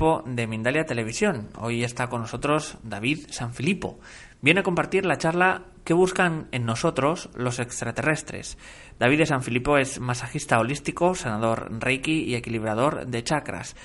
de 0.00 0.46
Mindalia 0.46 0.86
Televisión. 0.86 1.50
Hoy 1.58 1.84
está 1.84 2.08
con 2.08 2.22
nosotros 2.22 2.78
David 2.82 3.26
Sanfilippo. 3.28 4.00
Viene 4.40 4.60
a 4.60 4.62
compartir 4.62 5.04
la 5.04 5.18
charla 5.18 5.64
que 5.84 5.92
buscan 5.92 6.48
en 6.52 6.64
nosotros 6.64 7.28
los 7.34 7.58
extraterrestres. 7.58 8.56
David 8.98 9.18
de 9.18 9.26
Sanfilippo 9.26 9.76
es 9.76 10.00
masajista 10.00 10.58
holístico, 10.58 11.14
sanador 11.14 11.70
reiki 11.82 12.24
y 12.24 12.34
equilibrador 12.34 13.08
de 13.08 13.22
chakras. 13.22 13.76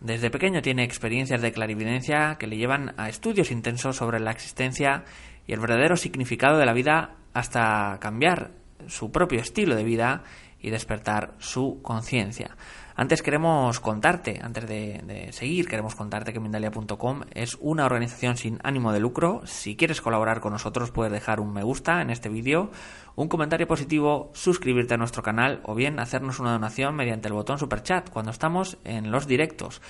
Desde 0.00 0.30
pequeño 0.30 0.62
tiene 0.62 0.84
experiencias 0.84 1.42
de 1.42 1.50
clarividencia 1.50 2.36
que 2.38 2.46
le 2.46 2.56
llevan 2.56 2.94
a 2.96 3.08
estudios 3.08 3.50
intensos 3.50 3.96
sobre 3.96 4.20
la 4.20 4.30
existencia 4.30 5.02
y 5.44 5.54
el 5.54 5.60
verdadero 5.60 5.96
significado 5.96 6.56
de 6.56 6.66
la 6.66 6.72
vida 6.72 7.16
hasta 7.32 7.98
cambiar 8.00 8.52
su 8.86 9.10
propio 9.10 9.40
estilo 9.40 9.74
de 9.74 9.82
vida 9.82 10.22
y 10.60 10.70
despertar 10.70 11.34
su 11.38 11.80
conciencia. 11.82 12.56
Antes 12.96 13.22
queremos 13.22 13.80
contarte, 13.80 14.38
antes 14.40 14.68
de, 14.68 15.28
seguir, 15.32 15.66
queremos 15.66 15.96
contarte 15.96 16.32
que 16.32 16.38
Mindalia.com 16.38 17.22
es 17.34 17.58
una 17.60 17.86
organización 17.86 18.36
sin 18.36 18.60
ánimo 18.62 18.92
de 18.92 19.00
lucro. 19.00 19.42
Si 19.46 19.74
quieres 19.74 20.00
colaborar 20.00 20.40
con 20.40 20.52
nosotros 20.52 20.92
puedes 20.92 21.12
dejar 21.12 21.40
un 21.40 21.52
me 21.52 21.64
gusta 21.64 22.02
en 22.02 22.10
este 22.10 22.28
vídeo, 22.28 22.70
un 23.16 23.26
comentario 23.26 23.66
positivo, 23.66 24.30
suscribirte 24.32 24.94
a 24.94 24.96
nuestro 24.96 25.24
canal 25.24 25.60
o 25.64 25.74
bien 25.74 25.98
hacernos 25.98 26.38
una 26.38 26.52
donación 26.52 26.94
mediante 26.94 27.26
el 27.26 27.34
botón 27.34 27.58
super 27.58 27.82
chat 27.82 28.08
cuando 28.10 28.30
estamos 28.30 28.78
en 28.84 29.10
los 29.10 29.26
directos 29.26 29.82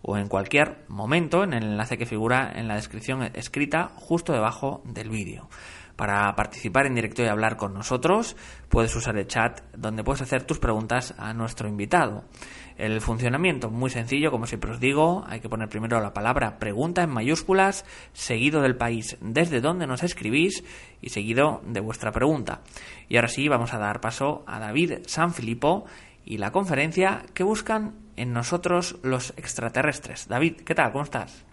o 0.00 0.16
en 0.16 0.28
cualquier 0.28 0.84
momento 0.86 1.42
en 1.42 1.54
el 1.54 1.64
enlace 1.64 1.98
que 1.98 2.06
figura 2.06 2.52
en 2.54 2.68
la 2.68 2.76
descripción 2.76 3.22
escrita 3.34 3.90
justo 3.96 4.32
debajo 4.32 4.82
del 4.84 5.08
vídeo. 5.08 5.48
Para 5.96 6.34
participar 6.34 6.86
en 6.86 6.94
directo 6.94 7.22
y 7.22 7.26
hablar 7.26 7.56
con 7.56 7.74
nosotros, 7.74 8.36
puedes 8.68 8.94
usar 8.96 9.16
el 9.16 9.26
chat 9.26 9.60
donde 9.76 10.02
puedes 10.02 10.22
hacer 10.22 10.44
tus 10.44 10.58
preguntas 10.58 11.14
a 11.18 11.34
nuestro 11.34 11.68
invitado. 11.68 12.24
El 12.76 13.00
funcionamiento 13.00 13.70
muy 13.70 13.90
sencillo, 13.90 14.30
como 14.30 14.46
siempre 14.46 14.70
os 14.70 14.80
digo, 14.80 15.24
hay 15.28 15.40
que 15.40 15.48
poner 15.48 15.68
primero 15.68 16.00
la 16.00 16.14
palabra 16.14 16.58
pregunta 16.58 17.02
en 17.02 17.10
mayúsculas, 17.10 17.84
seguido 18.12 18.62
del 18.62 18.76
país 18.76 19.18
desde 19.20 19.60
donde 19.60 19.86
nos 19.86 20.02
escribís 20.02 20.64
y 21.00 21.10
seguido 21.10 21.60
de 21.66 21.80
vuestra 21.80 22.12
pregunta. 22.12 22.62
Y 23.08 23.16
ahora 23.16 23.28
sí, 23.28 23.48
vamos 23.48 23.74
a 23.74 23.78
dar 23.78 24.00
paso 24.00 24.42
a 24.46 24.58
David 24.58 25.00
Sanfilippo 25.06 25.84
y 26.24 26.38
la 26.38 26.50
conferencia 26.50 27.24
que 27.34 27.44
buscan 27.44 27.94
en 28.16 28.32
nosotros 28.32 28.98
los 29.02 29.34
extraterrestres. 29.36 30.28
David, 30.28 30.62
¿qué 30.64 30.74
tal? 30.74 30.92
¿Cómo 30.92 31.04
estás? 31.04 31.44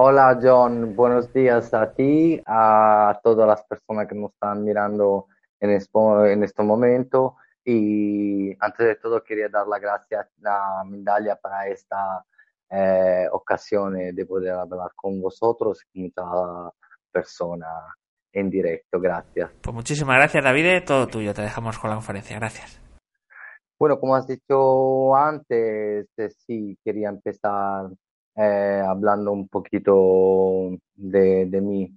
Hola 0.00 0.38
John, 0.40 0.94
buenos 0.94 1.32
días 1.32 1.74
a 1.74 1.92
ti, 1.92 2.40
a 2.46 3.18
todas 3.20 3.48
las 3.48 3.64
personas 3.64 4.06
que 4.06 4.14
nos 4.14 4.30
están 4.32 4.62
mirando 4.62 5.26
en, 5.58 5.70
en 5.70 6.42
este 6.44 6.62
momento 6.62 7.34
y 7.64 8.50
antes 8.60 8.86
de 8.86 8.94
todo 8.94 9.24
quería 9.24 9.48
dar 9.48 9.66
las 9.66 9.80
gracias 9.80 10.28
a 10.44 10.84
Mindalia 10.84 11.34
para 11.34 11.66
esta 11.66 12.24
eh, 12.70 13.26
ocasión 13.32 13.94
de 13.94 14.24
poder 14.24 14.52
hablar 14.52 14.92
con 14.94 15.20
vosotros 15.20 15.84
y 15.92 16.02
muchas 16.02 16.72
personas 17.10 17.92
en 18.32 18.50
directo. 18.50 19.00
Gracias. 19.00 19.50
Pues 19.60 19.74
muchísimas 19.74 20.14
gracias 20.18 20.44
David, 20.44 20.84
todo 20.86 21.08
tuyo, 21.08 21.34
te 21.34 21.42
dejamos 21.42 21.76
con 21.76 21.90
la 21.90 21.96
conferencia. 21.96 22.38
Gracias. 22.38 22.80
Bueno, 23.76 23.98
como 23.98 24.14
has 24.14 24.28
dicho 24.28 25.16
antes, 25.16 26.08
eh, 26.16 26.30
sí, 26.30 26.78
quería 26.84 27.08
empezar 27.08 27.88
eh, 28.38 28.82
hablando 28.86 29.32
un 29.32 29.48
poquito 29.48 30.70
de, 30.94 31.60
mí. 31.60 31.92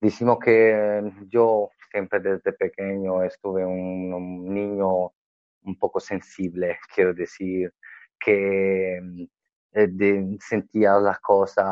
Decimos 0.00 0.38
que 0.38 1.12
yo 1.28 1.70
siempre 1.90 2.20
desde 2.20 2.52
pequeño 2.52 3.22
estuve 3.22 3.64
un, 3.66 4.54
niño 4.54 5.12
un 5.62 5.78
poco 5.78 6.00
sensible, 6.00 6.78
quiero 6.94 7.14
decir, 7.14 7.72
que 8.18 8.98
eh, 9.72 10.38
sentía 10.40 10.94
las 10.94 11.20
cosas 11.20 11.66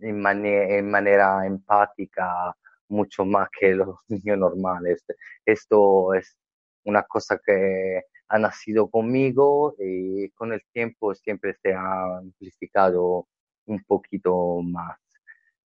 en 0.00 0.20
manera 0.20 1.46
empática 1.46 2.54
mucho 2.88 3.24
más 3.24 3.48
que 3.58 3.74
los 3.74 3.96
niños 4.08 4.38
normales. 4.38 5.04
Esto 5.46 6.14
es 6.14 6.36
una 6.84 7.02
cosa 7.04 7.40
que 7.44 8.02
ha 8.28 8.38
nacido 8.38 8.90
conmigo 8.90 9.74
y 9.78 10.30
con 10.30 10.52
el 10.52 10.62
tiempo 10.72 11.14
siempre 11.14 11.54
se 11.62 11.72
ha 11.74 12.18
amplificado 12.18 13.28
un 13.66 13.82
poquito 13.84 14.60
más. 14.62 14.98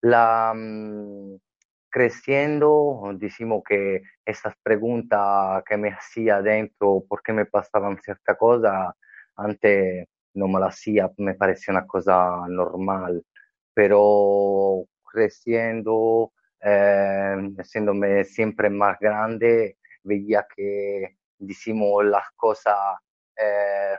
La, 0.00 0.52
mm, 0.54 1.36
creciendo, 1.90 3.10
decimos 3.14 3.62
que 3.66 4.02
esas 4.24 4.54
preguntas 4.62 5.62
que 5.64 5.76
me 5.76 5.90
hacía 5.90 6.42
dentro, 6.42 7.04
por 7.08 7.22
qué 7.22 7.32
me 7.32 7.46
pasaban 7.46 8.00
cierta 8.02 8.36
cosa, 8.36 8.94
antes 9.36 10.06
no 10.34 10.48
me 10.48 10.60
las 10.60 10.74
hacía, 10.74 11.10
me 11.18 11.34
parecía 11.34 11.72
una 11.72 11.86
cosa 11.86 12.46
normal, 12.48 13.24
pero 13.74 14.84
creciendo, 15.04 16.32
eh, 16.60 17.36
haciéndome 17.58 18.24
siempre 18.24 18.70
más 18.70 18.98
grande, 19.00 19.78
veía 20.02 20.46
que, 20.54 21.16
decimos, 21.38 22.04
las 22.04 22.30
cosas, 22.36 22.76
eh, 23.36 23.96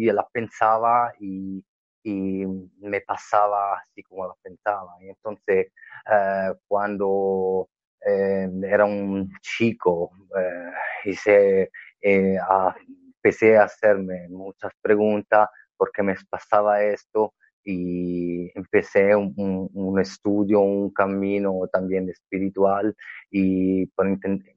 yo 0.00 0.12
las 0.12 0.26
pensaba 0.32 1.12
y 1.20 1.64
y 2.04 2.44
me 2.80 3.00
pasaba 3.00 3.78
así 3.78 4.02
como 4.02 4.26
lo 4.26 4.36
pensaba. 4.42 4.94
Y 5.00 5.08
entonces, 5.08 5.72
eh, 6.10 6.52
cuando 6.68 7.68
eh, 8.06 8.48
era 8.62 8.84
un 8.84 9.32
chico, 9.40 10.12
eh, 10.38 10.70
hice, 11.06 11.70
empecé 12.00 13.56
a 13.56 13.64
hacerme 13.64 14.28
muchas 14.28 14.72
preguntas 14.82 15.48
porque 15.76 16.02
me 16.02 16.14
pasaba 16.28 16.82
esto 16.82 17.34
y 17.64 18.50
empecé 18.54 19.16
un, 19.16 19.70
un, 19.72 19.98
estudio, 19.98 20.60
un 20.60 20.90
camino 20.92 21.62
también 21.72 22.10
espiritual 22.10 22.94
y 23.30 23.86
por, 23.86 24.06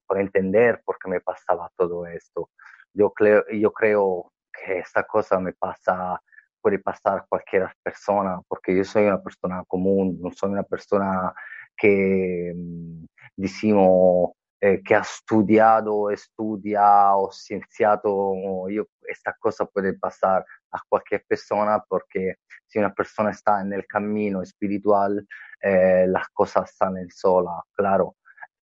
por, 0.06 0.20
entender 0.20 0.82
por 0.84 0.98
qué 1.00 1.10
me 1.10 1.22
pasaba 1.22 1.72
todo 1.78 2.06
esto. 2.06 2.50
Yo 2.94 3.12
creo, 3.14 3.46
yo 3.50 3.72
creo 3.72 4.34
que 4.52 4.80
esta 4.80 5.04
cosa 5.04 5.40
me 5.40 5.54
pasa 5.54 6.22
puede 6.62 6.80
pasar 6.80 7.20
a 7.20 7.26
cualquier 7.28 7.70
persona, 7.84 8.40
porque 8.48 8.76
yo 8.76 8.84
soy 8.84 9.06
una 9.06 9.22
persona 9.22 9.64
común, 9.68 10.18
no 10.22 10.32
soy 10.32 10.52
una 10.52 10.64
persona 10.64 11.34
que, 11.76 12.54
mm, 12.56 13.06
decimos, 13.38 14.32
eh, 14.60 14.82
que 14.84 14.96
ha 14.96 15.02
estudiado, 15.02 16.10
estudia 16.10 17.16
o 17.16 17.32
cienciato, 17.32 18.68
yo, 18.70 18.86
esta 19.08 19.36
cosa 19.40 19.66
puede 19.68 19.94
pasar 19.94 20.44
a 20.72 20.82
cualquier 20.90 21.24
persona 21.28 21.80
porque 21.88 22.38
si 22.66 22.80
una 22.80 22.92
persona 22.92 23.30
está 23.30 23.62
en 23.62 23.74
el 23.74 23.86
camino 23.86 24.42
espiritual, 24.42 25.28
eh, 25.62 26.06
las 26.08 26.28
cosas 26.30 26.76
salen 26.76 27.08
solas, 27.12 27.62
claro. 27.74 28.16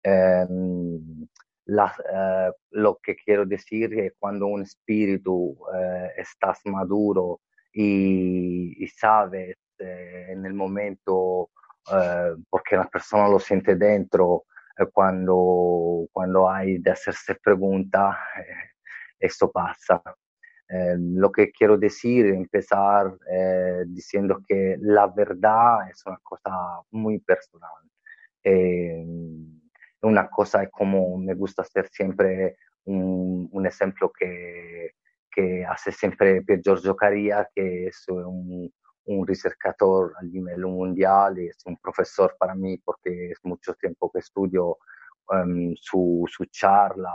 Eh, 0.02 0.46
lo 1.67 2.99
que 3.00 3.14
quiero 3.14 3.46
decir 3.46 3.94
es 3.94 4.11
que 4.12 4.17
cuando 4.19 4.46
un 4.46 4.62
espíritu 4.62 5.56
estás 6.17 6.61
maduro 6.64 7.41
y, 7.74 8.86
sabes 8.88 9.56
eh, 9.78 10.26
en 10.30 10.46
momento, 10.54 11.50
eh, 11.92 12.34
porque 12.48 12.76
la 12.76 12.88
persona 12.88 13.28
lo 13.28 13.38
siente 13.38 13.74
dentro, 13.74 14.44
cuando, 14.92 16.08
cuando 16.12 16.50
hay 16.50 16.78
de 16.78 16.90
hacerse 16.90 17.36
preguntas, 17.36 18.16
esto 19.18 19.50
pasa. 19.50 20.02
Eh, 20.68 20.96
lo 20.98 21.30
que 21.30 21.52
quiero 21.52 21.76
decir, 21.76 22.26
empezar 22.26 23.16
eh, 23.30 23.84
diciendo 23.86 24.42
que 24.46 24.76
la 24.80 25.06
verdad 25.06 25.90
es 25.90 26.04
una 26.06 26.18
cosa 26.22 26.50
muy 26.90 27.18
personal. 27.20 27.82
Eh, 28.42 29.04
una 30.02 30.28
cosa 30.28 30.62
es 30.62 30.70
como 30.70 31.16
me 31.18 31.34
gusta 31.34 31.62
hacer 31.62 31.88
siempre 31.88 32.56
un, 32.84 33.48
un 33.52 33.66
ejemplo 33.66 34.12
que, 34.12 34.92
que, 35.34 35.64
hace 35.64 35.92
siempre 35.92 36.42
Giorgio 36.62 36.94
Caria, 36.96 37.48
que 37.54 37.88
es 37.88 38.04
un, 38.08 38.72
un 39.06 39.26
ricercador 39.26 40.14
a 40.19 40.22
nivel 40.22 40.66
mundial 40.66 41.38
es 41.38 41.58
un 41.66 41.76
profesor 41.76 42.36
para 42.38 42.54
mí 42.54 42.78
porque 42.78 43.31
es 43.32 43.38
mucho 43.42 43.75
tiempo 43.75 44.10
que 44.10 44.20
estudio 44.20 44.78
um, 45.28 45.75
su, 45.76 46.25
su 46.31 46.46
charla 46.46 47.12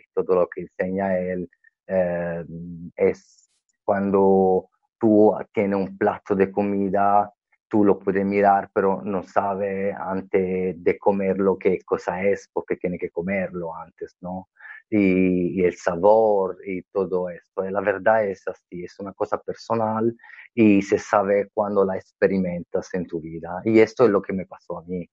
y 0.00 0.12
todo 0.12 0.34
lo 0.34 0.48
que 0.48 0.62
enseña 0.62 1.18
él 1.18 1.48
eh, 1.86 2.44
es 2.96 3.50
cuando 3.84 4.68
tú 4.98 5.34
tienes 5.52 5.78
un 5.78 5.96
plato 5.96 6.34
de 6.34 6.50
comida, 6.52 7.32
tú 7.68 7.84
lo 7.84 7.98
puedes 7.98 8.24
mirar, 8.24 8.70
pero 8.74 9.00
no 9.02 9.22
sabes 9.22 9.94
antes 9.96 10.82
de 10.82 10.98
comerlo 10.98 11.56
qué 11.58 11.78
cosa 11.84 12.22
es, 12.22 12.50
porque 12.52 12.76
tiene 12.76 12.98
que 12.98 13.10
comerlo 13.10 13.74
antes, 13.74 14.16
¿no? 14.20 14.48
Y, 14.90 15.60
y, 15.60 15.64
el 15.64 15.74
sabor 15.76 16.58
y 16.66 16.82
todo 16.92 17.28
esto. 17.28 17.66
Y 17.66 17.70
la 17.70 17.80
verdad 17.80 18.24
es 18.26 18.46
así, 18.48 18.84
es 18.84 18.98
una 18.98 19.12
cosa 19.12 19.38
personal 19.38 20.16
y 20.54 20.80
se 20.82 20.98
sabe 20.98 21.50
cuando 21.52 21.84
la 21.84 21.96
experimentas 21.96 22.92
en 22.94 23.06
tu 23.06 23.20
vida. 23.20 23.60
Y 23.64 23.80
esto 23.80 24.04
es 24.04 24.10
lo 24.10 24.22
que 24.22 24.32
me 24.32 24.46
pasó 24.46 24.78
a 24.78 24.84
mí. 24.84 25.08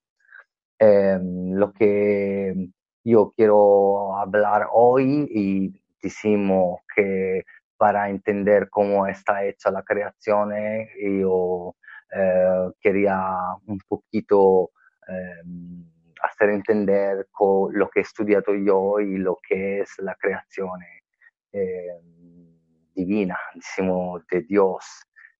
Eh, 0.79 1.19
lo 1.21 1.71
que 1.73 2.69
yo 3.03 3.33
quiero 3.35 4.17
hablar 4.17 4.67
hoy 4.73 5.27
y 5.29 5.81
decimos 6.01 6.79
que 6.95 7.43
para 7.77 8.09
entender 8.09 8.69
cómo 8.69 9.07
está 9.07 9.45
hecha 9.45 9.71
la 9.71 9.83
creación, 9.83 10.51
yo 11.21 11.75
eh, 12.15 12.71
quería 12.79 13.37
un 13.67 13.79
poquito 13.87 14.71
eh, 15.07 15.43
hacer 16.25 16.49
entender 16.49 17.27
lo 17.71 17.89
que 17.89 17.99
he 17.99 18.03
estudiado 18.03 18.53
yo 18.55 18.99
y 18.99 19.17
lo 19.17 19.37
que 19.47 19.81
es 19.81 19.89
la 19.99 20.15
creación 20.15 20.79
eh, 21.51 22.01
divina, 22.93 23.37
decimos, 23.53 24.25
de 24.31 24.41
Dios, 24.41 24.85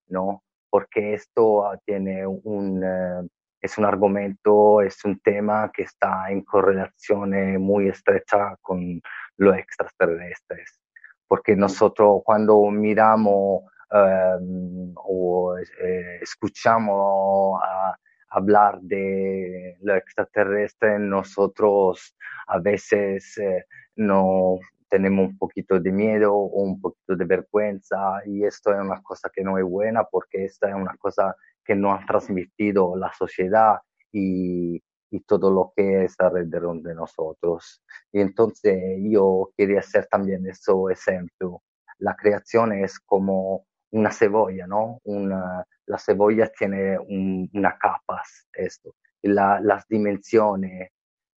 ¿no? 0.08 0.42
Porque 0.70 1.14
esto 1.14 1.70
tiene 1.84 2.26
un, 2.26 2.82
eh, 2.84 3.28
es 3.60 3.78
un 3.78 3.84
argumento, 3.84 4.80
es 4.80 5.04
un 5.04 5.18
tema 5.20 5.70
que 5.72 5.82
está 5.82 6.30
en 6.30 6.42
correlación 6.42 7.60
muy 7.60 7.88
estrecha 7.88 8.56
con 8.62 9.00
los 9.36 9.56
extraterrestres, 9.56 10.80
porque 11.26 11.56
nosotros 11.56 12.22
cuando 12.24 12.62
miramos 12.70 13.64
um, 13.90 14.92
o 14.96 15.56
eh, 15.58 16.18
escuchamos 16.22 17.60
a, 17.62 17.96
hablar 18.30 18.80
de 18.80 19.76
lo 19.80 19.94
extraterrestre, 19.94 20.98
nosotros 20.98 22.16
a 22.46 22.58
veces 22.58 23.38
eh, 23.38 23.64
no 23.96 24.58
tenemos 24.88 25.28
un 25.30 25.38
poquito 25.38 25.80
de 25.80 25.92
miedo 25.92 26.34
o 26.34 26.62
un 26.62 26.80
poquito 26.80 27.16
de 27.16 27.24
vergüenza 27.24 28.20
y 28.26 28.44
esto 28.44 28.72
es 28.72 28.80
una 28.80 29.02
cosa 29.02 29.30
que 29.34 29.42
no 29.42 29.58
es 29.58 29.64
buena 29.64 30.04
porque 30.04 30.44
esta 30.44 30.68
es 30.68 30.74
una 30.74 30.96
cosa 30.98 31.34
que 31.64 31.74
nos 31.74 32.00
ha 32.00 32.06
transmitido 32.06 32.96
la 32.96 33.12
sociedad 33.12 33.78
y, 34.12 34.80
y 35.10 35.20
todo 35.20 35.50
lo 35.50 35.72
que 35.74 36.04
es 36.04 36.14
alrededor 36.18 36.80
de 36.82 36.94
nosotros. 36.94 37.82
Y 38.12 38.20
entonces 38.20 38.98
yo 39.02 39.50
quería 39.56 39.80
hacer 39.80 40.06
también 40.06 40.46
ese 40.46 40.72
ejemplo. 40.90 41.62
La 41.98 42.14
creación 42.14 42.72
es 42.72 43.00
como 43.00 43.66
una 43.90 44.10
cebolla, 44.12 44.66
¿no? 44.66 45.00
Una, 45.04 45.64
la 45.86 45.98
cebolla 45.98 46.50
tiene 46.56 46.98
un, 46.98 47.48
una 47.54 47.76
capas, 47.78 48.48
esto. 48.52 48.94
La, 49.22 49.60
las 49.60 49.86
dimensiones 49.88 50.90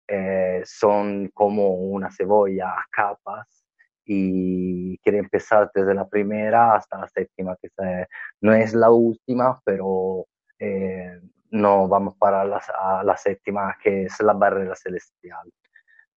eh, 0.08 0.62
son 0.66 1.30
como 1.34 1.76
una 1.76 2.10
cebolla 2.12 2.70
a 2.72 2.86
capas 2.92 3.64
y 4.06 4.98
quiere 5.00 5.20
empezar 5.20 5.70
desde 5.74 5.94
la 5.94 6.08
primera 6.08 6.76
hasta 6.76 6.98
la 7.00 7.08
séptima, 7.08 7.56
que 7.62 7.70
no 8.42 8.54
es 8.54 8.74
la 8.74 8.90
última, 8.90 9.62
pero 9.64 10.26
eh, 10.58 11.20
no 11.52 11.88
vamos 11.88 12.16
para 12.18 12.44
la, 12.44 12.58
a 12.58 13.04
la 13.04 13.18
séptima, 13.18 13.78
que 13.82 14.06
es 14.06 14.20
la 14.22 14.34
barrera 14.34 14.76
celestial. 14.76 15.52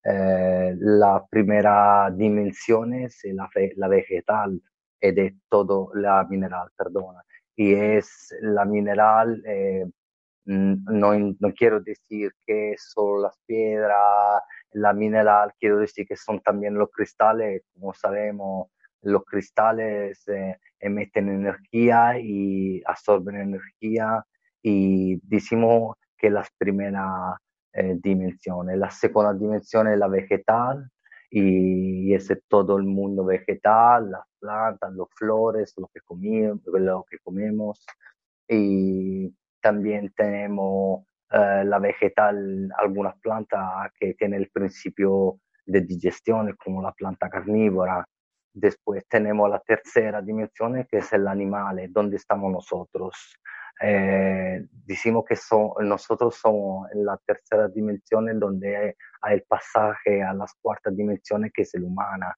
Eh, 0.04 0.74
la 0.78 1.24
primera 1.30 2.10
dimensión 2.10 2.94
es 2.94 3.20
la, 3.24 3.48
la 3.76 3.88
vegetal 3.88 4.60
y 5.00 5.12
de 5.12 5.36
todo 5.48 5.90
la 5.94 6.24
mineral, 6.24 6.68
perdona. 6.76 7.22
Y 7.56 7.74
es 7.74 8.34
la 8.40 8.64
mineral, 8.64 9.42
eh, 9.46 9.84
no, 10.44 11.14
no, 11.18 11.52
quiero 11.56 11.80
decir 11.80 12.32
que 12.46 12.74
son 12.78 13.22
las 13.22 13.36
piedras, 13.46 14.42
la 14.72 14.92
mineral, 14.92 15.52
quiero 15.60 15.78
decir 15.78 16.06
que 16.06 16.16
son 16.16 16.40
también 16.40 16.74
los 16.74 16.90
cristales, 16.90 17.62
como 17.74 17.94
sabemos, 17.94 18.68
los 19.02 19.24
cristales 19.24 20.26
eh, 20.28 20.56
emiten 20.80 21.28
energía 21.28 22.18
y 22.18 22.82
absorben 22.86 23.36
energía 23.36 24.24
y 24.62 25.20
decimos 25.24 25.96
que 26.16 26.30
las 26.30 26.48
primeras 26.56 27.36
eh, 27.72 27.96
dimensiones. 28.00 28.78
La 28.78 28.90
segunda 28.90 29.34
dimensión 29.34 29.88
es 29.88 29.98
la 29.98 30.08
vegetal 30.08 30.88
y 31.34 32.12
ese 32.14 32.36
todo 32.46 32.76
el 32.76 32.84
mundo 32.84 33.24
vegetal, 33.24 34.10
las 34.10 34.26
plantas, 34.38 34.92
los 34.92 35.08
flores, 35.16 35.72
lo 35.78 35.88
que 35.88 36.00
comemos, 36.02 36.60
lo 36.66 37.06
que 37.10 37.18
comemos. 37.20 37.86
Y 38.46 39.34
también 39.62 40.12
tenemos 40.14 41.06
eh, 41.30 41.64
la 41.64 41.78
vegetal, 41.78 42.68
algunas 42.76 43.18
plantas 43.20 43.90
que 43.98 44.12
tienen 44.14 44.42
el 44.42 44.50
principio 44.50 45.38
de 45.64 45.80
digestión, 45.80 46.54
como 46.62 46.82
la 46.82 46.92
planta 46.92 47.30
carnívora. 47.30 48.06
Después 48.52 49.06
tenemos 49.08 49.48
la 49.48 49.60
tercera 49.60 50.20
dimensión, 50.20 50.86
que 50.90 50.98
es 50.98 51.12
el 51.14 51.26
animal, 51.26 51.80
donde 51.90 52.16
estamos 52.16 52.52
nosotros 52.52 53.14
eh, 53.82 54.64
decimos 54.86 55.24
que 55.24 55.36
son, 55.36 55.72
nosotros 55.80 56.36
somos 56.36 56.90
en 56.92 57.04
la 57.04 57.16
tercera 57.26 57.68
dimensión 57.68 58.28
en 58.28 58.38
donde 58.38 58.76
hay, 58.76 59.34
el 59.34 59.42
pasaje 59.42 60.22
a 60.22 60.32
las 60.32 60.54
cuartas 60.60 60.96
dimensiones 60.96 61.52
que 61.52 61.62
es 61.62 61.74
el 61.74 61.84
humana. 61.84 62.36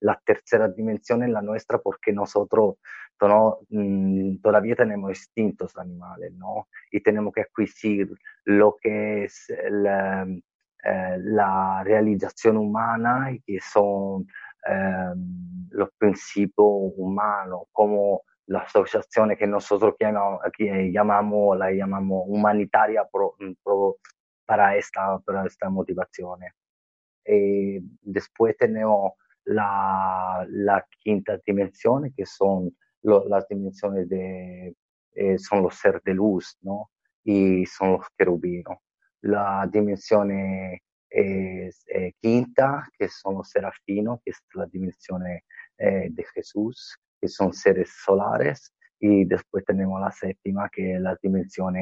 La 0.00 0.20
tercera 0.24 0.68
dimensión 0.68 1.22
es 1.22 1.30
la 1.30 1.42
nuestra 1.42 1.78
porque 1.78 2.12
nosotros 2.12 2.76
no, 3.20 3.58
mm, 3.70 4.38
todavía 4.42 4.76
tenemos 4.76 5.10
instintos 5.10 5.76
animales, 5.76 6.32
¿no? 6.34 6.68
Y 6.90 7.00
tenemos 7.02 7.32
que 7.32 7.42
adquirir 7.42 8.10
lo 8.44 8.76
que 8.80 9.24
es 9.24 9.46
la, 9.70 10.26
eh, 10.84 11.16
la 11.18 11.82
realización 11.84 12.58
humana 12.58 13.32
y 13.32 13.40
que 13.40 13.58
son 13.60 14.26
eh, 14.68 15.14
los 15.70 15.90
principios 15.98 16.92
humanos, 16.96 17.62
como 17.72 18.22
la 18.22 18.35
asociación 18.54 19.36
que 19.36 19.46
nosotros 19.46 19.94
llamamos, 19.98 20.40
aquí 20.44 20.68
llamamos, 20.92 21.58
la 21.58 21.72
llamamos 21.72 22.24
humanitaria 22.26 23.04
pro, 23.10 23.34
pro, 23.62 23.96
para, 24.44 24.76
esta, 24.76 25.18
para 25.18 25.44
esta 25.46 25.68
motivación. 25.68 26.40
Eh, 27.24 27.80
después 28.02 28.56
tenemos 28.56 29.12
la, 29.44 30.46
la, 30.48 30.86
quinta 31.00 31.38
dimensión, 31.44 32.12
que 32.16 32.24
son 32.24 32.76
lo, 33.02 33.28
las 33.28 33.48
dimensiones 33.48 34.08
eh, 34.10 35.38
son 35.38 35.62
los 35.62 35.74
seres 35.76 36.02
de 36.04 36.14
luz, 36.14 36.56
¿no? 36.62 36.90
Y 37.24 37.66
son 37.66 37.92
los 37.94 38.06
querubinos. 38.16 38.78
La 39.22 39.68
dimensión 39.70 40.30
es 40.30 41.84
eh, 41.88 42.12
quinta, 42.20 42.88
que 42.96 43.08
son 43.08 43.34
los 43.34 43.50
serafinos, 43.50 44.20
que 44.24 44.30
es 44.30 44.42
la 44.54 44.66
dimensión 44.66 45.22
de 45.78 46.24
Jesús 46.32 46.96
que 47.20 47.28
son 47.28 47.52
seres 47.52 47.90
solares, 48.04 48.72
y 48.98 49.24
después 49.24 49.64
tenemos 49.64 50.00
la 50.00 50.10
séptima, 50.10 50.68
que 50.70 50.94
es 50.94 51.00
la 51.00 51.16
dimensión 51.22 51.74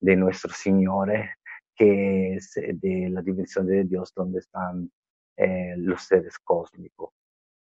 de 0.00 0.16
nuestros 0.16 0.56
señores, 0.56 1.30
que 1.74 2.34
es 2.34 2.52
de 2.54 3.08
la 3.10 3.22
dimensión 3.22 3.66
de 3.66 3.84
Dios, 3.84 4.12
donde 4.14 4.40
están 4.40 4.90
eh, 5.36 5.74
los 5.76 6.02
seres 6.02 6.38
cósmicos. 6.38 7.10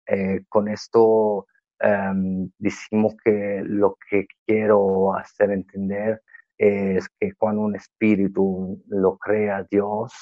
Eh, 0.06 0.42
con 0.50 0.68
esto 0.68 1.48
um, 1.82 2.50
decimos 2.58 3.16
que 3.24 3.62
lo 3.64 3.98
que 4.10 4.28
quiero 4.46 5.16
hacer 5.16 5.52
entender 5.52 6.22
es 6.58 7.08
que 7.20 7.34
cuando 7.34 7.62
un 7.62 7.76
espíritu 7.76 8.84
lo 8.88 9.18
crea 9.18 9.66
Dios, 9.70 10.14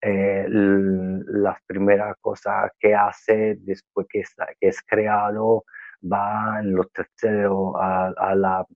eh, 0.00 0.46
la 0.48 1.58
primera 1.66 2.14
cosa 2.20 2.70
que 2.78 2.94
hace 2.94 3.56
después 3.60 4.06
que, 4.08 4.20
está, 4.20 4.46
que 4.60 4.68
es 4.68 4.80
creado 4.82 5.64
va 6.10 6.60
en 6.60 6.74
los 6.74 6.90
terceros 6.92 7.74
a, 7.78 8.34
la 8.34 8.66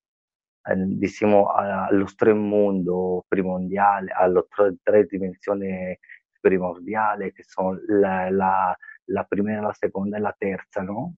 a 0.64 1.88
los 1.92 2.16
tres 2.16 2.35
mundos 2.35 3.25
primordiales, 3.28 4.12
a 4.16 4.26
las 4.26 4.45
tres, 4.85 5.09
dimensiones 5.09 5.99
primordiales, 6.40 7.33
que 7.35 7.45
son 7.45 7.80
la, 7.87 8.30
la, 8.30 8.76
la 9.06 9.26
primera, 9.26 9.62
la 9.62 9.75
segunda 9.75 10.18
y 10.18 10.23
la 10.23 10.33
tercera, 10.33 10.85
¿no? 10.85 11.14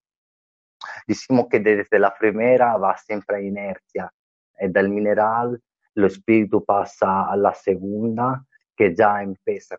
Decimos 1.06 1.46
que 1.50 1.60
desde 1.60 1.98
la 1.98 2.14
primera 2.14 2.76
va 2.76 2.96
siempre 2.98 3.36
a 3.36 3.40
inercia, 3.40 4.12
y 4.60 4.68
del 4.68 4.90
mineral 4.90 5.60
el 5.94 6.04
espíritu 6.04 6.64
pasa 6.64 7.24
a 7.24 7.36
la 7.36 7.54
segunda, 7.54 8.44
que 8.78 8.94
ya 8.94 9.22
empieza 9.22 9.76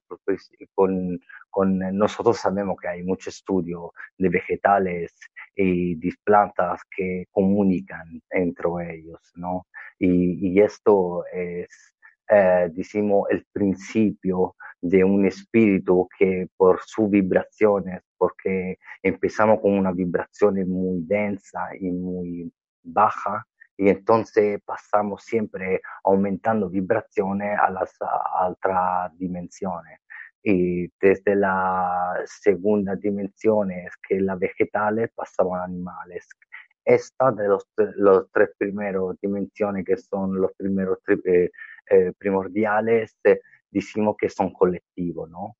con, 0.75 1.19
con, 1.49 1.79
nosotros 1.97 2.37
sabemos 2.37 2.77
que 2.81 2.89
hay 2.89 3.03
mucho 3.03 3.29
estudio 3.29 3.93
de 4.17 4.27
vegetales 4.27 5.13
y 5.55 5.95
de 5.95 6.13
plantas 6.25 6.81
que 6.93 7.25
comunican 7.31 8.21
entre 8.29 8.95
ellos, 8.95 9.21
¿no? 9.35 9.67
Y, 9.97 10.49
y 10.49 10.59
esto 10.59 11.23
es, 11.31 11.95
eh, 12.29 12.69
decimos, 12.73 13.27
el 13.29 13.45
principio 13.53 14.55
de 14.81 15.05
un 15.05 15.25
espíritu 15.25 16.09
que 16.17 16.47
por 16.57 16.81
sus 16.85 17.09
vibraciones, 17.09 18.01
porque 18.17 18.79
empezamos 19.01 19.61
con 19.61 19.77
una 19.77 19.93
vibración 19.93 20.55
muy 20.69 21.03
densa 21.05 21.69
y 21.79 21.89
muy 21.89 22.51
baja, 22.83 23.45
y 23.79 23.87
entonces 23.87 24.61
pasamos 24.65 25.23
siempre 25.23 25.81
aumentando 26.03 26.69
vibraciones 26.69 27.57
a 27.57 27.69
las 27.69 27.97
otras 28.41 29.17
dimensiones. 29.17 30.01
Y 30.43 30.91
desde 30.99 31.33
la 31.37 32.21
segunda 32.25 32.97
dimensión, 32.97 33.69
que 34.05 34.17
es 34.17 34.21
la 34.21 34.35
vegetales, 34.35 35.09
pasamos 35.15 35.57
a 35.57 35.63
animales. 35.63 36.27
Esta 36.83 37.31
de 37.31 37.47
los, 37.47 37.65
los 37.95 38.29
tres 38.33 38.49
primeros 38.57 39.15
dimensiones, 39.21 39.85
que 39.85 39.95
son 39.95 40.41
los 40.41 40.51
primeros 40.57 40.97
eh, 41.25 41.49
eh, 41.89 42.11
primordiales, 42.17 43.15
eh, 43.23 43.39
decimos 43.71 44.17
que 44.17 44.27
son 44.27 44.51
colectivos, 44.51 45.29
¿no? 45.29 45.55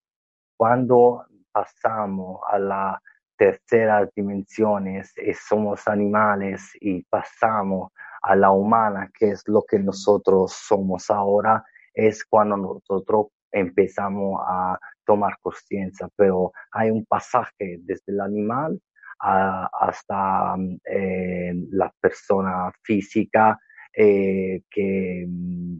Cuando 0.57 1.25
pasamos 1.53 2.41
a 2.51 2.59
la 2.59 3.01
tercera 3.37 4.09
dimensiones 4.13 5.13
y 5.17 5.33
somos 5.33 5.87
animales 5.87 6.71
y 6.81 7.01
pasamos 7.03 7.93
a 8.21 8.35
la 8.35 8.51
humana, 8.51 9.11
que 9.17 9.31
es 9.31 9.43
lo 9.47 9.63
que 9.63 9.79
nosotros 9.79 10.53
somos 10.53 11.09
ahora, 11.09 11.63
es 11.93 12.25
cuando 12.25 12.57
nosotros 12.57 13.27
empezamos 13.51 14.41
a 14.47 14.77
tomar 15.05 15.37
conciencia, 15.41 16.07
pero 16.15 16.51
hay 16.71 16.91
un 16.91 17.05
pasaje 17.05 17.79
desde 17.81 18.13
el 18.13 18.21
animal 18.21 18.79
hasta 19.21 20.55
eh, 20.85 21.53
la 21.71 21.93
persona 21.99 22.71
física 22.83 23.59
eh, 23.93 24.61
que 24.69 25.25
mm, 25.27 25.79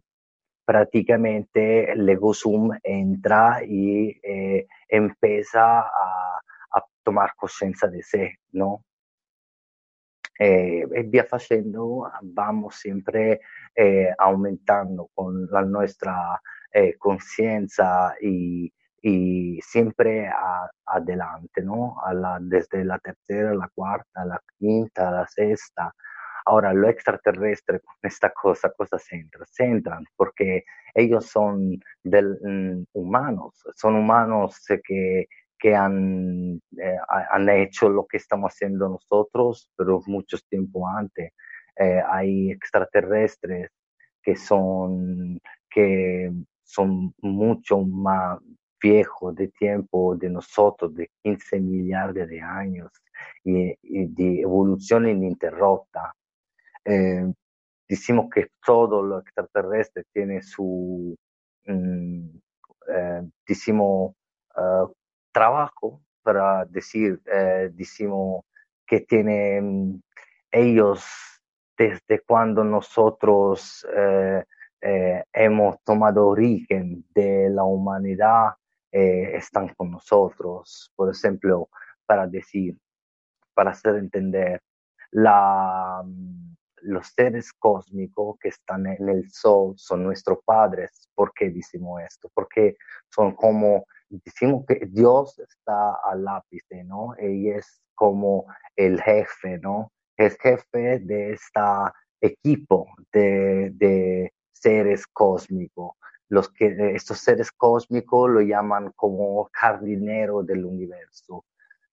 prácticamente 0.66 1.92
el 1.92 2.06
Legosum 2.06 2.72
entra 2.84 3.64
y 3.66 4.20
eh, 4.22 4.68
empieza 4.88 5.80
a, 5.80 6.42
a 6.72 6.86
tomar 7.04 7.34
conciencia 7.36 7.88
de 7.88 8.04
sí, 8.04 8.30
¿no? 8.52 8.84
Eh, 10.40 10.88
e 10.90 11.04
via 11.04 11.26
facendo 11.26 12.10
vamos 12.22 12.76
sempre 12.76 13.42
eh, 13.76 14.14
aumentando 14.18 15.10
con 15.14 15.46
la 15.52 15.62
nuestra 15.64 16.42
eh, 16.72 16.96
conciencia 16.98 18.16
y, 18.22 18.72
y, 19.02 19.60
siempre 19.62 20.28
a, 20.28 20.70
adelante, 20.86 21.62
¿no? 21.62 21.98
Desde 22.42 22.86
la 22.86 23.00
tercera, 23.00 23.54
la 23.54 23.70
cuarta, 23.74 24.26
la 24.26 24.42
quinta, 24.58 25.12
la 25.12 25.28
sexta. 25.28 25.94
Ahora, 26.46 26.74
lo 26.74 26.88
extraterrestre 26.88 27.82
con 27.82 27.96
esta 28.04 28.32
cosa, 28.32 28.72
cosa 28.72 28.98
se 28.98 29.18
entra? 29.18 29.46
Se 29.46 29.66
entran 29.66 30.06
porque 30.16 30.64
ellos 30.94 31.26
son 31.26 31.80
mm, 32.04 32.84
humanos, 32.94 33.64
son 33.76 33.96
humanos 33.96 34.64
que 34.84 35.28
que 35.60 35.76
han, 35.76 36.62
eh, 36.78 36.98
han 37.08 37.50
hecho 37.50 37.90
lo 37.90 38.08
que 38.08 38.18
estamos 38.18 38.54
haciendo 38.54 38.88
nosotros, 38.88 39.70
pero 39.76 40.02
mucho 40.08 40.38
tiempo 40.50 40.88
antes. 40.88 41.34
Eh, 41.76 42.02
hay 42.08 42.52
extraterrestres 42.52 43.70
que 44.24 44.36
son, 44.36 45.40
que 45.70 46.32
son 46.64 47.14
mucho 47.22 47.80
más 47.82 48.40
viejos 48.82 49.36
de 49.36 49.50
tiempo 49.50 50.16
de 50.16 50.30
nosotros, 50.30 50.96
de 50.96 51.10
15 51.24 51.60
millones 51.60 52.30
de 52.30 52.42
años, 52.42 52.92
y, 53.44 53.76
de 53.84 54.42
evolución 54.42 55.10
ininterrupta. 55.10 56.14
Eh, 56.86 57.34
decimos 57.88 58.30
que 58.34 58.48
todo 58.66 59.04
lo 59.04 59.20
extraterrestre 59.20 60.04
tiene 60.14 60.42
su, 60.42 61.18
mm, 61.66 62.30
decimos, 63.48 64.14
trabajo 65.40 66.02
para 66.22 66.66
decir, 66.66 67.22
eh, 67.26 67.70
decimos 67.74 68.44
que 68.86 69.00
tienen 69.00 70.04
ellos 70.52 71.02
desde 71.78 72.20
cuando 72.28 72.62
nosotros 72.66 73.88
eh, 73.96 74.44
eh, 74.82 75.24
hemos 75.32 75.82
tomado 75.86 76.28
origen 76.28 77.06
de 77.16 77.50
la 77.50 77.64
humanidad, 77.64 78.50
están 78.92 79.70
con 79.76 79.92
nosotros. 79.92 80.92
Por 80.96 81.10
ejemplo, 81.10 81.70
para 82.06 82.28
decir, 82.28 82.76
para 83.54 83.72
hacer 83.72 83.96
entender, 83.96 84.62
la, 85.12 86.04
los 86.82 87.08
seres 87.08 87.54
cósmicos 87.54 88.38
que 88.40 88.50
están 88.50 88.88
en 88.88 89.08
el 89.08 89.30
sol 89.32 89.76
son 89.78 90.04
nuestros 90.04 90.40
padres. 90.44 91.08
¿Por 91.16 91.32
qué 91.34 91.50
decimos 91.50 92.02
esto? 92.02 92.30
Porque 92.34 92.76
son 93.10 93.36
como 93.36 93.86
decimos 94.10 94.66
que 94.68 94.88
Dios 94.88 95.40
está 95.40 95.96
al 96.04 96.28
ápice, 96.28 96.84
¿no? 96.84 97.16
Y 97.20 97.50
es 97.50 97.82
como 97.96 98.46
el 98.76 99.02
jefe, 99.02 99.60
¿no? 99.60 99.92
Es 100.18 100.38
jefe 100.40 101.00
de 101.00 101.34
este 101.34 101.60
equipo 102.22 102.88
de, 103.14 103.72
de 103.74 104.34
seres 104.52 105.08
cósmicos. 105.08 105.94
Los 106.30 106.50
que, 106.50 106.94
estos 106.96 107.20
seres 107.20 107.52
cósmicos 107.52 108.30
lo 108.30 108.42
llaman 108.42 108.92
como 108.96 109.50
jardinero 109.54 110.44
del 110.44 110.66
universo. 110.66 111.46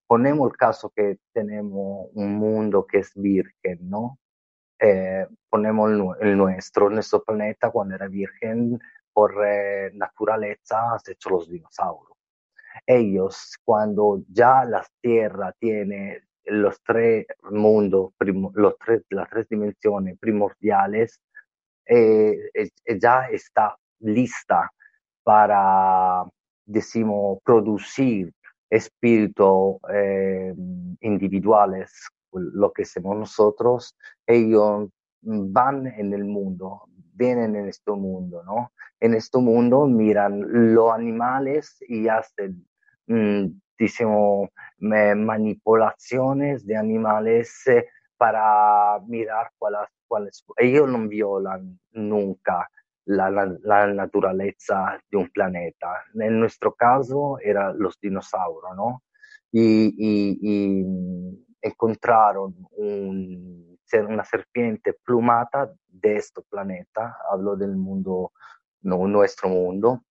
Ponemos 0.07 0.51
el 0.51 0.57
caso 0.57 0.91
que 0.95 1.19
tenemos 1.33 2.09
un 2.15 2.35
mundo 2.35 2.87
que 2.87 2.99
es 2.99 3.13
virgen, 3.15 3.79
¿no? 3.89 4.19
Eh, 4.79 5.27
ponemos 5.49 5.91
el, 6.21 6.37
nuestro, 6.37 6.91
nuestro 6.91 7.25
planeta 7.25 7.71
cuando 7.71 7.95
era 7.95 8.09
virgen, 8.09 8.79
por 9.17 9.33
eh, 9.47 9.91
naturaleza 9.95 10.93
has 10.93 11.09
hecho 11.09 11.31
los 11.31 11.49
dinosaurios. 11.49 12.19
Ellos, 12.87 13.57
cuando 13.65 14.23
ya 14.29 14.63
la 14.67 14.87
Tierra 15.01 15.55
tiene 15.59 16.21
los 16.45 16.79
tres 16.83 17.25
mundos, 17.51 18.13
los 18.53 18.77
tres, 18.79 19.05
las 19.09 19.31
tres 19.31 19.49
dimensiones 19.49 20.19
primordiales, 20.19 21.19
eh, 21.87 22.51
ya 23.01 23.29
está 23.31 23.75
lista 24.01 24.71
para, 25.23 26.23
decimos, 26.67 27.39
producir 27.43 28.35
espíritus 28.69 29.77
eh, 29.95 30.53
individuales, 31.01 32.07
lo 32.33 32.71
que 32.71 32.85
somos 32.85 33.17
nosotros, 33.17 33.97
ellos 34.27 34.91
van 35.23 35.87
en 35.87 36.13
el 36.13 36.25
mundo, 36.27 36.83
vienen 37.17 37.57
en 37.57 37.69
este 37.69 37.93
mundo, 37.93 38.43
¿no? 38.45 38.73
En 39.01 39.15
este 39.15 39.39
mundo 39.39 39.87
miran 39.87 40.75
los 40.75 40.93
animales 40.93 41.77
y 41.89 42.09
hacen, 42.09 42.67
mmm, 43.07 43.47
manipulaciones 45.17 46.67
de 46.67 46.77
animales 46.77 47.67
eh, 47.67 47.87
para 48.17 48.99
mirar 49.07 49.51
cuáles, 49.59 49.89
cuáles. 50.09 50.45
Ellos 50.57 50.89
no 50.89 51.07
violan 51.09 51.79
nunca 51.93 52.69
la, 53.07 53.87
naturaleza 53.87 54.99
de 55.11 55.17
un 55.17 55.29
planeta. 55.31 56.05
En 56.15 56.41
nuestro 56.41 56.75
caso, 56.75 57.39
eran 57.43 57.79
los 57.79 57.99
dinosaurios, 58.01 58.77
¿no? 58.77 59.03
Y 59.53 60.85
encontraron 61.63 62.55
un 62.73 63.76
una 63.95 64.25
serpiente 64.25 64.95
plumata 65.05 65.73
de 65.87 66.17
este 66.17 66.43
planeta, 66.43 67.17
hablo 67.31 67.57
del 67.57 67.77
mundo, 67.77 68.33
no 68.83 69.07
nuestro 69.07 69.49
mundo, 69.49 70.03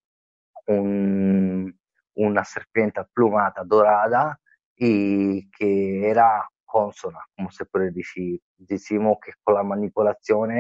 una 0.68 2.46
serpiente 2.46 3.02
plumata 3.14 3.64
dorada 3.64 4.40
y 4.76 5.50
que 5.52 6.10
era 6.10 6.50
consona, 6.66 7.20
como 7.36 7.52
se 7.52 7.66
puede 7.66 7.92
decir. 7.92 8.42
Decimos 8.58 9.18
que 9.24 9.34
con 9.44 9.56
la 9.56 9.64
manipulación 9.64 10.52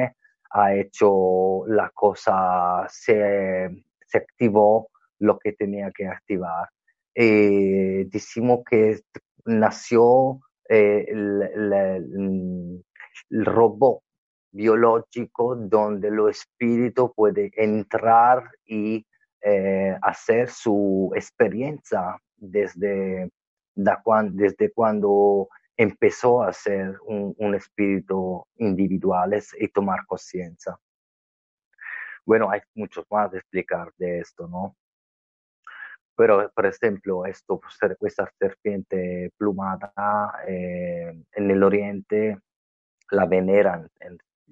ha 0.51 0.73
hecho 0.73 1.65
la 1.67 1.89
cosa, 1.93 2.85
se, 2.89 3.69
activó 4.13 4.89
lo 5.19 5.37
que 5.39 5.53
tenía 5.53 5.91
que 5.91 6.07
activar. 6.07 6.69
Y 7.13 8.05
decimos 8.05 8.59
que 8.69 9.01
nació 9.45 10.39
eh, 10.69 11.05
el 11.09 12.84
robot 13.29 14.01
biológico 14.51 15.55
donde 15.55 16.09
lo 16.09 16.29
espíritu 16.29 17.13
puede 17.13 17.51
entrar 17.57 18.49
y 18.65 19.05
eh, 19.41 19.97
hacer 20.01 20.49
su 20.49 21.11
experiencia 21.13 22.17
desde, 22.37 23.29
desde 23.75 24.71
cuando 24.73 25.49
empezó 25.77 26.41
a 26.41 26.53
ser 26.53 26.97
un, 27.05 27.53
espíritu 27.53 28.45
individual 28.57 29.37
y 29.59 29.67
tomar 29.67 30.05
conciencia. 30.07 30.77
Bueno, 32.25 32.49
hay 32.49 32.61
muchos 32.73 33.05
más 33.11 33.31
de 33.31 33.39
explicar 33.39 33.91
de 33.97 34.19
esto, 34.19 34.47
¿no? 34.47 34.75
Pero, 36.15 36.49
por 36.55 36.65
ejemplo, 36.65 37.25
esto, 37.25 37.59
esta 38.01 38.31
serpiente 38.39 39.31
plumada 39.37 39.93
eh, 40.47 41.13
en 41.33 41.51
el 41.51 41.61
oriente 41.61 42.39
la 43.11 43.25
veneran, 43.25 43.89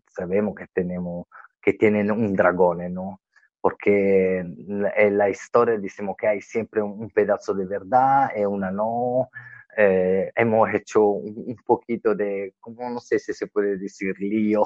sabemos 0.07 0.55
que 0.55 0.67
tenemos, 0.67 1.27
que 1.62 1.74
tienen 1.74 2.12
un 2.12 2.33
dragón, 2.33 2.93
¿no? 2.93 3.22
Porque 3.62 4.39
en 4.39 5.17
la 5.17 5.29
historia 5.29 5.77
decimos 5.77 6.15
que 6.17 6.27
hay 6.27 6.41
siempre 6.41 6.81
un, 6.81 7.10
pedazo 7.10 7.53
de 7.53 7.65
verdad 7.65 8.29
y 8.36 8.43
una 8.43 8.72
no. 8.72 9.29
Eh, 9.77 10.31
hemos 10.36 10.72
hecho 10.74 11.01
un, 11.03 11.55
poquito 11.65 12.13
de, 12.13 12.53
como 12.60 12.89
no 12.89 13.00
sé 13.00 13.19
si 13.19 13.33
se 13.33 13.48
puede 13.48 13.77
decir, 13.77 14.15
lío. 14.19 14.63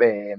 eh, 0.00 0.36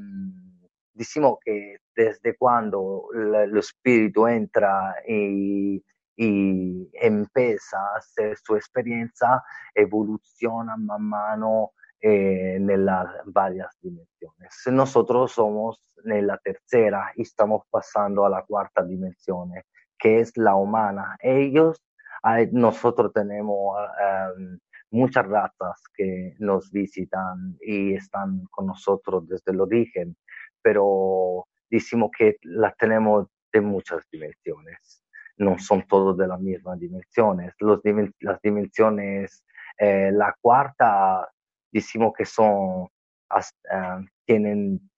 decimos 0.94 1.40
que 1.44 1.78
desde 1.96 2.38
cuando 2.38 3.08
el 3.14 3.58
espíritu 3.58 4.28
entra 4.28 4.96
y, 5.08 5.84
y, 6.16 6.90
empieza 6.94 7.78
a 7.78 7.98
hacer 7.98 8.38
su 8.38 8.56
experiencia, 8.56 9.42
evoluciona 9.74 10.78
man 10.78 11.02
mano 11.02 11.72
eh, 12.02 12.58
las 12.60 13.08
varias 13.26 13.78
dimensiones. 13.82 14.54
Nosotros 14.72 15.32
somos 15.34 15.80
en 16.06 16.28
la 16.28 16.38
tercera 16.38 17.12
y 17.16 17.24
estamos 17.24 17.64
pasando 17.70 18.26
a 18.26 18.30
la 18.30 18.44
cuarta 18.44 18.84
dimensión, 18.84 19.52
que 19.98 20.20
es 20.20 20.36
la 20.38 20.56
humana. 20.56 21.18
Ellos, 21.22 21.82
nosotros 22.52 23.12
tenemos 23.14 23.78
um, 24.38 24.58
muchas 24.92 25.28
razas 25.28 25.82
que 25.94 26.36
nos 26.40 26.72
visitan 26.72 27.58
y 27.62 27.94
están 27.94 28.46
con 28.52 28.68
nosotros 28.68 29.28
desde 29.28 29.52
el 29.52 29.62
origen 29.62 30.16
pero 30.62 31.48
decimos 31.70 32.12
que 32.18 32.38
las 32.44 32.76
tenemos 32.78 33.28
de 33.52 33.62
muchas 33.62 34.04
dimensiones. 34.12 35.04
No 35.38 35.58
son 35.58 35.88
todos 35.88 36.18
de 36.18 36.28
las 36.28 36.40
mismas 36.40 36.80
dimensiones. 36.80 37.54
Los, 37.60 37.80
las 38.20 38.42
dimensiones, 38.42 39.44
eh, 39.78 40.12
la 40.12 40.36
cuarta, 40.42 41.28
decimos 41.72 42.14
que 42.18 42.26
son, 42.26 42.84
uh, 42.84 44.06
tienen 44.26 44.90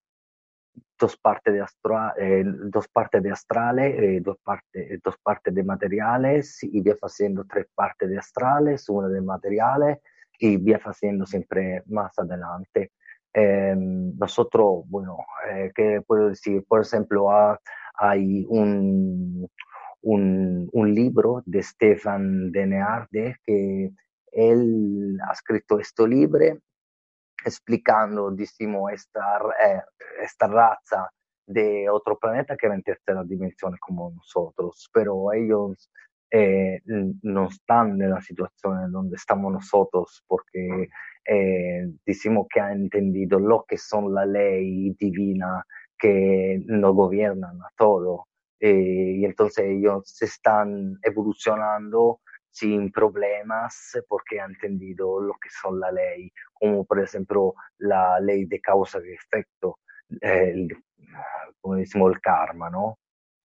dos 1.00 1.18
partes 1.18 1.54
de, 1.54 1.62
astral, 1.62 2.13
eh, 2.18 2.44
dos 2.46 2.88
partes 2.88 3.24
de 3.24 3.32
astrales, 3.32 3.96
eh, 3.98 4.22
dos, 4.22 4.38
partes, 4.44 5.01
dos 5.04 5.18
partes 5.18 5.54
de 5.54 5.63
materiales 5.63 6.60
y 6.63 6.82
va 6.82 6.96
haciendo 7.01 7.44
tres 7.46 7.68
partes 7.74 8.10
de 8.10 8.18
astrales, 8.18 8.88
una 8.88 9.08
de 9.08 9.22
materiales 9.22 9.98
y 10.40 10.58
va 10.58 10.78
haciendo 10.78 11.25
siempre 11.25 11.84
más 11.88 12.18
adelante. 12.18 12.92
Eh, 13.34 13.74
nosotros, 13.78 14.84
bueno, 14.88 15.18
eh, 15.50 15.72
¿qué 15.74 16.01
puedo 16.06 16.30
decir? 16.30 16.63
Por 16.68 16.82
ejemplo, 16.82 17.30
hay 17.96 18.46
un, 18.50 19.48
un, 20.01 20.70
un, 20.72 20.94
libro 20.94 21.42
de 21.46 21.63
Stefan 21.63 22.51
Denearde 22.51 23.38
que 23.46 23.92
él 24.32 25.18
ha 25.28 25.34
este 25.80 26.08
libro 26.08 26.58
explicando, 27.44 28.32
decimos, 28.32 28.92
esta, 28.94 29.40
eh, 29.66 29.82
esta 30.22 30.48
raza 30.48 31.10
de 31.46 31.90
otro 31.90 32.18
planeta 32.18 32.56
que 32.56 32.68
era 32.68 32.76
en 32.76 32.84
tercera 32.84 33.24
dimensión 33.24 33.76
como 33.80 34.12
nosotros, 34.12 34.90
pero 34.94 35.34
ellos 35.34 35.90
eh, 36.30 36.80
no 36.86 37.50
están 37.50 38.02
en 38.02 38.12
la 38.12 38.22
situación 38.22 38.92
donde 38.92 39.18
estamos 39.18 39.52
nosotros 39.52 40.24
porque 40.28 40.88
eh, 41.26 41.91
decimos 42.06 42.48
que 42.50 42.62
han 42.62 42.84
entendido 42.84 43.38
lo 43.38 43.65
que 43.67 43.78
son 43.78 44.13
la 44.13 44.26
ley 44.26 44.96
divina 44.98 45.65
que 45.98 46.63
nos 46.65 46.96
gobiernan 46.96 47.60
a. 47.62 48.28
Eh, 48.60 49.15
y 49.17 49.26
entonces 49.26 49.65
ellos 49.65 50.04
se 50.06 50.26
están 50.26 50.98
evolucionando 51.04 52.22
sin 52.52 52.92
problemas 52.92 53.98
porque 54.08 54.40
han 54.40 54.52
entendido 54.52 55.22
lo 55.22 55.34
que 55.42 55.50
son 55.50 55.80
la 55.80 55.92
ley, 55.92 56.32
como 56.54 56.86
por 56.86 57.00
ejemplo 57.02 57.56
la 57.78 58.20
ley 58.20 58.46
de 58.46 58.60
causa 58.60 59.00
y 59.00 59.14
efecto, 59.14 59.80
el, 60.20 60.68
como 61.62 61.76
decimos 61.76 62.14
el 62.14 62.22
karma, 62.22 62.70
¿no? 62.70 63.00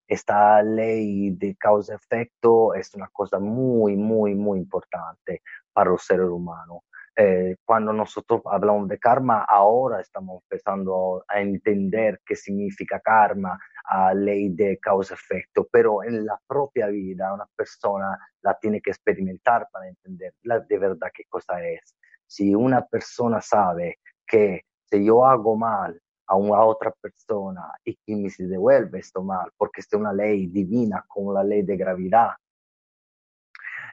Esta 0.09 0.63
ley 0.63 1.31
de 1.31 1.57
causa-efecto 1.57 2.75
es 2.75 2.95
una 2.95 3.09
cosa 3.09 3.39
muy, 3.39 3.97
muy, 3.97 4.35
muy 4.35 4.59
importante 4.61 5.43
para 5.73 5.91
los 5.91 6.03
seres 6.03 6.29
humanos. 6.29 6.83
Eh, 7.19 7.57
cuando 7.65 7.95
nosotros 7.95 8.43
hablamos 8.45 8.89
de 8.89 8.99
karma, 8.99 9.43
ahora 9.49 10.03
estamos 10.03 10.43
empezando 10.43 11.25
a 11.27 11.41
entender 11.41 12.21
qué 12.27 12.37
significa 12.37 13.01
karma, 13.01 13.59
a 13.87 14.13
ley 14.13 14.51
de 14.51 14.79
causa-efecto, 14.79 15.67
pero 15.71 16.05
en 16.05 16.27
la 16.27 16.39
propia 16.47 16.89
vida 16.89 17.33
una 17.33 17.47
persona 17.57 18.19
la 18.43 18.59
tiene 18.59 18.83
que 18.83 18.91
experimentar 18.91 19.67
para 19.73 19.89
entender 19.89 20.35
la, 20.43 20.61
de 20.61 20.79
verdad 20.79 21.09
qué 21.15 21.25
cosa 21.29 21.65
es. 21.65 21.97
Si 22.27 22.55
una 22.55 22.85
persona 22.85 23.41
sabe 23.41 24.01
que 24.27 24.65
si 24.91 25.07
yo 25.07 25.25
hago 25.25 25.57
mal 25.57 25.99
a 26.27 26.37
una 26.37 26.65
otra 26.65 26.93
persona 27.01 27.73
y 27.85 27.97
que 27.97 28.17
me 28.17 28.29
se 28.29 28.47
devuelve 28.47 28.99
esto 28.99 29.23
mal, 29.23 29.51
porque 29.57 29.81
es 29.81 29.93
una 29.95 30.13
ley 30.13 30.49
divina 30.49 31.05
como 31.09 31.33
la 31.33 31.45
ley 31.45 31.63
de 31.63 31.77
gravedad, 31.77 32.33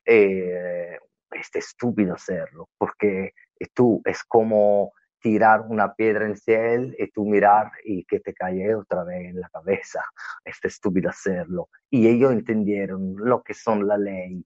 eh, 0.05 0.99
es 1.33 1.49
estúpido 1.53 2.15
hacerlo, 2.15 2.69
porque 2.77 3.33
tú 3.73 4.01
es 4.05 4.23
como 4.23 4.93
tirar 5.23 5.61
una 5.61 5.95
piedra 5.95 6.25
en 6.25 6.35
cielo 6.35 6.93
y 6.97 7.09
tú 7.11 7.25
mirar 7.25 7.71
y 7.85 8.03
que 8.03 8.19
te 8.19 8.33
cae 8.33 8.75
otra 8.75 9.05
vez 9.05 9.29
en 9.29 9.39
la 9.39 9.49
cabeza. 9.49 10.03
Es 10.43 10.59
estúpido 10.63 11.09
hacerlo. 11.09 11.69
Y 11.89 12.07
ellos 12.07 12.33
entendieron 12.33 13.15
lo 13.17 13.41
que 13.41 13.53
son 13.53 13.87
las 13.87 13.99
leyes 13.99 14.43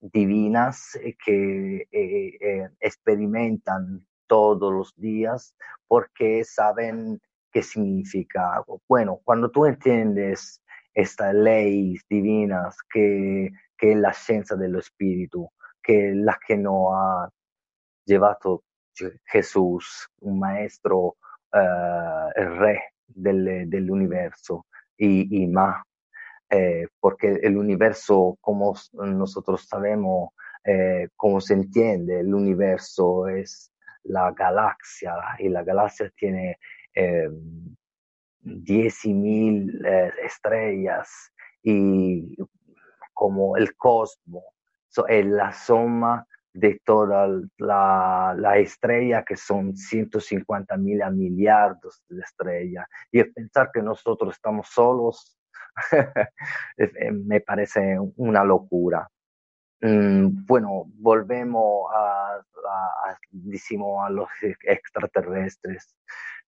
divinas 0.00 0.98
que 1.24 1.88
eh, 1.90 2.36
eh, 2.40 2.68
experimentan 2.78 4.06
todos 4.28 4.72
los 4.72 4.94
días 4.96 5.54
porque 5.88 6.44
saben 6.44 7.20
qué 7.52 7.62
significa. 7.62 8.62
Bueno, 8.88 9.20
cuando 9.24 9.50
tú 9.50 9.66
entiendes 9.66 10.62
estas 10.94 11.34
leyes 11.34 12.02
divinas 12.08 12.76
que, 12.92 13.50
que 13.76 13.92
es 13.92 13.98
la 13.98 14.12
ciencia 14.12 14.56
del 14.56 14.76
espíritu, 14.76 15.50
que 15.82 16.12
la 16.14 16.38
que 16.46 16.56
no 16.56 16.94
ha 16.94 17.30
llevado 18.04 18.64
Jesús, 19.26 20.08
un 20.20 20.38
maestro, 20.38 21.16
el 21.52 22.58
rey 22.58 22.78
del, 23.08 23.68
del 23.68 23.90
universo 23.90 24.66
y, 24.96 25.42
y 25.42 25.46
más, 25.48 25.82
eh, 26.50 26.86
porque 26.98 27.38
el 27.42 27.56
universo, 27.56 28.36
como 28.40 28.74
nosotros 28.92 29.66
sabemos, 29.66 30.30
eh, 30.64 31.08
como 31.16 31.40
se 31.40 31.54
entiende, 31.54 32.20
el 32.20 32.34
universo 32.34 33.28
es 33.28 33.72
la 34.02 34.32
galaxia 34.32 35.14
y 35.38 35.48
la 35.48 35.62
galaxia 35.62 36.12
tiene 36.16 36.58
eh, 36.94 37.30
mil 38.42 39.86
eh, 39.86 40.10
estrellas 40.24 41.32
y 41.62 42.36
como 43.12 43.56
el 43.56 43.76
cosmos 43.76 44.44
es 45.08 45.26
la 45.26 45.52
suma 45.52 46.26
de 46.52 46.80
toda 46.84 47.28
la, 47.58 48.34
la, 48.36 48.58
estrella 48.58 49.24
que 49.24 49.36
son 49.36 49.76
150 49.76 50.76
mil 50.78 51.00
a 51.02 51.10
millardos 51.10 52.02
de 52.08 52.22
estrellas. 52.22 52.86
Y 53.12 53.22
pensar 53.24 53.70
que 53.72 53.82
nosotros 53.82 54.34
estamos 54.34 54.68
solos 54.68 55.38
eh, 56.76 57.10
me 57.12 57.40
parece 57.40 57.98
una 58.16 58.44
locura. 58.44 59.08
Mm, 59.80 60.44
bueno, 60.44 60.84
volvemos 60.98 61.90
a, 61.94 62.42
decimos, 63.30 64.04
a 64.04 64.10
los 64.10 64.28
extraterrestres. 64.62 65.96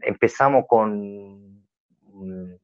empezamos 0.00 0.64
con 0.68 1.64
mm, 2.04 2.54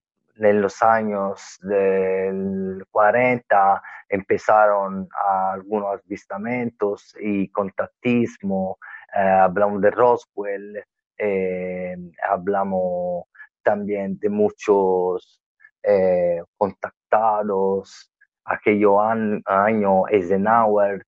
en 0.40 0.62
los 0.62 0.83
años 0.83 1.59
del 1.62 2.85
40 2.90 3.83
empezaron 4.09 5.09
algunos 5.52 6.00
avistamientos 6.04 7.14
y 7.20 7.48
contactismo, 7.48 8.78
eh, 9.14 9.20
hablamos 9.20 9.81
de 9.83 9.90
Roswell, 9.90 10.85
eh, 11.18 11.96
hablamos 12.28 13.24
también 13.62 14.18
de 14.18 14.28
muchos 14.28 15.42
eh, 15.83 16.42
contactados. 16.57 18.12
Aquello 18.44 18.98
año 19.00 20.09
Eisenhower 20.09 21.04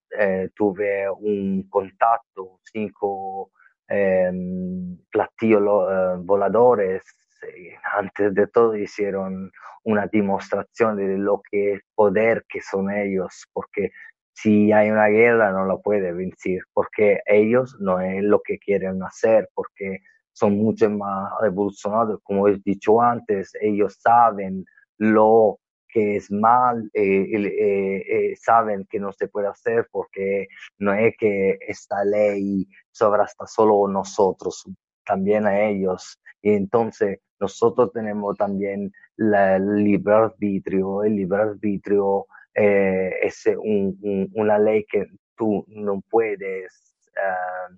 tuve 0.54 1.08
un 1.08 1.66
contacto, 1.70 2.58
cinco 2.64 3.50
platillos 5.10 5.62
voladores 6.24 7.02
antes 7.96 8.34
de 8.34 8.46
todo 8.46 8.76
hicieron 8.76 9.50
una 9.84 10.06
demostración 10.06 10.96
de 10.96 11.18
lo 11.18 11.42
que 11.50 11.80
poder 11.94 12.44
que 12.48 12.60
son 12.60 12.90
ellos, 12.90 13.46
porque 13.52 13.90
si 14.32 14.72
hay 14.72 14.90
una 14.90 15.06
guerra 15.06 15.52
no 15.52 15.66
la 15.66 15.76
puede 15.78 16.12
vencer, 16.12 16.60
porque 16.72 17.20
ellos 17.26 17.76
no 17.80 18.00
es 18.00 18.22
lo 18.22 18.40
que 18.42 18.58
quieren 18.58 19.02
hacer, 19.02 19.48
porque 19.54 20.00
son 20.32 20.56
mucho 20.56 20.88
más 20.90 21.32
evolucionados, 21.42 22.20
como 22.22 22.48
he 22.48 22.58
dicho 22.64 23.00
antes, 23.00 23.52
ellos 23.60 23.98
saben 24.00 24.64
lo 24.98 25.59
que 25.92 26.16
es 26.16 26.30
mal, 26.30 26.90
eh, 26.94 27.26
eh, 27.32 28.04
eh, 28.08 28.36
saben 28.36 28.86
que 28.88 28.98
no 28.98 29.12
se 29.12 29.28
puede 29.28 29.48
hacer 29.48 29.88
porque 29.90 30.48
no 30.78 30.92
es 30.94 31.14
que 31.18 31.58
esta 31.66 32.04
ley 32.04 32.66
sobre 32.90 33.22
hasta 33.22 33.46
solo 33.46 33.88
nosotros, 33.88 34.64
también 35.04 35.46
a 35.46 35.60
ellos. 35.68 36.20
Y 36.42 36.54
entonces 36.54 37.18
nosotros 37.38 37.92
tenemos 37.92 38.36
también 38.36 38.92
el 39.16 39.84
libre 39.84 40.14
arbitrio. 40.14 41.02
El 41.04 41.16
libre 41.16 41.42
arbitrio 41.42 42.26
eh, 42.54 43.10
es 43.22 43.44
una 44.34 44.58
ley 44.58 44.84
que 44.90 45.06
tú 45.36 45.64
no 45.68 46.02
puedes, 46.10 46.94
uh, 47.16 47.74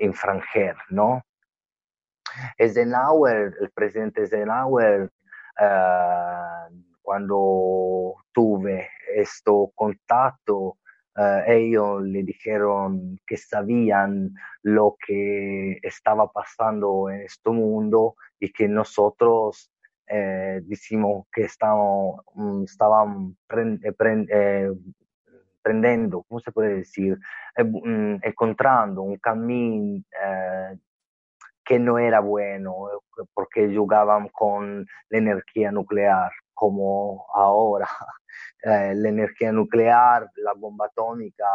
infranger, 0.00 0.76
¿no? 0.90 1.22
El 2.58 3.70
presidente 3.74 4.22
Eisenhower, 4.22 5.10
cuando 7.02 8.14
tuve 8.32 8.88
este 9.14 9.50
contacto 9.74 10.76
eh, 11.16 11.44
ellos 11.48 12.02
le 12.02 12.22
dijeron 12.22 13.18
que 13.26 13.36
sabían 13.36 14.32
lo 14.62 14.96
que 15.06 15.78
estaba 15.82 16.30
pasando 16.30 17.10
en 17.10 17.22
este 17.22 17.50
mundo 17.50 18.14
y 18.38 18.52
que 18.52 18.68
nosotros 18.68 19.70
eh, 20.06 20.60
decimos 20.64 21.26
que 21.32 21.42
estamos, 21.42 22.22
mm, 22.34 22.64
estaban 22.64 23.36
eh, 23.50 24.72
prendendo, 25.62 26.22
¿cómo 26.28 26.40
se 26.40 26.52
puede 26.52 26.76
decir? 26.76 27.18
Mm, 27.58 28.16
encontrando 28.22 29.02
un 29.02 29.16
camino 29.18 30.02
que 31.64 31.78
no 31.78 31.98
era 31.98 32.20
bueno 32.20 32.88
porque 33.34 33.74
jugaban 33.74 34.28
con 34.28 34.86
la 35.08 35.18
energía 35.18 35.70
nuclear 35.72 36.30
como 36.54 37.26
ahora. 37.34 37.88
Eh, 38.62 38.94
la 38.94 39.08
energía 39.08 39.52
nuclear, 39.52 40.30
la 40.36 40.52
bomba 40.52 40.86
atómica, 40.86 41.46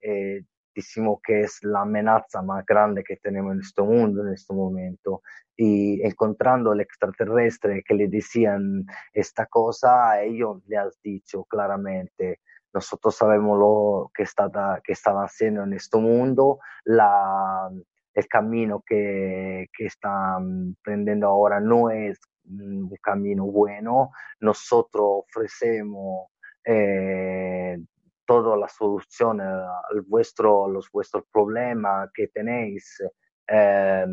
eh, 0.00 0.42
decimos 0.74 1.20
que 1.22 1.42
es 1.42 1.58
la 1.62 1.82
amenaza 1.82 2.42
más 2.42 2.64
grande 2.66 3.04
que 3.04 3.16
tenemos 3.16 3.52
en 3.52 3.60
este 3.60 3.82
mundo 3.82 4.26
en 4.26 4.32
este 4.32 4.54
momento. 4.54 5.22
Y 5.56 6.02
encontrando 6.02 6.72
el 6.72 6.80
extraterrestre 6.80 7.84
que 7.86 7.94
le 7.94 8.08
decían 8.08 8.84
esta 9.12 9.46
cosa, 9.46 10.22
ellos 10.22 10.62
le 10.66 10.78
has 10.78 11.00
dicho 11.02 11.44
claramente, 11.44 12.40
nosotros 12.72 13.14
sabemos 13.14 13.58
lo 13.58 14.10
que, 14.14 14.22
está, 14.22 14.50
que 14.82 14.92
estaban 14.92 15.24
haciendo 15.24 15.64
en 15.64 15.74
este 15.74 15.98
mundo, 15.98 16.58
la, 16.84 17.70
el 18.14 18.26
camino 18.28 18.82
que, 18.86 19.68
que 19.76 19.86
están 19.86 20.76
prendiendo 20.82 21.28
ahora 21.28 21.60
no 21.60 21.90
es 21.90 22.20
un 22.44 22.90
camino 23.02 23.46
bueno, 23.46 24.10
nosotros 24.40 25.24
ofrecemos 25.28 26.28
eh, 26.64 27.78
todas 28.24 28.58
las 28.58 28.72
soluciones 28.74 29.46
a 29.46 29.82
vuestro, 30.06 30.68
los 30.68 30.90
vuestros 30.90 31.24
problemas 31.32 32.10
que 32.14 32.28
tenéis 32.28 33.02
eh, 33.48 34.06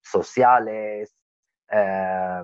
sociales, 0.00 1.14
eh, 1.70 2.42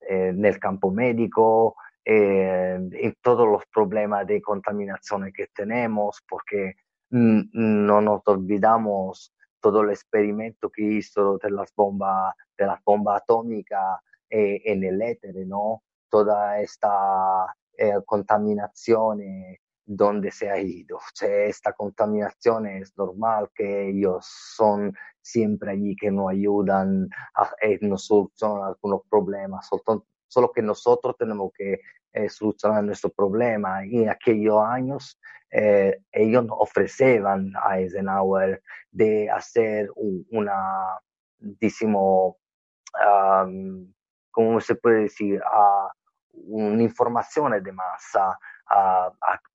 en 0.00 0.44
el 0.44 0.58
campo 0.58 0.90
médico, 0.90 1.76
en 2.04 3.14
todos 3.20 3.46
los 3.46 3.66
problemas 3.66 4.26
de 4.26 4.40
contaminación 4.40 5.30
que 5.34 5.48
tenemos, 5.54 6.22
porque 6.26 6.76
no 7.10 8.00
nos 8.00 8.22
olvidamos 8.26 9.34
todo 9.60 9.82
el 9.82 9.90
experimento 9.90 10.70
que 10.70 10.82
hizo 10.82 11.38
de 11.38 11.50
las 11.50 11.72
bombas, 11.74 12.34
de 12.56 12.66
las 12.66 12.82
bombas 12.84 13.22
atómicas 13.22 14.00
eh, 14.30 14.62
en 14.64 14.84
el 14.84 15.00
éter, 15.02 15.34
¿no? 15.46 15.82
Toda 16.10 16.60
esta 16.60 17.54
eh, 17.76 17.94
contaminación 18.04 19.20
donde 19.88 20.30
se 20.30 20.50
ha 20.50 20.60
ido. 20.60 20.98
esta 21.22 21.72
contaminación 21.72 22.66
es 22.66 22.96
normal 22.96 23.50
que 23.54 23.88
ellos 23.88 24.26
son 24.26 24.92
siempre 25.22 25.72
allí 25.72 25.96
que 25.96 26.10
nos 26.10 26.30
ayudan 26.30 27.08
a 27.34 27.50
eh, 27.62 27.78
nos 27.80 28.04
solucionan 28.04 28.64
algunos 28.68 29.00
problemas, 29.08 29.68
solo 30.28 30.52
que 30.52 30.62
nosotros 30.62 31.16
tenemos 31.16 31.52
que 31.56 31.80
eh, 32.12 32.28
solucionar 32.28 32.84
nuestro 32.84 33.10
problema. 33.10 33.84
Y 33.86 34.02
en 34.02 34.10
aquellos 34.10 34.64
años 34.64 35.18
eh, 35.50 35.98
ellos 36.12 36.46
ofrecían 36.50 37.52
a 37.62 37.78
Eisenhower 37.78 38.62
de 38.90 39.30
hacer 39.30 39.88
una, 39.94 40.98
decimos, 41.38 42.36
um, 42.94 43.92
¿cómo 44.30 44.60
se 44.60 44.74
puede 44.74 45.02
decir? 45.02 45.40
Uh, 45.40 45.88
una 46.50 46.82
información 46.82 47.62
de 47.62 47.72
masa 47.72 48.38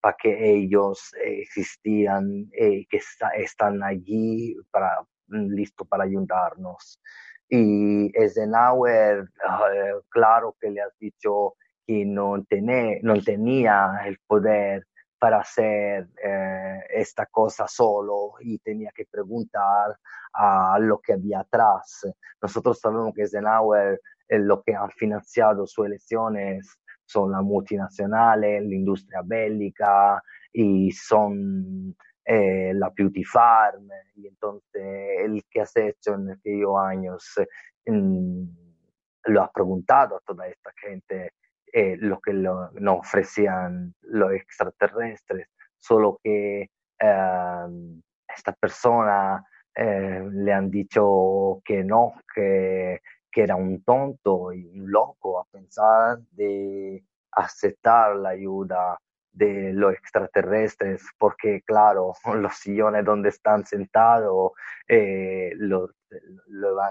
para 0.02 0.16
que 0.20 0.54
ellos 0.54 1.14
existían 1.24 2.50
y 2.52 2.86
que 2.88 3.00
están 3.36 3.84
allí 3.84 4.56
para, 4.72 5.06
listo 5.28 5.86
para 5.86 6.04
ayudarnos. 6.04 7.00
Y 7.48 8.12
Eisenhower, 8.20 9.22
uh, 9.22 10.02
claro 10.10 10.56
que 10.60 10.72
le 10.72 10.82
has 10.82 10.98
dicho 11.00 11.56
que 11.86 12.06
no, 12.06 12.44
tenía, 12.46 14.02
el 14.06 14.18
poder 14.26 14.86
para 15.20 15.40
hacer 15.40 16.10
eh, 16.24 16.80
esta 16.90 17.26
cosa 17.28 17.68
solo 17.68 18.34
y 18.42 18.58
tenía 18.60 18.92
que 18.94 19.06
preguntar 19.06 19.98
a 20.34 20.78
lo 20.80 21.00
que 21.00 21.14
había 21.14 21.42
atrás. 21.42 22.06
Nosotros 22.42 22.80
sabemos 22.80 23.14
que 23.14 23.22
Eisenhower 23.22 24.02
eh, 24.28 24.40
lo 24.40 24.62
que 24.64 24.76
han 24.76 24.92
financiado 24.92 25.66
sus 25.66 25.86
elecciones 25.86 26.78
son 27.06 27.32
las 27.32 27.42
multinacionales, 27.42 28.64
la 28.64 28.76
industria 28.76 29.22
bélica 29.24 30.22
y 30.52 30.92
son 30.92 31.96
eh, 32.26 32.74
la 32.74 32.92
Beauty 32.96 33.24
Farm. 33.24 33.88
Y 34.16 34.28
entonces 34.28 34.82
el 35.24 35.44
que 35.50 35.62
has 35.62 35.76
hecho 35.76 36.16
en 36.16 36.32
aquellos 36.32 36.76
años 36.80 37.36
mm, 37.86 38.44
lo 39.26 39.42
ha 39.42 39.52
preguntado 39.52 40.18
a 40.18 40.22
toda 40.22 40.48
esta 40.48 40.72
gente 40.82 41.32
eh, 41.76 41.98
lo 41.98 42.20
que 42.22 42.34
lo, 42.34 42.70
nos 42.74 43.00
ofrecían 43.00 43.96
los 44.02 44.32
extraterrestres, 44.32 45.48
solo 45.80 46.20
que 46.24 46.70
eh, 47.00 47.68
esta 48.28 48.54
persona 48.54 49.44
eh, 49.76 50.24
le 50.32 50.54
han 50.54 50.70
dicho 50.70 51.62
que 51.66 51.84
no, 51.84 52.14
que, 52.34 53.02
que 53.32 53.42
era 53.42 53.56
un 53.56 53.84
tonto 53.84 54.54
y 54.54 54.66
un 54.68 54.92
loco 54.92 55.40
a 55.40 55.46
pensar 55.46 56.20
de 56.30 57.04
aceptar 57.32 58.18
la 58.18 58.30
ayuda 58.30 59.00
de 59.34 59.74
los 59.74 59.94
extraterrestres, 59.94 61.04
porque 61.18 61.62
claro, 61.66 62.14
los 62.36 62.56
sillones 62.56 63.04
donde 63.04 63.30
están 63.30 63.66
sentados, 63.66 64.52
eh, 64.88 65.52
lo, 65.58 65.90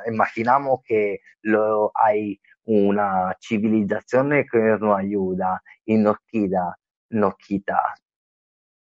imaginamos 0.07 0.81
que 0.85 1.21
lo, 1.43 1.93
hay 1.95 2.41
una 2.65 3.37
civilización 3.41 4.31
que 4.51 4.59
nos 4.59 4.99
ayuda 4.99 5.63
y 5.85 5.97
nos 5.97 6.17
quita, 6.27 6.77
nos 7.11 7.37
quita 7.37 7.81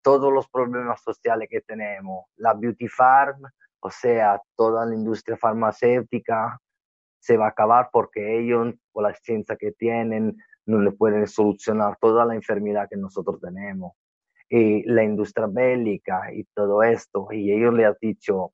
todos 0.02 0.32
los 0.32 0.48
problemas 0.50 1.02
sociales 1.02 1.48
que 1.50 1.62
tenemos. 1.62 2.26
La 2.36 2.54
beauty 2.54 2.88
farm, 2.88 3.42
o 3.80 3.90
sea, 3.90 4.40
toda 4.56 4.86
la 4.86 4.94
industria 4.94 5.38
farmacéutica 5.38 6.60
se 7.20 7.38
va 7.38 7.46
a 7.46 7.50
acabar 7.50 7.90
porque 7.92 8.40
ellos, 8.40 8.76
con 8.92 9.04
la 9.04 9.14
ciencia 9.14 9.56
que 9.56 9.72
tienen, 9.72 10.38
no 10.66 10.80
le 10.80 10.92
pueden 10.92 11.28
solucionar 11.28 11.98
toda 12.00 12.26
la 12.26 12.36
enfermedad 12.36 12.88
que 12.90 12.98
nosotros 12.98 13.40
tenemos. 13.42 13.94
Y 14.50 14.84
la 14.84 15.04
industria 15.04 15.48
bélica 15.50 16.34
y 16.34 16.44
todo 16.54 16.84
esto, 16.84 17.28
y 17.32 17.52
ellos 17.52 17.74
le 17.74 17.86
han 17.86 17.96
dicho, 18.00 18.54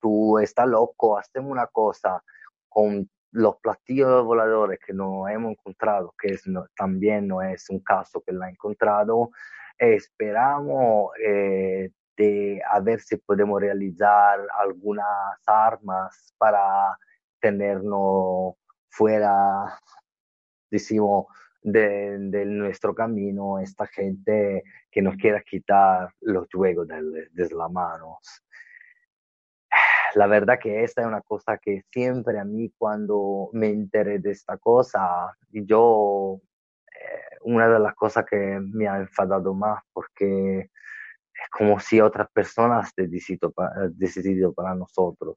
tú 0.00 0.38
estás 0.38 0.68
loco, 0.68 1.18
hacemos 1.18 1.50
una 1.50 1.66
cosa 1.66 2.22
con 2.68 3.08
los 3.32 3.56
platillos 3.56 4.24
voladores 4.24 4.78
que 4.84 4.92
no 4.92 5.28
hemos 5.28 5.52
encontrado, 5.52 6.14
que 6.20 6.36
también 6.76 7.28
no 7.28 7.42
es 7.42 7.68
un 7.70 7.80
caso 7.80 8.20
que 8.20 8.32
la 8.32 8.46
ha 8.46 8.50
encontrado, 8.50 9.30
esperamos 9.78 11.12
eh, 11.24 11.90
de 12.16 12.60
a 12.68 12.80
ver 12.80 13.00
si 13.00 13.16
podemos 13.16 13.60
realizar 13.60 14.40
algunas 14.58 15.06
armas 15.46 16.34
para 16.38 16.98
tenernos 17.40 18.54
fuera, 18.88 19.78
decimos, 20.70 21.26
de, 21.62 22.18
nuestro 22.46 22.94
camino, 22.94 23.58
esta 23.58 23.86
gente 23.86 24.62
que 24.90 25.02
nos 25.02 25.16
quiera 25.16 25.42
quitar 25.42 26.10
los 26.20 26.48
juegos 26.50 26.88
de, 26.88 27.28
de 27.30 27.54
las 27.54 27.70
manos 27.70 28.42
la 30.14 30.26
verdad 30.26 30.58
que 30.60 30.82
esta 30.84 31.02
es 31.02 31.06
una 31.06 31.20
cosa 31.20 31.58
que 31.58 31.84
siempre 31.90 32.38
a 32.38 32.44
mí 32.44 32.72
cuando 32.76 33.50
me 33.52 33.68
enteré 33.68 34.18
de 34.18 34.30
esta 34.32 34.58
cosa, 34.58 35.36
yo, 35.50 36.40
eh, 36.92 37.36
una 37.42 37.68
de 37.68 37.78
las 37.78 37.94
cosas 37.94 38.24
que 38.28 38.36
me 38.60 38.88
ha 38.88 38.98
enfadado 38.98 39.54
más 39.54 39.82
porque 39.92 40.60
es 40.60 41.48
como 41.50 41.78
si 41.80 42.00
otras 42.00 42.28
personas 42.30 42.92
decidido 42.96 43.50
para, 43.52 43.88
decidido 43.88 44.52
para 44.52 44.74
nosotros. 44.74 45.36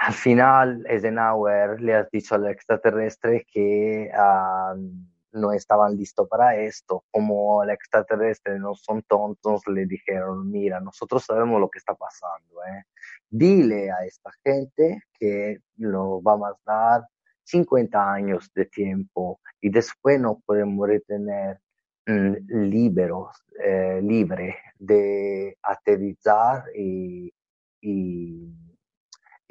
Al 0.00 0.14
final, 0.14 0.82
Eisenhower 0.88 1.78
le 1.78 1.94
ha 1.94 2.08
dicho 2.10 2.34
al 2.34 2.46
extraterrestre 2.46 3.46
que 3.52 4.10
uh, 4.10 4.74
no 5.32 5.52
estaban 5.52 5.94
listos 5.94 6.26
para 6.26 6.56
esto. 6.56 7.04
Como 7.10 7.62
el 7.62 7.68
extraterrestre 7.68 8.58
no 8.58 8.74
son 8.74 9.02
tontos, 9.02 9.60
le 9.66 9.84
dijeron, 9.84 10.50
mira, 10.50 10.80
nosotros 10.80 11.22
sabemos 11.26 11.60
lo 11.60 11.68
que 11.68 11.80
está 11.80 11.94
pasando. 11.94 12.62
¿eh? 12.64 12.84
Dile 13.28 13.90
a 13.90 14.06
esta 14.06 14.30
gente 14.42 15.02
que 15.18 15.58
nos 15.76 16.22
vamos 16.22 16.48
a 16.64 16.72
dar 16.72 17.02
50 17.44 18.12
años 18.12 18.50
de 18.54 18.64
tiempo 18.64 19.38
y 19.60 19.68
después 19.68 20.18
nos 20.18 20.42
podemos 20.44 20.88
retener 20.88 21.60
mm, 22.06 22.36
liberos, 22.70 23.36
eh, 23.62 24.00
libre 24.02 24.56
de 24.78 25.58
aterrizar 25.62 26.64
y, 26.74 27.30
y 27.82 28.48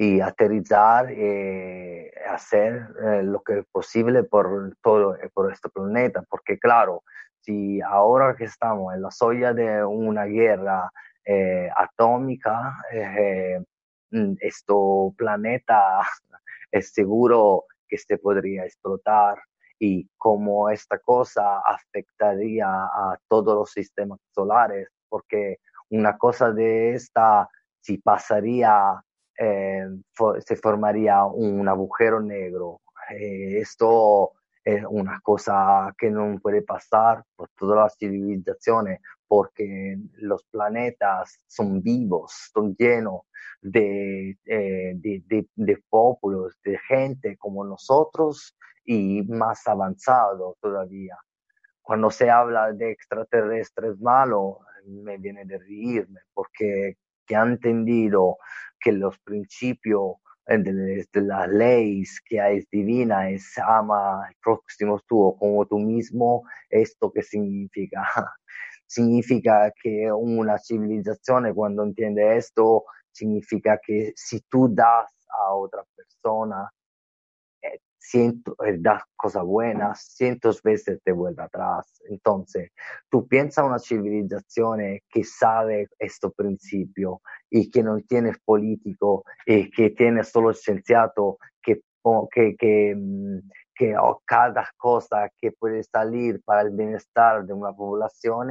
y 0.02 0.22
aterrizar 0.22 1.12
y 1.12 1.18
eh, 1.20 2.12
hacer 2.30 2.88
eh, 3.04 3.22
lo 3.22 3.44
que 3.44 3.60
es 3.60 3.66
posible 3.66 4.24
por 4.24 4.74
todo 4.82 5.18
eh, 5.18 5.30
por 5.34 5.52
este 5.52 5.68
planeta. 5.68 6.24
Porque 6.30 6.58
claro 6.58 7.04
si 7.42 7.82
ahora 7.82 8.34
que 8.38 8.46
estamos 8.46 8.96
en 8.96 9.02
la 9.02 9.12
soya 9.12 9.54
de 9.54 9.84
una 9.84 10.24
guerra 10.24 10.90
atómica 11.76 12.76
este 14.40 14.74
planeta 15.18 16.00
es 16.72 16.92
seguro 16.94 17.66
que 17.88 17.98
se 17.98 18.18
podría 18.18 18.64
explotar 18.64 19.38
y 19.80 20.10
cómo 20.18 20.70
esta 20.70 20.98
cosa 21.00 21.60
afectaría 21.60 22.68
a 22.68 23.20
todos 23.28 23.54
los 23.54 23.72
sistemas 23.72 24.20
solares. 24.34 24.88
Porque 25.10 25.58
una 25.90 26.18
cosa 26.18 26.52
de 26.52 26.94
esta 26.94 27.50
si 27.82 27.98
pasaría 27.98 29.04
se 29.40 30.56
formaría 30.58 31.24
un 31.24 31.68
agujero 31.68 32.20
negro. 32.20 32.82
Eh, 33.10 33.60
esto 33.60 34.34
es 34.64 34.84
una 34.90 35.20
cosa 35.22 35.94
que 35.98 36.12
no 36.12 36.38
puede 36.40 36.62
pasar 36.62 37.24
por 37.36 37.50
todas 37.58 37.78
las 37.78 37.98
civilizaciones 37.98 39.00
porque 39.28 39.98
los 40.16 40.44
planetas 40.46 41.40
son 41.48 41.82
vivos, 41.82 42.50
son 42.54 42.76
llenos 42.76 43.22
de, 43.62 44.38
eh, 44.46 44.94
de, 44.96 45.24
de, 45.26 45.48
de 45.56 45.84
pueblos, 45.90 46.58
de 46.64 46.78
gente 46.88 47.38
como 47.38 47.64
nosotros 47.64 48.56
y 48.84 49.22
más 49.24 49.66
avanzado 49.68 50.58
todavía. 50.60 51.18
Cuando 51.82 52.12
se 52.12 52.30
habla 52.30 52.72
de 52.74 52.92
extraterrestres 52.92 54.00
malos, 54.00 54.58
me 54.86 55.18
viene 55.18 55.46
de 55.46 55.58
reírme 55.60 56.22
porque 56.34 56.98
que 57.30 57.36
han 57.36 57.52
entendido 57.52 58.38
que 58.82 58.92
los 58.92 59.20
principios 59.20 60.16
de, 60.48 61.06
las 61.14 61.48
leyes 61.48 62.20
que 62.26 62.38
es 62.58 62.68
divina, 62.72 63.30
es 63.30 63.56
ama 63.60 64.26
al 64.26 64.36
próximo 64.42 65.00
tú 65.08 65.36
como 65.38 65.64
tú 65.68 65.78
mismo, 65.78 66.44
¿esto 66.72 67.12
qué 67.14 67.22
significa? 67.22 68.02
significa 68.88 69.72
que 69.82 70.12
una 70.12 70.58
civilización 70.58 71.54
cuando 71.54 71.84
entiende 71.84 72.36
esto, 72.36 72.86
significa 73.12 73.80
que 73.86 74.12
si 74.16 74.42
tú 74.50 74.68
das 74.74 75.14
a 75.30 75.54
otra 75.54 75.84
persona 75.96 76.68
ciento, 78.00 78.56
eh, 78.66 78.78
das 78.80 79.04
cosas 79.16 79.44
buenas, 79.44 80.02
cientos 80.16 80.64
veces 80.64 81.00
te 81.04 81.12
vuelve 81.12 81.44
atrás. 81.44 82.02
Entonces, 82.10 82.72
tú 83.10 83.28
piensas 83.28 83.66
una 83.66 83.80
civilización 83.80 84.80
que 85.10 85.24
sabe 85.24 85.88
este 86.00 86.30
principio 86.32 87.22
y 87.50 87.70
que 87.70 87.84
no 87.84 87.98
tiene 88.08 88.34
político 88.46 89.24
y 89.46 89.70
que 89.70 89.92
tiene 89.92 90.24
solo 90.24 90.54
scienziato 90.54 91.38
que, 91.62 91.82
que, 92.32 92.56
que, 92.58 92.96
mm, 92.96 93.40
que 93.76 93.96
cada 94.26 94.70
cosa 94.78 95.30
que 95.38 95.52
puede 95.52 95.84
salir 95.84 96.42
para 96.44 96.62
el 96.62 96.72
bienestar 96.72 97.46
de 97.46 97.54
una 97.54 97.74
población 97.74 98.50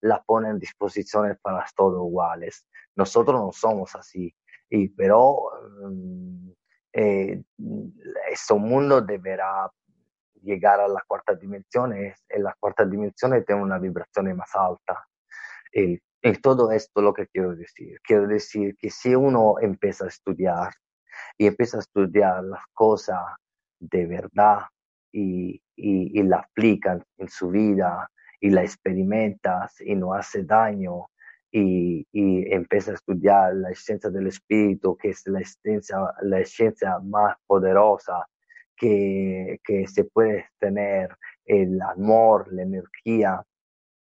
la 0.00 0.22
pone 0.22 0.50
en 0.50 0.58
disposición 0.58 1.36
para 1.42 1.64
todos 1.74 2.06
iguales. 2.08 2.66
Nosotros 2.96 3.40
no 3.40 3.52
somos 3.52 3.94
así, 3.94 4.34
y, 4.70 4.88
pero 4.88 5.50
mm, 5.82 6.50
eh, 7.00 7.44
este 8.28 8.54
mundo 8.54 9.00
deberá 9.00 9.70
llegar 10.42 10.80
a 10.80 10.88
la 10.88 11.00
cuarta 11.06 11.34
dimensión 11.34 11.94
y 11.96 12.12
la 12.40 12.56
cuarta 12.58 12.84
dimensión 12.84 13.44
tiene 13.44 13.62
una 13.62 13.78
vibración 13.78 14.36
más 14.36 14.50
alta. 14.54 15.06
Y, 15.72 16.00
todo 16.42 16.72
esto 16.72 17.00
lo 17.00 17.14
que 17.14 17.28
quiero 17.28 17.54
decir. 17.54 18.00
Quiero 18.02 18.26
decir 18.26 18.76
que 18.76 18.90
si 18.90 19.14
uno 19.14 19.54
empieza 19.60 20.04
a 20.04 20.08
estudiar 20.08 20.72
y 21.38 21.46
empieza 21.46 21.76
a 21.76 21.80
estudiar 21.80 22.42
las 22.42 22.64
cosas 22.74 23.20
de 23.78 24.04
verdad 24.04 24.62
y, 25.12 25.62
y, 25.76 26.20
y 26.20 26.22
la 26.24 26.38
aplica 26.38 26.98
en 27.16 27.28
su 27.28 27.50
vida 27.50 28.10
y 28.40 28.50
la 28.50 28.62
experimentas 28.62 29.80
y 29.80 29.94
no 29.94 30.12
hace 30.12 30.42
daño 30.42 31.08
y, 31.50 32.06
y 32.12 32.52
empieza 32.52 32.92
a 32.92 32.94
estudiar 32.94 33.54
la 33.54 33.74
ciencia 33.74 34.10
del 34.10 34.26
espíritu, 34.26 34.96
que 34.96 35.10
es 35.10 35.26
la 35.26 35.40
ciencia, 35.44 35.98
la 36.22 36.44
ciencia 36.44 36.98
más 37.00 37.36
poderosa 37.46 38.26
que, 38.76 39.60
que 39.64 39.86
se 39.86 40.04
puede 40.04 40.46
tener, 40.58 41.10
el 41.44 41.80
amor, 41.80 42.52
la 42.52 42.62
energía, 42.62 43.42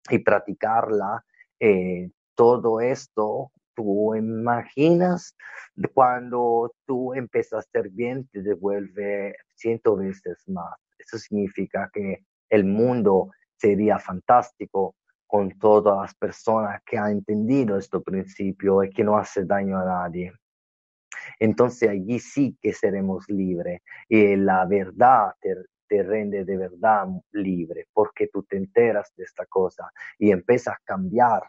y 0.09 0.19
practicarla, 0.19 1.23
eh, 1.59 2.09
todo 2.35 2.81
esto, 2.81 3.51
tú 3.75 4.15
imaginas 4.15 5.35
cuando 5.93 6.73
tú 6.85 7.13
empiezas 7.13 7.53
a 7.53 7.59
hacer 7.59 7.89
bien, 7.89 8.27
te 8.31 8.41
devuelve 8.41 9.35
ciento 9.55 9.95
veces 9.95 10.43
más. 10.47 10.73
Eso 10.97 11.17
significa 11.17 11.89
que 11.93 12.23
el 12.49 12.65
mundo 12.65 13.31
sería 13.57 13.99
fantástico 13.99 14.95
con 15.29 15.59
todas 15.59 15.95
las 15.95 16.15
personas 16.15 16.81
que 16.83 16.97
han 16.97 17.11
entendido 17.11 17.77
este 17.77 17.99
principio 17.99 18.83
y 18.83 18.89
que 18.89 19.03
no 19.03 19.15
hace 19.15 19.45
daño 19.45 19.77
a 19.77 19.85
nadie. 19.85 20.33
Entonces 21.37 21.87
allí 21.87 22.19
sí 22.19 22.57
que 22.59 22.73
seremos 22.73 23.29
libres 23.29 23.79
y 24.07 24.35
la 24.37 24.65
verdad 24.65 25.35
te, 25.39 25.55
te 25.87 26.01
rende 26.01 26.45
de 26.45 26.57
verdad 26.57 27.05
libre 27.31 27.85
porque 27.93 28.27
tú 28.33 28.41
te 28.41 28.57
enteras 28.57 29.13
de 29.15 29.23
esta 29.23 29.45
cosa 29.45 29.91
y 30.17 30.31
empiezas 30.31 30.73
a 30.73 30.81
cambiar 30.83 31.43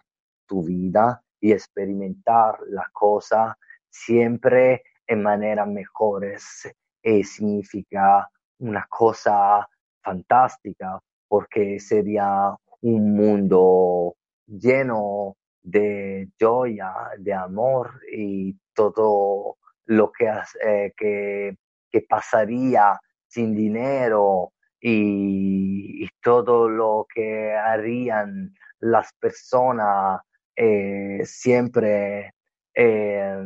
tu 0.47 0.63
vida 0.63 1.23
y 1.41 1.53
experimentar 1.53 2.59
la 2.69 2.87
cosa 2.93 3.57
siempre 3.89 4.83
en 5.07 5.23
maneras 5.23 5.69
mejores 5.69 6.71
y 7.03 7.25
significa 7.25 8.29
una 8.59 8.87
cosa 8.91 9.67
fantástica 10.03 11.01
porque 11.29 11.81
sería 11.81 12.55
un 12.83 13.15
mundo 13.15 14.17
lleno 14.47 15.37
de 15.63 16.29
joya, 16.41 16.93
de 17.19 17.33
amor 17.33 18.01
y 18.13 18.57
todo 18.75 19.59
lo 19.87 20.11
que, 20.13 20.31
eh, 20.65 20.93
que, 20.97 21.57
que, 21.91 22.01
pasaría 22.03 22.99
sin 23.27 23.55
dinero 23.55 24.53
y, 24.81 26.09
todo 26.23 26.69
lo 26.69 27.07
que 27.13 27.55
harían 27.55 28.55
las 28.79 29.13
personas 29.15 30.21
eh, 30.55 31.21
siempre 31.25 32.35
eh, 32.75 33.43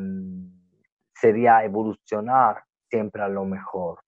sería 1.14 1.64
evolucionar 1.64 2.64
siempre 2.90 3.22
a 3.22 3.28
lo 3.28 3.44
mejor. 3.44 4.00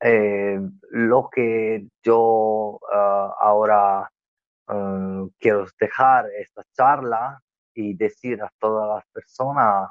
Eh, 0.00 0.58
lo 0.90 1.30
que 1.30 1.86
yo 2.02 2.78
ah, 2.92 3.34
ahora 3.40 4.10
ah, 4.68 5.26
quiero 5.38 5.66
dejar 5.80 6.26
esta 6.38 6.62
charla 6.74 7.40
y 7.74 7.94
decir 7.94 8.42
a 8.42 8.52
todas 8.58 8.96
las 8.96 9.04
personas 9.12 9.90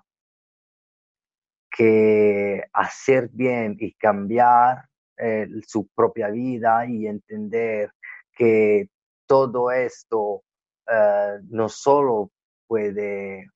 que 1.76 2.64
hacer 2.74 3.30
bien 3.34 3.76
y 3.80 3.94
cambiar 3.94 4.86
eh, 5.18 5.48
su 5.68 5.88
propia 5.96 6.30
vida 6.30 6.86
y 6.86 7.08
entender 7.08 7.92
que 8.32 8.90
todo 9.26 9.72
esto 9.72 10.44
eh, 10.88 11.40
no 11.50 11.68
solo 11.70 12.32
puede 12.68 13.48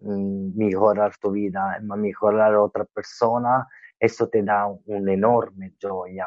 mm, 0.00 0.56
mejorar 0.56 1.16
tu 1.18 1.32
vida, 1.32 1.78
mejorar 1.82 2.54
a 2.54 2.62
otra 2.62 2.84
persona, 2.84 3.66
eso 4.04 4.28
te 4.28 4.42
da 4.42 4.66
una 4.86 5.12
enorme 5.12 5.74
joya 5.80 6.26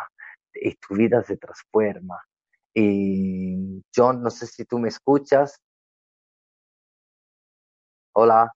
y 0.53 0.75
tu 0.75 0.95
vida 0.95 1.23
se 1.23 1.37
transforma. 1.37 2.21
Y 2.73 3.83
John, 3.95 4.21
no 4.23 4.29
sé 4.29 4.47
si 4.47 4.65
tú 4.65 4.79
me 4.79 4.89
escuchas. 4.89 5.59
Hola. 8.13 8.51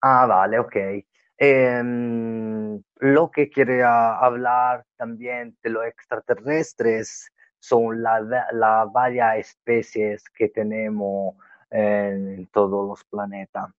Ah, 0.00 0.26
vale, 0.26 0.58
ok. 0.58 0.76
Em, 1.38 2.82
lo 2.96 3.30
que 3.30 3.50
quería 3.50 4.16
hablar 4.18 4.84
también 4.96 5.56
de 5.62 5.70
los 5.70 5.84
extraterrestres 5.86 7.30
son 7.58 8.02
las 8.02 8.22
la 8.52 8.84
varias 8.92 9.38
especies 9.38 10.24
que 10.30 10.48
tenemos 10.48 11.36
en 11.70 12.46
todos 12.48 12.88
los 12.88 13.04
planetas. 13.04 13.70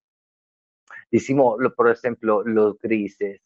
Decimos, 1.13 1.60
por 1.78 1.91
ejemplo, 1.91 2.43
los 2.43 2.80
grises, 2.80 3.39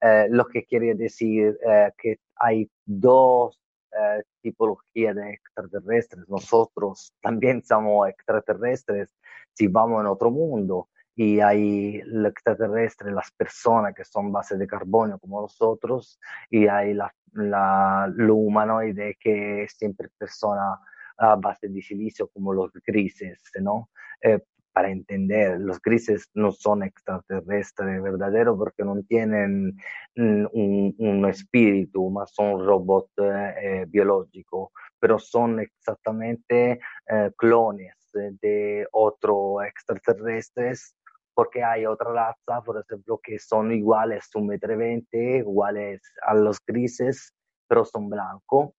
eh, 0.00 0.26
lo 0.28 0.44
que 0.44 0.64
quiere 0.64 0.92
decir 0.96 1.56
eh, 1.64 1.92
que 1.96 2.18
hay 2.34 2.68
dos 2.84 3.60
eh, 3.92 4.24
tipologías 4.42 5.14
de 5.14 5.34
extraterrestres. 5.34 6.28
Nosotros 6.28 7.12
también 7.22 7.62
somos 7.62 8.08
extraterrestres 8.08 9.08
si 9.54 9.68
vamos 9.68 10.00
en 10.00 10.08
otro 10.08 10.32
mundo 10.32 10.88
y 11.14 11.38
hay 11.38 12.00
el 12.00 12.26
extraterrestre, 12.26 13.12
las 13.12 13.30
personas 13.30 13.94
que 13.94 14.04
son 14.04 14.32
base 14.32 14.56
de 14.56 14.66
carbonio 14.66 15.20
como 15.20 15.42
nosotros, 15.42 16.18
y 16.50 16.66
hay 16.66 16.92
la, 16.92 17.14
la, 17.34 18.12
lo 18.16 18.34
humanoide 18.34 19.16
que 19.20 19.62
es 19.62 19.74
siempre 19.74 20.08
persona 20.18 20.76
a 21.18 21.36
base 21.36 21.68
de 21.68 21.80
silicio 21.82 22.26
como 22.26 22.52
los 22.52 22.72
grises, 22.84 23.40
¿no? 23.60 23.90
Eh, 24.20 24.40
para 24.76 24.90
entender, 24.90 25.58
los 25.58 25.80
grises 25.80 26.28
no 26.34 26.52
son 26.52 26.82
extraterrestres 26.82 28.02
verdaderos 28.02 28.58
porque 28.58 28.84
no 28.84 29.02
tienen 29.08 29.74
mm, 30.14 30.44
un, 30.52 31.26
espíritu, 31.30 32.10
más 32.10 32.30
son 32.34 32.62
robots 32.62 33.10
eh, 33.16 33.54
eh, 33.62 33.84
biológicos, 33.88 34.68
pero 35.00 35.18
son 35.18 35.60
exactamente 35.60 36.78
eh, 37.08 37.30
clones 37.38 37.94
de 38.12 38.86
otros 38.92 39.64
extraterrestres 39.66 40.94
porque 41.32 41.64
hay 41.64 41.86
otra 41.86 42.12
raza, 42.12 42.62
por 42.62 42.78
ejemplo, 42.78 43.18
que 43.22 43.38
son 43.38 43.72
iguales 43.72 44.28
un 44.34 44.48
metro 44.48 44.76
veinte, 44.76 45.38
iguales 45.38 46.02
a 46.20 46.34
los 46.34 46.58
grises, 46.66 47.32
pero 47.66 47.86
son 47.86 48.10
blancos. 48.10 48.72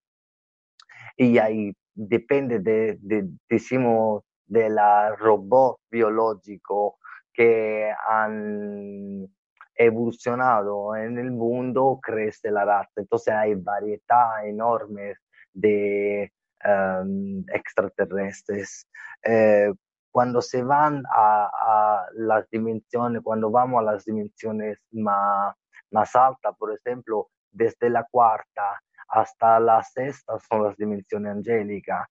Y 1.16 1.38
ahí 1.38 1.72
depende 1.92 2.60
de, 2.60 2.98
de 3.00 3.28
decimos, 3.48 4.22
de 4.48 4.70
la 4.70 5.14
robot 5.14 5.80
biológico 5.90 6.98
que 7.32 7.92
han 8.08 9.28
evolucionado 9.76 10.96
en 10.96 11.18
el 11.18 11.30
mundo, 11.30 12.00
crece 12.02 12.50
la 12.50 12.64
raza. 12.64 12.90
Entonces 12.96 13.32
hay 13.32 13.54
variedad 13.54 14.44
enorme 14.44 15.14
de 15.52 16.32
um, 16.64 17.44
extraterrestres. 17.52 18.88
Eh, 19.22 19.72
cuando 20.10 20.42
se 20.42 20.62
van 20.62 21.04
a, 21.14 22.06
las 22.14 22.48
dimensiones, 22.50 23.22
cuando 23.22 23.50
vamos 23.50 23.80
a 23.80 23.92
las 23.92 24.04
dimensiones 24.04 24.78
más, 24.90 25.54
más 25.92 26.16
altas, 26.16 26.56
por 26.58 26.74
ejemplo, 26.74 27.28
desde 27.52 27.88
la 27.88 28.04
cuarta 28.10 28.80
hasta 29.08 29.58
la 29.60 29.82
sexta 29.82 30.38
son 30.48 30.64
las 30.64 30.76
dimensiones 30.76 31.32
angélicas. 31.32 32.06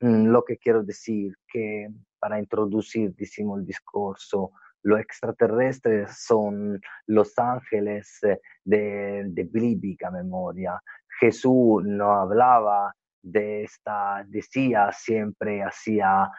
Mm, 0.00 0.26
lo 0.28 0.44
que 0.44 0.58
quiero 0.58 0.82
decir 0.82 1.34
que 1.46 1.88
para 2.18 2.38
introducir, 2.38 3.14
decimos, 3.14 3.60
el 3.60 3.66
discurso, 3.66 4.52
los 4.82 5.00
extraterrestres 5.00 6.24
son 6.24 6.80
los 7.06 7.38
ángeles 7.38 8.20
de, 8.64 9.24
de 9.26 9.44
bíblica 9.44 10.10
memoria. 10.10 10.80
Jesús 11.20 11.84
no 11.84 12.12
hablaba 12.12 12.94
de 13.22 13.64
esta, 13.64 14.24
decía 14.26 14.90
siempre, 14.92 15.62
hacía 15.62 16.30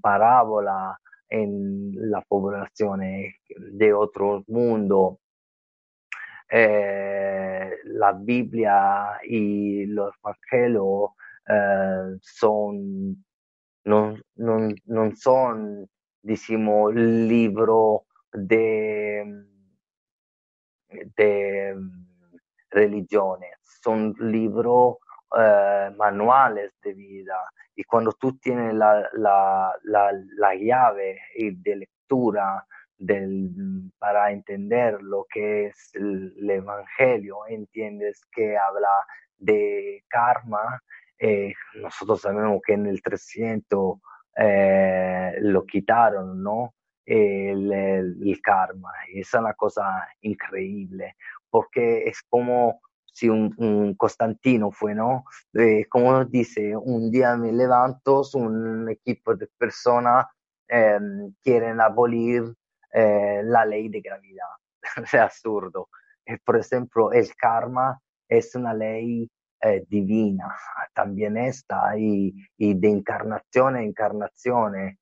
parábola 0.00 0.98
en 1.28 2.10
la 2.10 2.20
población 2.22 3.00
de 3.00 3.92
otro 3.92 4.44
mundo. 4.46 5.20
Eh, 6.50 7.70
la 7.84 8.12
Biblia 8.12 9.18
y 9.26 9.86
los 9.86 10.14
evangelios 10.22 11.10
eh, 11.46 12.16
son, 12.20 13.14
non, 13.82 14.20
non, 14.34 14.74
non 14.86 15.14
son, 15.14 15.84
diciamo, 16.20 16.88
libro 16.88 18.06
de, 18.30 19.46
de 20.88 21.76
religione, 22.70 23.58
son 23.60 24.14
libro 24.18 24.98
eh, 25.36 25.92
manuales 25.96 26.72
de 26.82 26.94
vida 26.94 27.38
y 27.76 27.84
cuando 27.84 28.12
tú 28.12 28.36
tienes 28.38 28.74
la, 28.74 29.08
la, 29.14 29.72
la, 29.82 30.12
la 30.36 30.54
llave 30.54 31.20
de 31.36 31.76
lectura 31.76 32.64
del, 32.96 33.90
para 33.98 34.30
entender 34.30 35.02
lo 35.02 35.26
que 35.28 35.66
es 35.66 35.90
el, 35.94 36.48
Evangelio, 36.48 37.38
entiendes 37.48 38.24
que 38.32 38.56
habla 38.56 38.90
de 39.38 40.04
karma. 40.08 40.80
Eh, 41.26 41.54
nosotros 41.76 42.20
sabemos 42.20 42.60
que 42.66 42.74
en 42.74 42.86
el 42.86 43.00
300 43.00 43.98
eh, 44.36 45.32
lo 45.40 45.64
quitaron, 45.64 46.42
¿no? 46.42 46.74
El, 47.06 48.40
karma. 48.42 48.90
Y 49.10 49.20
esa 49.20 49.38
es 49.38 49.42
una 49.42 49.54
cosa 49.54 50.06
increíble, 50.20 51.16
porque 51.48 52.04
es 52.04 52.22
como 52.28 52.80
si 53.06 53.30
un, 53.30 53.94
Constantino 53.96 54.70
fue, 54.70 54.94
¿no? 54.94 55.24
Eh, 55.54 55.86
como 55.88 56.26
dice, 56.26 56.76
un 56.76 57.10
día 57.10 57.36
me 57.36 57.52
levanto, 57.52 58.22
un 58.34 58.90
equipo 58.90 59.34
de 59.34 59.48
personas 59.56 60.26
eh, 60.68 60.98
quieren 61.42 61.80
abolir 61.80 62.42
eh, 62.92 63.40
la 63.44 63.64
ley 63.64 63.88
de 63.88 64.02
gravedad. 64.02 64.52
es 65.02 65.14
absurdo. 65.14 65.88
Por 66.44 66.58
ejemplo, 66.58 67.12
el 67.12 67.34
karma 67.34 67.98
es 68.28 68.54
una 68.54 68.74
ley 68.74 69.30
eh, 69.64 69.84
divina, 69.88 70.48
también 70.94 71.36
está, 71.36 71.96
y, 71.98 72.34
y 72.58 72.74
de 72.74 72.88
encarnación 72.88 73.76
a 73.76 73.82
encarnación. 73.82 74.98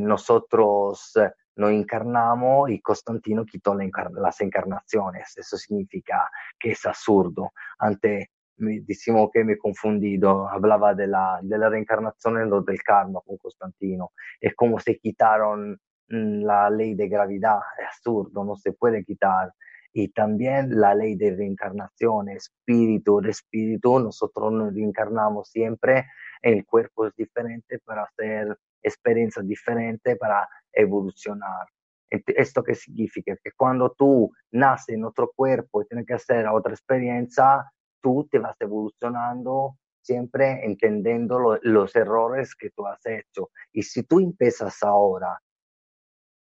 nosotros 0.00 1.14
nos 1.56 1.70
encarnamos 1.70 2.70
y 2.70 2.80
Constantino 2.80 3.44
quitó 3.44 3.74
la 3.74 3.84
encar 3.84 4.10
las 4.12 4.40
encarnaciones. 4.40 5.36
Eso 5.36 5.56
significa 5.56 6.30
que 6.58 6.72
es 6.72 6.84
absurdo. 6.84 7.52
Antes 7.78 8.28
me 8.58 8.80
decimos 8.80 9.30
que 9.32 9.44
me 9.44 9.54
he 9.54 9.58
confundido, 9.58 10.48
hablaba 10.48 10.94
de 10.94 11.06
la, 11.06 11.40
de 11.42 11.58
la 11.58 11.68
reencarnación 11.68 12.40
en 12.40 12.50
lo 12.50 12.62
del 12.62 12.82
karma 12.82 13.20
con 13.24 13.38
Constantino. 13.38 14.12
Es 14.40 14.54
como 14.54 14.78
se 14.80 14.98
quitaron 14.98 15.78
mmm, 16.08 16.42
la 16.44 16.70
ley 16.70 16.94
de 16.94 17.08
gravedad, 17.08 17.58
es 17.80 17.86
absurdo, 17.88 18.44
no 18.44 18.56
se 18.56 18.72
puede 18.72 19.04
quitar. 19.04 19.52
Y 19.98 20.08
también 20.08 20.78
la 20.78 20.94
ley 20.94 21.16
de 21.16 21.34
reencarnación, 21.34 22.28
espíritu, 22.28 23.22
de 23.22 23.30
espíritu, 23.30 23.98
nosotros 23.98 24.52
nos 24.52 24.74
reencarnamos 24.74 25.48
siempre, 25.48 26.04
el 26.42 26.66
cuerpo 26.66 27.06
es 27.06 27.14
diferente 27.16 27.78
para 27.78 28.02
hacer 28.02 28.58
experiencias 28.82 29.48
diferentes, 29.48 30.18
para 30.18 30.46
evolucionar. 30.70 31.66
¿Esto 32.10 32.62
qué 32.62 32.74
significa? 32.74 33.38
Que 33.42 33.52
cuando 33.56 33.90
tú 33.92 34.30
naces 34.50 34.96
en 34.96 35.04
otro 35.06 35.32
cuerpo 35.34 35.80
y 35.80 35.86
tienes 35.86 36.06
que 36.06 36.12
hacer 36.12 36.46
otra 36.46 36.74
experiencia, 36.74 37.64
tú 38.02 38.28
te 38.30 38.38
vas 38.38 38.60
evolucionando 38.60 39.78
siempre 40.02 40.62
entendiendo 40.66 41.38
lo, 41.38 41.58
los 41.62 41.96
errores 41.96 42.54
que 42.54 42.68
tú 42.68 42.86
has 42.86 43.00
hecho. 43.06 43.48
Y 43.72 43.82
si 43.82 44.02
tú 44.02 44.20
empiezas 44.20 44.82
ahora 44.82 45.40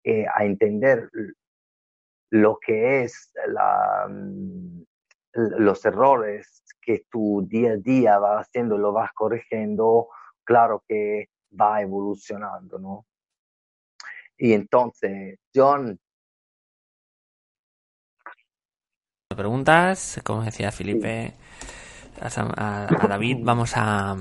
eh, 0.03 0.25
a 0.33 0.45
entender 0.45 1.11
lo 2.35 2.59
que 2.59 3.03
es 3.03 3.31
la, 3.47 4.09
los 5.33 5.85
errores 5.85 6.63
que 6.81 7.05
tu 7.09 7.47
día 7.47 7.71
a 7.71 7.77
día 7.77 8.19
vas 8.19 8.47
haciendo, 8.47 8.77
lo 8.77 8.91
vas 8.91 9.11
corrigiendo, 9.13 10.09
claro 10.43 10.83
que 10.85 11.29
va 11.59 11.81
evolucionando, 11.81 12.77
¿no? 12.77 13.05
Y 14.37 14.51
entonces, 14.51 15.39
John. 15.53 15.97
Preguntas, 19.29 20.19
como 20.25 20.43
decía 20.43 20.73
Felipe, 20.73 21.35
a, 22.19 23.07
David. 23.07 23.37
Vamos 23.43 23.71
a, 23.75 24.17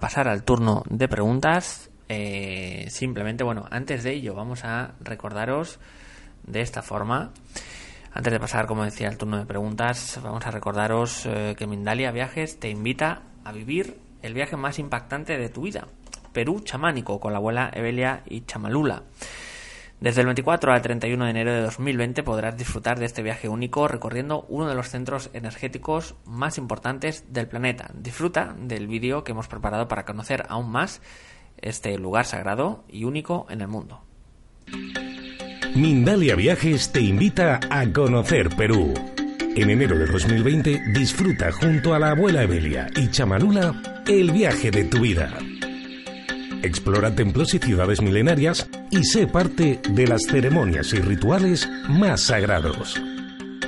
pasar 0.00 0.28
al 0.28 0.44
turno 0.44 0.84
de 0.88 1.08
preguntas. 1.08 1.90
Eh, 2.08 2.86
simplemente, 2.90 3.42
bueno, 3.42 3.66
antes 3.70 4.04
de 4.04 4.12
ello, 4.12 4.34
vamos 4.34 4.64
a 4.64 4.96
recordaros 5.00 5.78
de 6.42 6.60
esta 6.60 6.82
forma. 6.82 7.32
Antes 8.12 8.32
de 8.32 8.40
pasar, 8.40 8.66
como 8.66 8.84
decía, 8.84 9.08
al 9.08 9.16
turno 9.16 9.38
de 9.38 9.46
preguntas, 9.46 10.18
vamos 10.22 10.44
a 10.46 10.50
recordaros 10.50 11.26
eh, 11.26 11.54
que 11.56 11.66
Mindalia 11.66 12.10
Viajes 12.10 12.58
te 12.58 12.68
invita 12.68 13.22
a 13.44 13.52
vivir 13.52 13.98
el 14.22 14.34
viaje 14.34 14.56
más 14.56 14.78
impactante 14.78 15.38
de 15.38 15.48
tu 15.48 15.62
vida. 15.62 15.86
Perú 16.32 16.60
chamánico 16.60 17.20
con 17.20 17.32
la 17.32 17.38
abuela 17.38 17.70
Evelia 17.72 18.22
y 18.26 18.44
Chamalula. 18.44 19.04
Desde 20.00 20.22
el 20.22 20.28
24 20.28 20.72
al 20.72 20.80
31 20.80 21.24
de 21.24 21.30
enero 21.30 21.52
de 21.52 21.60
2020 21.60 22.22
podrás 22.22 22.56
disfrutar 22.56 22.98
de 22.98 23.04
este 23.04 23.22
viaje 23.22 23.50
único 23.50 23.86
recorriendo 23.86 24.46
uno 24.48 24.66
de 24.66 24.74
los 24.74 24.88
centros 24.88 25.28
energéticos 25.34 26.14
más 26.24 26.56
importantes 26.56 27.30
del 27.32 27.48
planeta. 27.48 27.90
Disfruta 27.92 28.56
del 28.58 28.86
vídeo 28.86 29.24
que 29.24 29.32
hemos 29.32 29.46
preparado 29.46 29.88
para 29.88 30.06
conocer 30.06 30.46
aún 30.48 30.70
más 30.70 31.02
este 31.58 31.98
lugar 31.98 32.24
sagrado 32.24 32.84
y 32.88 33.04
único 33.04 33.46
en 33.50 33.60
el 33.60 33.68
mundo. 33.68 34.02
Mindalia 35.80 36.36
Viajes 36.36 36.92
te 36.92 37.00
invita 37.00 37.58
a 37.70 37.86
conocer 37.86 38.50
Perú. 38.50 38.92
En 39.56 39.70
enero 39.70 39.98
de 39.98 40.04
2020 40.04 40.82
disfruta 40.92 41.50
junto 41.52 41.94
a 41.94 41.98
la 41.98 42.10
abuela 42.10 42.42
Evelia 42.42 42.86
y 42.96 43.08
Chamalula 43.08 44.02
el 44.06 44.30
viaje 44.30 44.70
de 44.70 44.84
tu 44.84 45.00
vida. 45.00 45.38
Explora 46.62 47.14
templos 47.14 47.54
y 47.54 47.58
ciudades 47.60 48.02
milenarias 48.02 48.68
y 48.90 49.04
sé 49.04 49.26
parte 49.26 49.80
de 49.88 50.06
las 50.06 50.24
ceremonias 50.24 50.92
y 50.92 50.98
rituales 50.98 51.66
más 51.88 52.20
sagrados. 52.20 53.00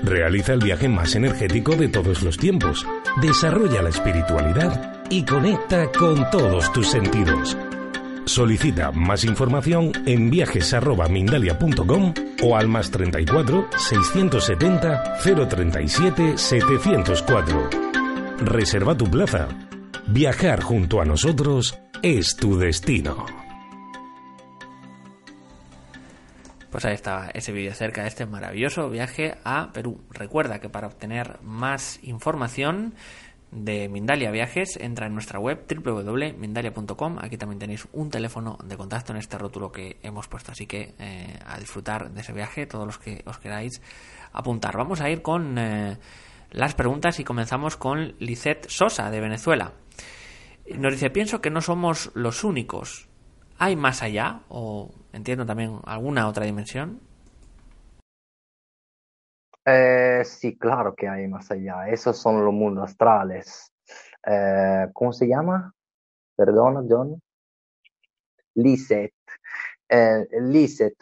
Realiza 0.03 0.53
el 0.53 0.61
viaje 0.61 0.91
más 0.91 1.15
energético 1.15 1.77
de 1.77 1.89
todos 1.89 2.23
los 2.23 2.37
tiempos, 2.37 2.87
desarrolla 3.23 3.81
la 3.81 3.89
espiritualidad 3.89 5.03
y 5.09 5.25
conecta 5.25 5.91
con 5.93 6.29
todos 6.31 6.71
tus 6.75 6.91
sentidos. 6.91 7.57
Solicita 8.25 8.93
más 8.93 9.25
información 9.25 9.93
en 10.07 10.31
viajes.mindalia.com 10.31 12.14
o 12.43 12.57
al 12.57 12.68
más 12.68 12.91
34 12.91 13.68
670 13.77 15.18
037 15.49 16.39
704. 16.39 17.70
Reserva 18.39 18.97
tu 18.97 19.11
plaza. 19.11 19.49
Viajar 20.07 20.62
junto 20.62 21.01
a 21.01 21.05
nosotros 21.05 21.79
es 22.03 22.37
tu 22.37 22.59
destino. 22.59 23.27
Pues 26.70 26.85
ahí 26.87 26.95
está 26.95 27.31
ese 27.35 27.53
vídeo 27.53 27.73
acerca 27.73 28.03
de 28.03 28.09
este 28.09 28.25
maravilloso 28.25 28.89
viaje 28.89 29.35
a 29.45 29.73
Perú. 29.75 30.01
Recuerda 30.11 30.59
que 30.59 30.70
para 30.70 30.87
obtener 30.87 31.39
más 31.43 31.99
información 32.03 32.95
de 33.53 33.89
Mindalia 33.91 34.31
Viajes, 34.31 34.79
entra 34.81 35.07
en 35.07 35.13
nuestra 35.13 35.39
web 35.39 35.67
www.mindalia.com. 35.69 37.19
Aquí 37.21 37.37
también 37.37 37.59
tenéis 37.59 37.87
un 37.93 38.11
teléfono 38.11 38.59
de 38.65 38.77
contacto 38.77 39.13
en 39.13 39.19
este 39.19 39.37
rótulo 39.39 39.71
que 39.71 39.99
hemos 40.03 40.27
puesto. 40.27 40.53
Así 40.53 40.67
que 40.67 40.95
eh, 40.99 41.39
a 41.45 41.59
disfrutar 41.59 42.11
de 42.11 42.23
ese 42.23 42.33
viaje, 42.33 42.67
todos 42.67 42.87
los 42.87 42.99
que 42.99 43.23
os 43.27 43.39
queráis 43.39 43.83
apuntar. 44.33 44.77
Vamos 44.77 45.03
a 45.03 45.11
ir 45.11 45.21
con 45.21 45.59
eh, 45.59 45.99
las 46.51 46.75
preguntas 46.75 47.21
y 47.21 47.25
comenzamos 47.25 47.77
con 47.77 48.15
Lisette 48.19 48.69
Sosa 48.71 49.11
de 49.11 49.21
Venezuela. 49.21 49.75
Nos 50.75 50.93
dice, 50.93 51.11
pienso 51.11 51.43
que 51.43 51.51
no 51.51 51.61
somos 51.61 52.11
los 52.15 52.45
únicos. 52.45 53.09
¿Hay 53.59 53.77
más 53.77 54.03
allá? 54.03 54.41
O 54.49 54.95
entiendo 55.13 55.45
también 55.45 55.79
alguna 55.85 56.27
otra 56.27 56.47
dimensión. 56.47 57.01
Eh, 59.65 60.23
sí, 60.25 60.59
claro 60.59 60.95
que 60.95 61.09
hay 61.09 61.29
más 61.29 61.51
allá. 61.51 61.89
Esos 61.89 62.17
son 62.19 62.45
los 62.45 62.53
mundos 62.53 62.85
astrales. 62.91 63.73
Eh, 64.27 64.89
¿Cómo 64.93 65.13
se 65.13 65.27
llama? 65.29 65.73
Perdona, 66.37 66.83
John. 66.89 67.21
Lisette. 68.55 69.15
Eh, 69.89 70.27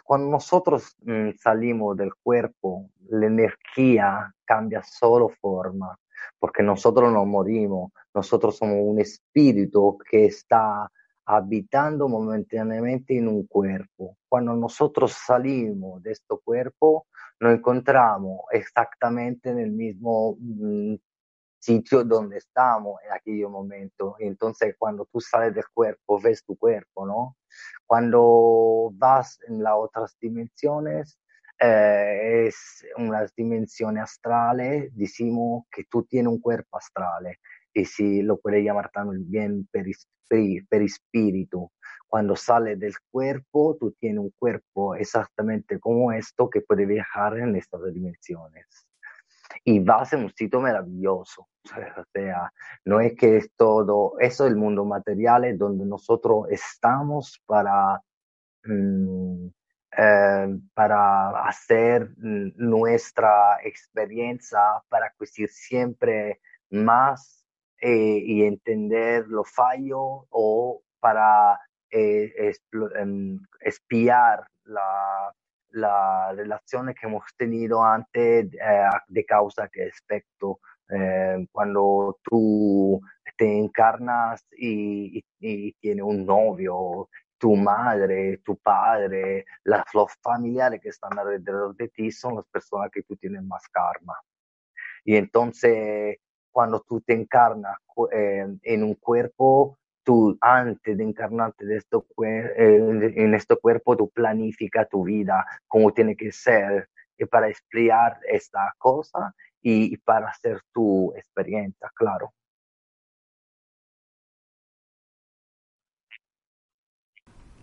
cuando 0.05 0.31
nosotros 0.31 0.97
mm, 1.03 1.31
salimos 1.39 1.97
del 1.97 2.13
cuerpo, 2.23 2.91
la 3.09 3.27
energía 3.27 4.35
cambia 4.45 4.83
solo 4.83 5.29
forma 5.29 5.97
porque 6.39 6.63
nosotros 6.63 7.13
no 7.13 7.25
morimos, 7.27 7.93
nosotros 8.15 8.57
somos 8.57 8.79
un 8.81 9.01
espíritu 9.01 9.99
que 10.11 10.27
está 10.27 10.91
habitando 11.33 12.09
momentáneamente 12.09 13.17
en 13.17 13.29
un 13.29 13.47
cuerpo. 13.47 14.17
Cuando 14.29 14.55
nosotros 14.57 15.13
salimos 15.13 16.03
de 16.03 16.13
este 16.13 16.35
cuerpo, 16.43 17.07
nos 17.39 17.55
encontramos 17.55 18.41
exactamente 18.51 19.51
en 19.51 19.61
el 19.61 19.71
mismo 19.71 20.37
mm, 20.41 20.97
sitio 21.61 22.03
donde 22.05 22.39
estamos 22.39 23.01
en 23.07 23.13
aquel 23.13 23.49
momento. 23.49 24.17
Entonces, 24.19 24.75
cuando 24.77 25.07
tú 25.07 25.21
sales 25.21 25.55
del 25.55 25.69
cuerpo, 25.73 26.21
ves 26.21 26.45
tu 26.45 26.57
cuerpo, 26.57 27.07
¿no? 27.07 27.37
Cuando 27.87 28.91
vas 28.95 29.39
en 29.47 29.63
las 29.63 29.75
otras 29.77 30.17
dimensiones, 30.21 31.17
eh, 31.61 32.47
es 32.49 32.85
una 32.97 33.25
dimensión 33.37 33.99
astral, 33.99 34.91
decimos 34.93 35.65
que 35.71 35.85
tú 35.85 36.03
tienes 36.05 36.33
un 36.33 36.41
cuerpo 36.41 36.79
astral 36.79 37.27
y 37.73 37.85
si 37.85 38.23
lo 38.23 38.39
puedes 38.39 38.65
llamar 38.65 38.91
también 38.91 39.69
perispíritu. 40.69 41.71
Cuando 42.09 42.35
sale 42.35 42.77
del 42.77 42.95
cuerpo, 43.11 43.77
tú 43.79 43.93
tienes 43.93 44.19
un 44.21 44.33
cuerpo 44.39 44.97
exactamente 44.97 45.79
como 45.79 46.13
esto 46.13 46.51
que 46.51 46.61
puede 46.61 46.85
viajar 46.87 47.39
en 47.39 47.55
estas 47.57 47.81
dimensiones. 47.93 48.67
Y 49.65 49.81
vas 49.81 50.13
en 50.13 50.25
un 50.25 50.33
sitio 50.35 50.61
maravilloso. 50.61 51.49
O 51.65 51.69
sea, 52.13 52.53
no 52.85 53.01
es 53.01 53.15
que 53.15 53.37
es 53.37 53.53
todo, 53.57 54.15
eso 54.19 54.45
es 54.45 54.51
el 54.51 54.57
mundo 54.57 54.85
material, 54.85 55.57
donde 55.57 55.85
nosotros 55.85 56.47
estamos 56.51 57.41
para... 57.47 58.01
Mm, 58.65 59.49
eh, 59.97 60.59
para 60.73 61.31
hacer 61.49 62.13
nuestra 62.17 63.59
experiencia, 63.65 64.61
para 64.89 65.07
acquisir 65.07 65.49
siempre 65.49 66.41
más 66.71 67.40
eh, 67.81 68.23
y 68.25 68.43
entender 68.45 69.27
lo 69.29 69.45
fallo 69.45 70.27
o 70.31 70.83
para 71.01 71.59
eh, 71.91 72.53
em, 72.97 73.41
espiar 73.61 74.47
la, 74.65 75.35
la 75.71 76.33
relación 76.35 76.93
que 76.95 77.07
hemos 77.07 77.25
tenido 77.37 77.83
antes 77.83 78.51
de 79.09 79.25
causa 79.25 79.69
que 79.69 79.87
efecto. 79.87 80.61
cuando 81.53 82.19
tú 82.25 83.01
te 83.37 83.59
encarnas 83.59 84.45
y, 84.53 85.19
y, 85.19 85.25
y 85.39 85.73
tienes 85.75 86.05
un 86.05 86.27
novio 86.27 87.09
tu 87.41 87.57
madre, 87.57 88.39
tu 88.45 88.57
padre, 88.59 89.47
las, 89.65 89.85
los 89.95 90.13
familiares 90.23 90.79
que 90.83 90.91
están 90.91 91.19
alrededor 91.19 91.75
de 91.75 91.89
ti 91.89 92.13
son 92.13 92.37
las 92.37 92.45
personas 92.47 92.91
que 92.93 93.03
tú 93.03 93.17
tienes 93.17 93.43
más 93.43 93.67
karma. 93.69 94.15
Y 95.05 95.17
entonces, 95.17 96.19
cuando 96.51 96.81
tú 96.87 97.01
te 97.01 97.15
encarnas 97.15 97.77
eh, 98.13 98.47
en 98.63 98.83
un 98.83 98.95
cuerpo, 98.95 99.79
tú 100.05 100.37
antes 100.41 100.97
de 100.97 101.05
encarnarte 101.05 101.67
de 101.67 101.77
esto, 101.77 102.07
eh, 102.25 103.13
en 103.17 103.35
este 103.35 103.57
cuerpo, 103.57 103.97
tú 103.97 104.09
planifica 104.11 104.85
tu 104.87 105.05
vida 105.05 105.47
como 105.69 105.93
tiene 105.93 106.17
que 106.17 106.33
ser 106.33 106.89
y 107.19 107.27
para 107.27 107.49
explicar 107.49 108.19
esta 108.29 108.75
cosa 108.79 109.35
y 109.63 109.97
para 109.99 110.29
hacer 110.29 110.61
tu 110.73 111.13
experiencia, 111.15 111.91
claro. 111.95 112.33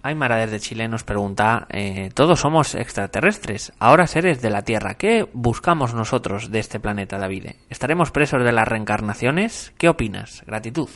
Aymara 0.03 0.37
desde 0.37 0.59
Chile 0.59 0.87
nos 0.87 1.03
pregunta, 1.03 1.67
eh, 1.69 2.09
todos 2.13 2.39
somos 2.39 2.75
extraterrestres, 2.75 3.73
ahora 3.79 4.07
seres 4.07 4.41
de 4.41 4.49
la 4.49 4.61
Tierra. 4.61 4.95
¿Qué 4.95 5.27
buscamos 5.33 5.93
nosotros 5.93 6.51
de 6.51 6.59
este 6.59 6.79
planeta, 6.79 7.17
David? 7.17 7.47
¿Estaremos 7.69 8.11
presos 8.11 8.43
de 8.43 8.51
las 8.51 8.67
reencarnaciones? 8.67 9.73
¿Qué 9.77 9.89
opinas? 9.89 10.43
Gratitud. 10.45 10.89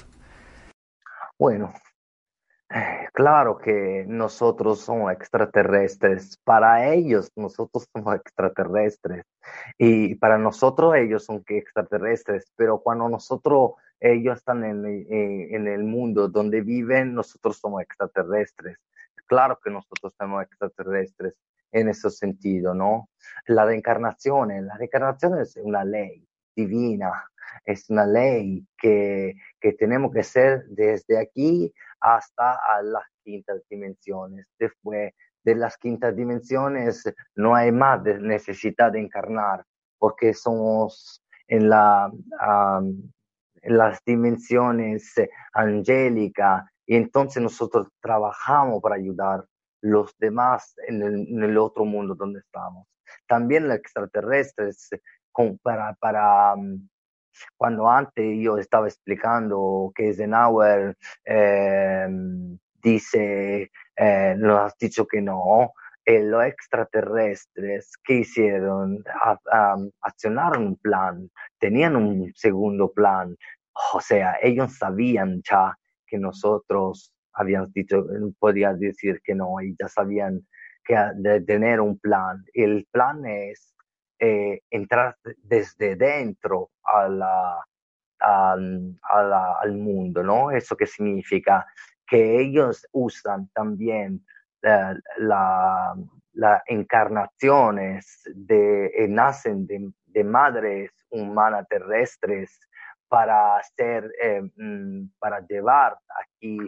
Bueno, 1.38 1.74
claro 3.14 3.58
que 3.58 4.06
nosotros 4.08 4.82
somos 4.82 5.12
extraterrestres. 5.12 6.38
Para 6.44 6.94
ellos, 6.94 7.32
nosotros 7.36 7.88
somos 7.94 8.16
extraterrestres. 8.16 9.26
Y 9.78 10.16
para 10.16 10.38
nosotros, 10.38 10.96
ellos 10.96 11.26
son 11.26 11.44
extraterrestres. 11.48 12.52
Pero 12.56 12.80
cuando 12.80 13.10
nosotros, 13.10 13.72
ellos 14.00 14.38
están 14.38 14.64
en, 14.64 14.86
eh, 14.86 15.56
en 15.56 15.68
el 15.68 15.84
mundo 15.84 16.28
donde 16.28 16.62
viven, 16.62 17.14
nosotros 17.14 17.58
somos 17.58 17.82
extraterrestres. 17.82 18.78
Claro 19.28 19.60
que 19.64 19.70
nosotros 19.70 20.14
somos 20.18 20.44
extraterrestres 20.44 21.36
en 21.72 21.88
ese 21.88 22.10
sentido, 22.10 22.74
¿no? 22.74 23.10
La 23.48 23.66
reencarnación, 23.66 24.50
la 24.66 24.76
reencarnación 24.76 25.40
es 25.40 25.56
una 25.56 25.86
ley 25.86 26.28
divina, 26.56 27.12
es 27.66 27.90
una 27.90 28.06
ley 28.06 28.66
que, 28.78 29.36
que 29.60 29.74
tenemos 29.74 30.12
que 30.14 30.24
ser 30.24 30.66
desde 30.68 31.18
aquí 31.18 31.74
hasta 32.02 32.54
a 32.54 32.82
las 32.82 33.06
quintas 33.24 33.62
dimensiones. 33.70 34.48
Después 34.60 35.14
de 35.44 35.56
las 35.56 35.78
quintas 35.78 36.16
dimensiones 36.16 37.04
no 37.36 37.56
hay 37.56 37.72
más 37.72 38.04
necesidad 38.04 38.92
de 38.92 39.00
encarnar 39.00 39.64
porque 39.98 40.34
somos 40.34 41.24
en 41.48 41.70
la 41.70 42.12
las 43.64 44.04
dimensiones 44.06 45.14
angélicas 45.54 46.66
y 46.86 46.96
entonces 46.96 47.42
nosotros 47.42 47.88
trabajamos 48.02 48.82
para 48.82 48.96
ayudar 48.96 49.46
los 49.82 50.16
demás 50.18 50.76
en 50.88 51.44
el, 51.44 51.58
otro 51.58 51.86
mundo 51.86 52.16
donde 52.16 52.40
estamos. 52.40 52.88
También 53.28 53.68
los 53.68 53.78
extraterrestres, 53.78 54.90
para, 55.64 55.94
para 55.96 56.56
cuando 57.58 57.90
antes 57.90 58.38
yo 58.40 58.58
estaba 58.58 58.88
explicando 58.88 59.92
que 59.96 60.08
Eisenhower 60.08 60.98
eh, 61.26 62.08
dice, 62.82 63.72
eh, 63.96 64.36
nos 64.38 64.60
has 64.60 64.78
dicho 64.78 65.06
que 65.06 65.22
no, 65.22 65.74
eh, 66.06 66.24
los 66.24 66.44
extraterrestres 66.46 67.92
que 68.04 68.16
hicieron, 68.20 69.04
accionaron 70.02 70.68
un 70.68 70.76
plan, 70.78 71.30
tenían 71.60 71.96
un 71.96 72.32
segundo 72.36 72.92
plan, 72.92 73.36
o 73.94 74.02
sea, 74.02 74.38
ellos 74.42 74.78
sabían 74.78 75.42
ya 75.44 75.78
que 76.08 76.18
nosotros 76.18 77.14
habíamos 77.34 77.72
dicho, 77.74 78.06
podía 78.40 78.74
decir 78.74 79.22
que 79.24 79.36
no, 79.36 79.62
y 79.62 79.76
ya 79.80 79.88
sabían 79.88 80.46
que 80.84 80.96
de 81.16 81.42
tener 81.42 81.80
un 81.80 81.98
plan. 82.00 82.44
El 82.54 82.88
plan 82.92 83.26
es 83.26 83.74
eh, 84.24 84.62
entrar 84.70 85.18
desde 85.42 85.96
dentro 85.96 86.70
a 86.84 87.10
la, 87.10 87.66
al 88.20 89.74
mundo, 89.74 90.22
¿no? 90.22 90.52
Eso 90.52 90.78
que 90.78 90.86
significa 90.86 91.66
que 92.06 92.40
ellos 92.40 92.86
usan 92.92 93.50
también 93.52 94.24
las 94.62 94.96
la, 96.34 96.64
encarnaciones 96.68 98.22
de, 98.36 98.92
eh, 98.96 99.08
nacen 99.08 99.66
de, 99.66 99.92
de, 100.06 100.24
madres 100.24 100.92
humanas 101.10 101.68
terrestres 101.68 102.60
para 103.08 103.58
hacer, 103.58 104.08
eh, 104.22 104.44
mm, 104.56 105.14
para 105.18 105.40
llevar 105.48 105.98
aquí 106.22 106.60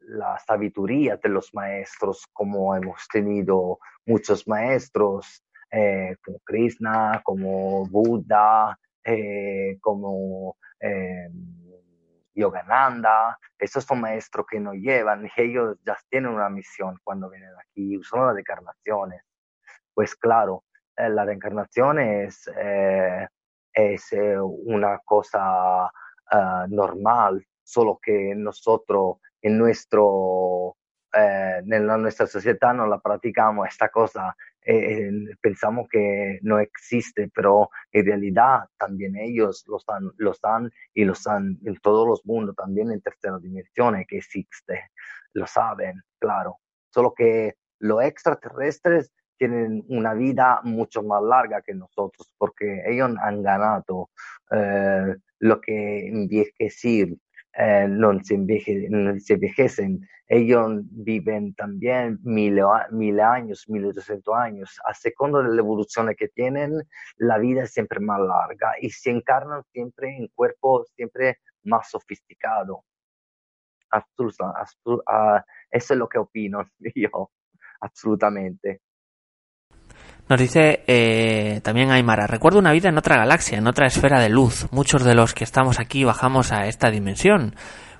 la 0.00 0.38
sabiduría 0.40 1.16
de 1.16 1.30
los 1.30 1.54
maestros, 1.54 2.26
como 2.34 2.76
hemos 2.76 3.08
tenido 3.08 3.78
muchos 4.04 4.46
maestros, 4.46 5.42
eh, 5.70 6.16
como 6.24 6.38
Krishna, 6.44 7.20
como 7.24 7.86
Buda, 7.86 8.78
como 9.80 10.56
Yogananda, 12.38 13.38
esos 13.58 13.84
son 13.84 14.00
maestros 14.00 14.46
que 14.48 14.60
nos 14.60 14.74
llevan, 14.76 15.28
ellos 15.36 15.76
ya 15.84 15.96
tienen 16.08 16.32
una 16.32 16.48
misión 16.48 16.98
cuando 17.04 17.28
vienen 17.28 17.50
aquí, 17.60 18.00
son 18.02 18.26
las 18.26 18.38
encarnaciones. 18.38 19.22
Pues 19.92 20.14
claro, 20.14 20.64
eh, 20.96 21.08
la 21.08 21.24
reencarnación 21.24 21.98
es, 21.98 22.48
eh, 22.56 23.26
eh, 23.74 24.38
una 24.40 24.98
cosa 25.04 25.90
ah, 26.30 26.66
normal, 26.68 27.44
solo 27.62 27.98
que 28.02 28.34
nosotros 28.34 29.18
en 29.42 29.58
nuestro 29.58 30.76
eh, 31.14 31.62
en 31.64 31.86
nuestra 31.86 32.26
sociedad 32.26 32.74
no 32.74 32.86
la 32.86 32.98
practicamos 32.98 33.66
esta 33.68 33.88
cosa, 33.88 34.36
pensamos 35.40 35.88
que 35.90 36.38
no 36.42 36.58
existe, 36.58 37.30
pero 37.34 37.70
en 37.92 38.06
realidad 38.06 38.60
también 38.76 39.16
ellos 39.16 39.64
lo 39.66 39.78
están, 39.78 40.10
lo 40.16 40.32
están 40.32 40.70
y 40.92 41.04
lo 41.04 41.14
están 41.14 41.58
en 41.64 41.76
todos 41.76 42.06
los 42.06 42.26
mundos, 42.26 42.54
también 42.54 42.90
en 42.92 43.00
tercera 43.00 43.38
dimensión 43.38 44.04
que 44.06 44.18
existe, 44.18 44.90
lo 45.32 45.46
saben, 45.46 46.02
claro. 46.18 46.58
Solo 46.92 47.14
que 47.14 47.54
los 47.78 48.02
extraterrestres 48.02 49.12
tienen 49.38 49.84
una 49.88 50.14
vida 50.14 50.60
mucho 50.64 51.02
más 51.02 51.22
larga 51.22 51.62
que 51.62 51.74
nosotros 51.74 52.34
porque 52.36 52.82
ellos 52.86 53.10
han 53.22 53.42
ganado 53.42 54.10
eh, 54.50 55.14
lo 55.38 55.60
que 55.60 56.08
envejecer 56.08 57.08
eh, 57.58 57.88
no, 57.88 58.12
se 58.22 58.34
envejecen. 58.34 60.08
Ellos 60.28 60.82
viven 60.90 61.54
también 61.54 62.18
mil, 62.22 62.60
mil 62.92 63.20
años, 63.20 63.68
mil 63.68 63.86
ochocientos 63.86 64.32
años. 64.36 64.78
A 64.84 64.94
seconda 64.94 65.42
de 65.42 65.48
la 65.48 65.60
evolución 65.60 66.14
que 66.16 66.28
tienen, 66.28 66.82
la 67.16 67.38
vida 67.38 67.64
es 67.64 67.72
siempre 67.72 67.98
más 67.98 68.20
larga 68.20 68.74
y 68.80 68.90
se 68.90 69.10
encarnan 69.10 69.64
siempre 69.72 70.16
en 70.16 70.28
cuerpos 70.28 70.88
siempre 70.94 71.38
más 71.64 71.90
sofisticados. 71.90 72.78
Ah, 73.90 75.44
eso 75.70 75.94
es 75.94 75.98
lo 75.98 76.08
que 76.08 76.18
opino 76.18 76.62
yo, 76.94 77.32
absolutamente. 77.80 78.82
Nos 80.28 80.38
dice 80.38 80.84
eh, 80.86 81.62
también 81.62 81.90
Aymara, 81.90 82.26
recuerdo 82.26 82.58
una 82.58 82.72
vida 82.72 82.90
en 82.90 82.98
otra 82.98 83.16
galaxia, 83.16 83.56
en 83.56 83.66
otra 83.66 83.86
esfera 83.86 84.20
de 84.20 84.28
luz. 84.28 84.70
Muchos 84.72 85.02
de 85.02 85.14
los 85.14 85.32
que 85.32 85.42
estamos 85.42 85.80
aquí 85.80 86.04
bajamos 86.04 86.52
a 86.52 86.66
esta 86.66 86.90
dimensión. 86.90 87.54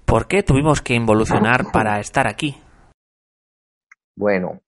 ¿Por 0.04 0.28
qué 0.28 0.42
tuvimos 0.42 0.82
que 0.82 0.92
involucionar 0.92 1.72
para 1.72 2.00
estar 2.00 2.26
aquí? 2.28 2.60
Bueno, 4.14 4.60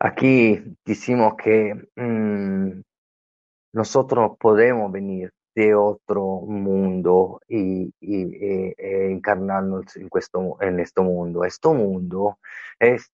aquí 0.00 0.60
decimos 0.84 1.34
que 1.36 1.74
mm, 1.94 2.80
nosotros 3.72 4.32
podemos 4.36 4.90
venir 4.90 5.30
de 5.54 5.76
otro 5.76 6.40
mundo 6.40 7.40
y, 7.46 7.92
e, 8.00 8.74
e 8.76 9.10
encarnarnos 9.12 9.96
en, 9.96 10.08
este 10.80 11.00
mundo. 11.02 11.44
Este 11.44 11.68
mundo 11.68 12.38
es 12.80 13.12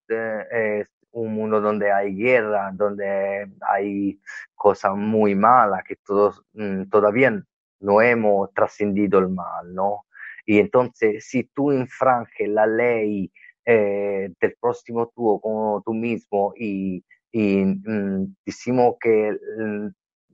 un 1.16 1.34
mundo 1.34 1.60
donde 1.60 1.90
hay 1.90 2.14
guerra, 2.14 2.70
donde 2.74 3.50
hay 3.62 4.20
cosas 4.54 4.94
muy 4.94 5.34
malas, 5.34 5.82
que 5.84 5.96
todos 5.96 6.42
mm, 6.52 6.84
todavía 6.90 7.42
no 7.80 8.02
hemos 8.02 8.52
trascendido 8.52 9.18
el 9.20 9.28
mal, 9.30 9.74
¿no? 9.74 10.04
Y 10.44 10.58
entonces, 10.58 11.26
si 11.26 11.44
tú 11.44 11.72
infranges 11.72 12.48
la 12.48 12.66
ley 12.66 13.32
eh, 13.64 14.30
del 14.40 14.56
próximo 14.60 15.12
tú 15.14 15.40
como 15.42 15.82
tú 15.84 15.94
mismo 15.94 16.52
y, 16.56 17.04
mm, 17.32 18.34
decimos 18.44 18.96
que 19.00 19.32
mm, 19.58 19.88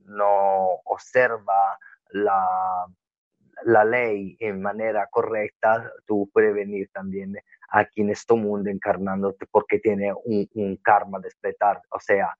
no 0.06 0.66
observa 0.84 1.78
la, 2.10 2.86
la 3.64 3.84
ley 3.84 4.36
en 4.40 4.60
manera 4.62 5.08
correcta, 5.10 5.90
tú 6.06 6.30
puedes 6.32 6.54
venir 6.54 6.88
también 6.92 7.36
aquí 7.68 8.02
en 8.02 8.10
este 8.10 8.34
mundo 8.34 8.70
encarnándote 8.70 9.46
porque 9.50 9.78
tiene 9.78 10.12
un, 10.24 10.76
karma 10.82 11.18
de 11.20 11.28
expletar, 11.28 11.80
o 11.90 12.00
sea, 12.00 12.36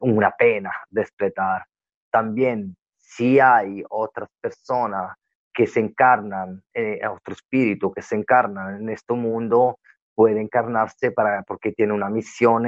una 0.00 0.30
pena 0.30 0.70
de 0.90 1.02
expletar. 1.02 1.64
También 2.10 2.76
si 2.96 3.40
hay 3.40 3.84
otras 3.88 4.28
personas 4.40 5.16
que 5.52 5.66
se 5.66 5.80
encarnan, 5.80 6.62
eh, 6.74 7.00
otro 7.08 7.34
espíritu 7.34 7.92
que 7.92 8.02
se 8.02 8.16
encarnan 8.16 8.82
en 8.82 8.90
este 8.90 9.14
mundo, 9.14 9.78
puede 10.14 10.40
encarnarse 10.40 11.10
para, 11.10 11.42
porque 11.42 11.72
tiene 11.72 11.92
una 11.92 12.10
misión 12.10 12.64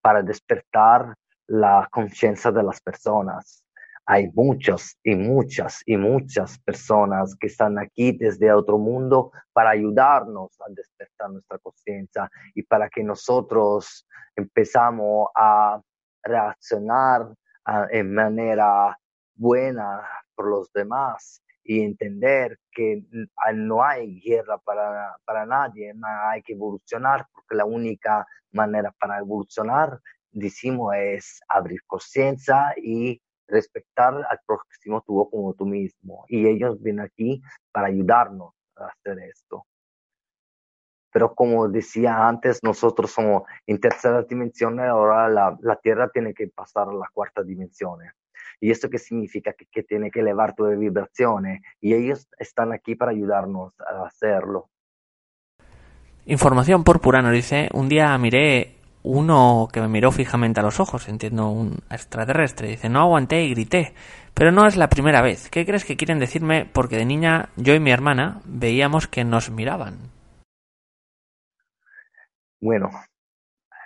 para 0.00 0.22
despertar 0.22 1.14
la 1.46 1.88
conciencia 1.90 2.50
de 2.50 2.62
las 2.62 2.80
personas 2.80 3.65
hay 4.06 4.30
muchos 4.34 4.96
y 5.02 5.16
muchas 5.16 5.82
y 5.84 5.96
muchas 5.96 6.58
personas 6.60 7.34
que 7.34 7.48
están 7.48 7.76
aquí 7.78 8.16
desde 8.16 8.52
otro 8.52 8.78
mundo 8.78 9.32
para 9.52 9.70
ayudarnos 9.70 10.58
a 10.60 10.66
despertar 10.68 11.30
nuestra 11.30 11.58
conciencia 11.58 12.30
y 12.54 12.62
para 12.62 12.88
que 12.88 13.02
nosotros 13.02 14.06
empezamos 14.36 15.28
a 15.34 15.80
reaccionar 16.22 17.34
en 17.90 18.14
manera 18.14 18.96
buena 19.34 20.02
por 20.36 20.50
los 20.50 20.72
demás 20.72 21.42
y 21.64 21.82
entender 21.82 22.58
que 22.70 23.02
no 23.54 23.82
hay 23.82 24.20
guerra 24.20 24.56
para, 24.58 25.16
para 25.24 25.44
nadie, 25.44 25.92
hay 26.30 26.42
que 26.42 26.52
evolucionar 26.52 27.26
porque 27.32 27.56
la 27.56 27.64
única 27.64 28.24
manera 28.52 28.94
para 29.00 29.18
evolucionar, 29.18 30.00
decimos, 30.30 30.94
es 30.94 31.40
abrir 31.48 31.80
conciencia 31.86 32.72
y 32.76 33.20
respetar 33.48 34.14
al 34.14 34.40
próximo 34.46 35.02
tú 35.06 35.28
como 35.30 35.54
tú 35.54 35.66
mismo. 35.66 36.24
Y 36.28 36.46
ellos 36.46 36.82
vienen 36.82 37.06
aquí 37.06 37.40
para 37.72 37.88
ayudarnos 37.88 38.54
a 38.76 38.86
hacer 38.86 39.18
esto. 39.20 39.66
Pero 41.12 41.34
como 41.34 41.68
decía 41.68 42.28
antes, 42.28 42.62
nosotros 42.62 43.10
somos 43.10 43.44
en 43.66 43.80
tercera 43.80 44.22
dimensión, 44.22 44.78
ahora 44.80 45.28
la, 45.28 45.56
la 45.62 45.76
Tierra 45.76 46.10
tiene 46.10 46.34
que 46.34 46.48
pasar 46.48 46.88
a 46.88 46.92
la 46.92 47.08
cuarta 47.12 47.42
dimensión. 47.42 48.00
¿Y 48.60 48.70
esto 48.70 48.88
qué 48.88 48.98
significa? 48.98 49.52
Que, 49.52 49.82
tiene 49.82 50.10
que 50.10 50.20
elevar 50.20 50.54
tu 50.54 50.66
vibraciones. 50.66 51.62
Y 51.80 51.94
ellos 51.94 52.28
están 52.38 52.72
aquí 52.72 52.94
para 52.94 53.12
ayudarnos 53.12 53.74
a 53.80 54.06
hacerlo. 54.06 54.70
Información 56.26 56.82
por 56.82 57.00
nos 57.22 57.32
dice, 57.32 57.68
un 57.72 57.88
día 57.88 58.16
miré 58.18 58.75
uno 59.06 59.68
que 59.72 59.80
me 59.80 59.86
miró 59.86 60.10
fijamente 60.10 60.58
a 60.58 60.64
los 60.64 60.80
ojos, 60.80 61.08
entiendo 61.08 61.48
un 61.48 61.78
extraterrestre, 61.90 62.68
dice, 62.68 62.88
no 62.88 63.00
aguanté 63.00 63.44
y 63.44 63.50
grité, 63.50 63.94
pero 64.34 64.50
no 64.50 64.66
es 64.66 64.76
la 64.76 64.88
primera 64.88 65.22
vez. 65.22 65.48
¿Qué 65.48 65.64
crees 65.64 65.84
que 65.84 65.96
quieren 65.96 66.18
decirme? 66.18 66.68
Porque 66.70 66.96
de 66.96 67.04
niña 67.04 67.48
yo 67.56 67.74
y 67.74 67.80
mi 67.80 67.92
hermana 67.92 68.40
veíamos 68.44 69.06
que 69.06 69.22
nos 69.24 69.48
miraban. 69.48 70.10
Bueno, 72.60 72.90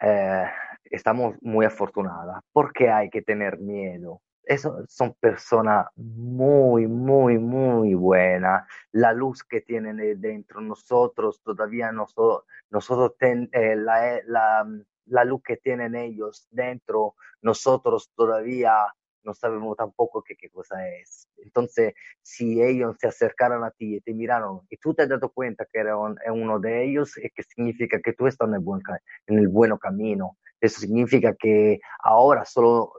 eh, 0.00 0.46
estamos 0.84 1.34
muy 1.42 1.66
afortunadas. 1.66 2.42
¿Por 2.50 2.72
qué 2.72 2.90
hay 2.90 3.10
que 3.10 3.20
tener 3.20 3.58
miedo? 3.58 4.22
eso 4.50 4.84
son 4.88 5.14
personas 5.20 5.86
muy, 5.94 6.88
muy, 6.88 7.38
muy 7.38 7.94
buenas. 7.94 8.66
La 8.90 9.12
luz 9.12 9.44
que 9.44 9.60
tienen 9.60 10.20
dentro 10.20 10.60
nosotros, 10.60 11.40
todavía 11.44 11.92
nosotros, 11.92 12.46
nosotros 12.68 13.12
eh, 13.20 13.76
la, 13.76 14.20
la, 14.26 14.66
la 15.10 15.24
luz 15.24 15.42
que 15.44 15.56
tienen 15.56 15.94
ellos 15.94 16.46
dentro, 16.50 17.14
nosotros 17.42 18.10
todavía 18.14 18.74
no 19.22 19.34
sabemos 19.34 19.76
tampoco 19.76 20.22
qué, 20.22 20.36
qué 20.36 20.48
cosa 20.50 20.88
es. 20.88 21.28
Entonces, 21.38 21.94
si 22.22 22.62
ellos 22.62 22.96
se 22.98 23.08
acercaron 23.08 23.64
a 23.64 23.70
ti 23.70 23.96
y 23.96 24.00
te 24.00 24.14
miraron 24.14 24.60
y 24.70 24.76
tú 24.78 24.94
te 24.94 25.02
has 25.02 25.08
dado 25.08 25.30
cuenta 25.30 25.66
que 25.70 25.80
era 25.80 25.96
uno 25.96 26.58
de 26.58 26.84
ellos, 26.84 27.16
es 27.18 27.30
que 27.34 27.42
significa 27.42 28.00
que 28.00 28.12
tú 28.12 28.26
estás 28.26 28.48
en 28.48 28.54
el, 28.54 28.60
buen, 28.60 28.82
en 29.26 29.38
el 29.38 29.78
camino. 29.78 30.38
Eso 30.60 30.80
significa 30.80 31.34
que 31.34 31.80
ahora 32.02 32.44
solo, 32.44 32.92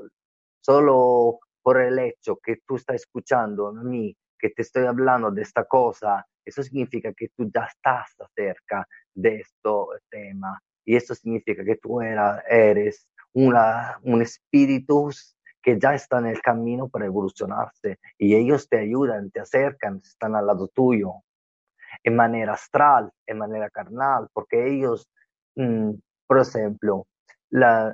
solo 0.60 1.40
por 1.62 1.80
el 1.82 2.00
hecho 2.00 2.38
que 2.38 2.58
tú 2.68 2.76
estás 2.76 2.98
escuchando 2.98 3.68
a 3.68 3.84
mí, 3.84 4.16
que 4.38 4.50
te 4.50 4.64
estoy 4.64 4.86
hablando 4.86 5.30
de 5.32 5.44
esta 5.44 5.66
cosa, 5.66 6.26
eso 6.44 6.64
significa 6.64 7.14
que 7.14 7.30
tú 7.30 7.50
ya 7.54 7.66
estás 7.66 8.16
cerca 8.36 8.88
de 9.14 9.42
este 9.42 9.70
tema. 10.10 10.60
Y 10.86 10.96
eso 10.96 11.16
significa 11.16 11.64
que 11.64 11.76
tú 11.76 12.02
eres 12.02 13.08
un 13.34 14.22
espíritu 14.22 15.10
que 15.62 15.80
ya 15.80 15.94
está 15.94 16.20
en 16.20 16.28
el 16.28 16.42
camino 16.42 16.90
para 16.90 17.06
evolucionarse 17.06 18.00
y 18.18 18.36
ellos 18.36 18.68
te 18.68 18.80
ayudan, 18.80 19.30
te 19.32 19.42
acercan, 19.42 20.02
están 20.04 20.36
al 20.36 20.48
lado 20.48 20.68
tuyo, 20.70 21.14
en 22.04 22.16
manera 22.16 22.54
astral, 22.54 23.12
en 23.28 23.38
manera 23.38 23.70
carnal, 23.70 24.28
porque 24.34 24.68
ellos, 24.68 25.08
mm, 25.56 25.92
por 26.28 26.40
ejemplo, 26.40 27.06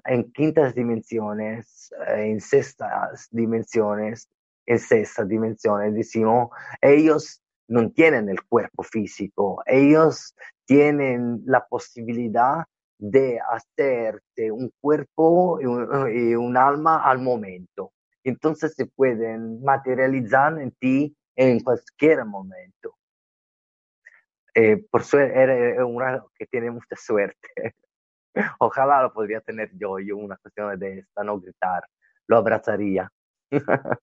en 0.05 0.31
quintas 0.33 0.75
dimensiones, 0.75 1.91
eh, 2.07 2.29
en 2.29 2.39
sextas 2.39 3.27
dimensiones, 3.31 4.29
en 4.65 4.79
sextas 4.79 5.27
dimensiones, 5.27 5.93
decimos, 5.95 6.49
ellos 6.81 7.41
no 7.67 7.89
tienen 7.91 8.29
el 8.29 8.43
cuerpo 8.43 8.83
físico, 8.83 9.61
ellos 9.65 10.35
tienen 10.65 11.41
la 11.45 11.65
posibilidad 11.65 12.65
de 12.99 13.39
hacerte 13.39 14.51
un 14.51 14.71
cuerpo 14.81 15.59
y 15.61 15.65
un, 16.35 16.57
alma 16.57 17.03
al 17.03 17.19
momento. 17.19 17.91
Entonces 18.23 18.73
se 18.75 18.87
pueden 18.87 19.63
materializar 19.63 20.59
en 20.59 20.71
ti 20.71 21.15
en 21.35 21.59
cualquier 21.59 22.25
momento. 22.25 22.95
Eh, 24.53 24.83
por 24.89 25.03
suerte, 25.03 25.39
era 25.39 25.85
una 25.85 26.23
que 26.37 26.47
tiene 26.47 26.71
mucha 26.71 26.95
suerte. 26.95 27.75
Ojalá 28.59 29.03
lo 29.03 29.13
podría 29.13 29.39
tener 29.41 29.69
yo, 29.73 29.99
yo 29.99 30.17
una 30.17 30.37
cuestión 30.37 30.77
de 30.79 30.99
esta, 30.99 31.23
no 31.23 31.39
gritar. 31.39 31.83
Lo 32.27 32.37
abrazaría. 32.37 33.11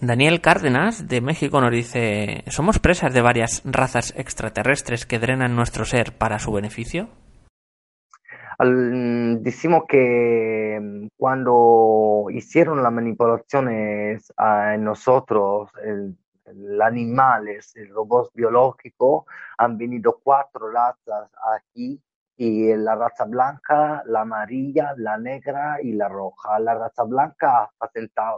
Daniel 0.00 0.40
Cárdenas 0.40 1.08
de 1.08 1.20
México 1.20 1.60
nos 1.60 1.72
dice, 1.72 2.44
¿somos 2.46 2.78
presas 2.78 3.12
de 3.12 3.20
varias 3.20 3.62
razas 3.64 4.14
extraterrestres 4.16 5.04
que 5.04 5.18
drenan 5.18 5.56
nuestro 5.56 5.84
ser 5.84 6.16
para 6.16 6.38
su 6.38 6.52
beneficio? 6.52 7.08
Al, 8.58 9.42
decimos 9.42 9.84
que 9.88 11.08
cuando 11.16 12.26
hicieron 12.30 12.82
las 12.82 12.92
manipulaciones 12.92 14.32
en 14.36 14.84
nosotros, 14.84 15.70
el, 15.84 16.16
el 16.46 16.82
animales, 16.82 17.74
el 17.76 17.88
robot 17.90 18.32
biológico, 18.34 19.26
han 19.58 19.78
venido 19.78 20.20
cuatro 20.22 20.70
razas 20.70 21.30
aquí 21.56 22.02
y 22.36 22.74
la 22.76 22.94
raza 22.94 23.24
blanca, 23.24 24.02
la 24.06 24.20
amarilla, 24.22 24.94
la 24.96 25.18
negra 25.18 25.78
y 25.82 25.92
la 25.92 26.08
roja. 26.08 26.58
La 26.60 26.74
raza 26.74 27.02
blanca 27.04 27.70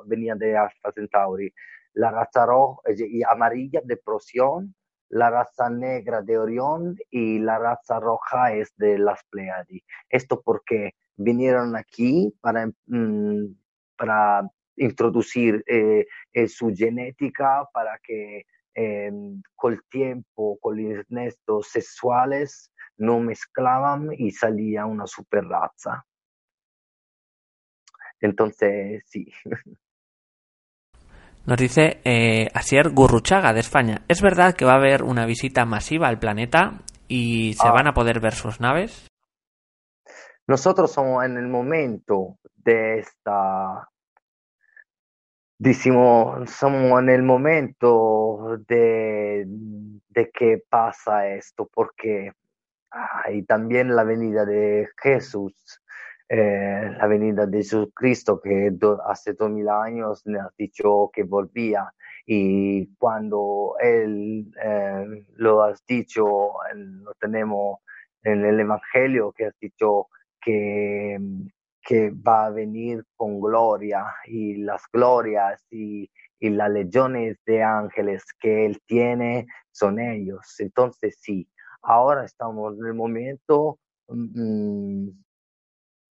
venía 0.06 0.34
de 0.34 0.56
Alpha 0.56 0.90
Centauri, 0.94 1.52
la 1.94 2.10
raza 2.10 2.46
roja 2.46 2.82
y 2.96 3.22
amarilla 3.22 3.80
de 3.84 3.96
Procyon, 3.98 4.74
la 5.10 5.28
raza 5.28 5.68
negra 5.68 6.22
de 6.22 6.38
Orión 6.38 6.96
y 7.10 7.38
la 7.40 7.58
raza 7.58 8.00
roja 8.00 8.54
es 8.54 8.74
de 8.76 8.98
las 8.98 9.22
Pleiades. 9.24 9.82
Esto 10.08 10.40
porque 10.40 10.94
vinieron 11.16 11.76
aquí 11.76 12.32
para, 12.40 12.70
mm, 12.86 13.56
introducir 14.76 15.62
eh, 15.66 16.06
eh, 16.32 16.48
su 16.48 16.72
genética 16.74 17.68
para 17.72 17.98
que 18.02 18.46
eh, 18.74 19.12
con 19.56 19.72
el 19.74 19.82
tiempo, 19.90 20.58
con 20.60 20.82
los 20.82 21.04
nestos 21.10 21.68
sexuales, 21.68 22.72
no 22.96 23.20
mezclaban 23.20 24.10
y 24.16 24.30
salía 24.30 24.86
una 24.86 25.06
super 25.06 25.44
raza. 25.44 26.06
Entonces, 28.20 29.04
sí. 29.06 29.32
Nos 31.46 31.56
dice 31.56 32.00
eh, 32.04 32.48
Asier 32.54 32.90
Gurruchaga 32.90 33.52
de 33.52 33.60
España. 33.60 34.02
¿Es 34.08 34.20
verdad 34.20 34.54
que 34.54 34.64
va 34.64 34.72
a 34.72 34.76
haber 34.76 35.02
una 35.02 35.26
visita 35.26 35.64
masiva 35.64 36.08
al 36.08 36.18
planeta 36.18 36.82
y 37.08 37.54
se 37.54 37.66
ah. 37.66 37.72
van 37.72 37.88
a 37.88 37.92
poder 37.92 38.20
ver 38.20 38.34
sus 38.34 38.60
naves? 38.60 39.08
Nosotros 40.46 40.92
somos 40.92 41.24
en 41.24 41.38
el 41.38 41.48
momento 41.48 42.36
de 42.56 42.98
esta, 42.98 43.88
decimos, 45.58 46.50
somos 46.50 47.00
en 47.00 47.08
el 47.08 47.22
momento 47.22 48.58
de, 48.68 49.44
de 49.46 50.30
que 50.30 50.62
pasa 50.68 51.28
esto, 51.28 51.68
porque 51.72 52.32
hay 52.90 53.44
también 53.44 53.94
la 53.94 54.04
venida 54.04 54.44
de 54.44 54.88
Jesús 55.00 55.80
eh, 56.32 56.94
la 56.96 57.08
venida 57.08 57.44
de 57.44 57.58
Jesucristo 57.58 58.40
que 58.40 58.70
hace 59.04 59.32
dos 59.32 59.50
mil 59.50 59.68
años 59.68 60.22
nos 60.26 60.56
dicho 60.56 61.10
que 61.12 61.24
volvía 61.24 61.92
y 62.24 62.86
cuando 62.98 63.74
Él 63.80 64.48
eh, 64.62 65.24
lo 65.34 65.64
ha 65.64 65.74
dicho, 65.88 66.52
lo 66.72 67.14
tenemos 67.14 67.80
en 68.22 68.44
el 68.44 68.60
Evangelio 68.60 69.32
que 69.32 69.46
ha 69.46 69.52
dicho 69.60 70.06
que, 70.40 71.18
que 71.82 72.10
va 72.10 72.46
a 72.46 72.50
venir 72.50 73.04
con 73.16 73.40
gloria 73.40 74.04
y 74.26 74.58
las 74.58 74.82
glorias 74.92 75.66
y, 75.68 76.08
y 76.38 76.50
las 76.50 76.70
legiones 76.70 77.38
de 77.44 77.64
ángeles 77.64 78.22
que 78.38 78.66
Él 78.66 78.80
tiene 78.86 79.48
son 79.72 79.98
ellos. 79.98 80.60
Entonces 80.60 81.18
sí, 81.20 81.48
ahora 81.82 82.24
estamos 82.24 82.78
en 82.78 82.86
el 82.86 82.94
momento 82.94 83.80
mm, 84.06 85.08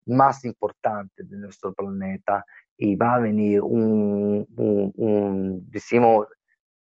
más 0.08 0.44
importante 0.44 1.22
de 1.22 1.36
nuestro 1.36 1.72
planeta 1.72 2.44
y 2.76 2.96
va 2.96 3.14
a 3.14 3.20
venir 3.20 3.60
un, 3.62 4.46
decimos, 5.70 6.26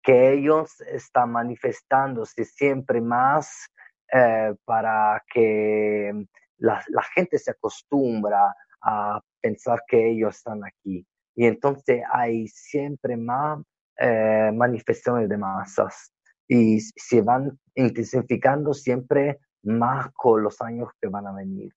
que 0.02 0.34
ellos 0.34 0.82
están 0.82 1.32
manifestándose 1.32 2.44
siempre 2.44 3.00
más 3.00 3.70
eh, 4.12 4.54
para 4.66 5.24
que 5.32 6.26
la, 6.58 6.84
gente 7.16 7.38
se 7.38 7.52
acostumbra 7.52 8.54
a 8.82 9.22
pensar 9.42 9.82
que 9.88 10.10
ellos 10.10 10.36
están 10.36 10.64
aquí. 10.66 11.06
Y 11.36 11.46
entonces 11.46 12.04
hay 12.12 12.48
siempre 12.48 13.16
más 13.16 13.60
eh, 13.98 14.52
manifestaciones 14.54 15.30
de 15.30 15.38
masas 15.38 16.12
y 16.48 16.80
se 16.80 17.22
van 17.22 17.58
intensificando 17.76 18.74
siempre 18.74 19.40
más 19.64 20.12
con 20.14 20.44
los 20.44 20.62
años 20.62 20.90
que 21.02 21.08
van 21.08 21.28
a 21.28 21.34
venir 21.34 21.74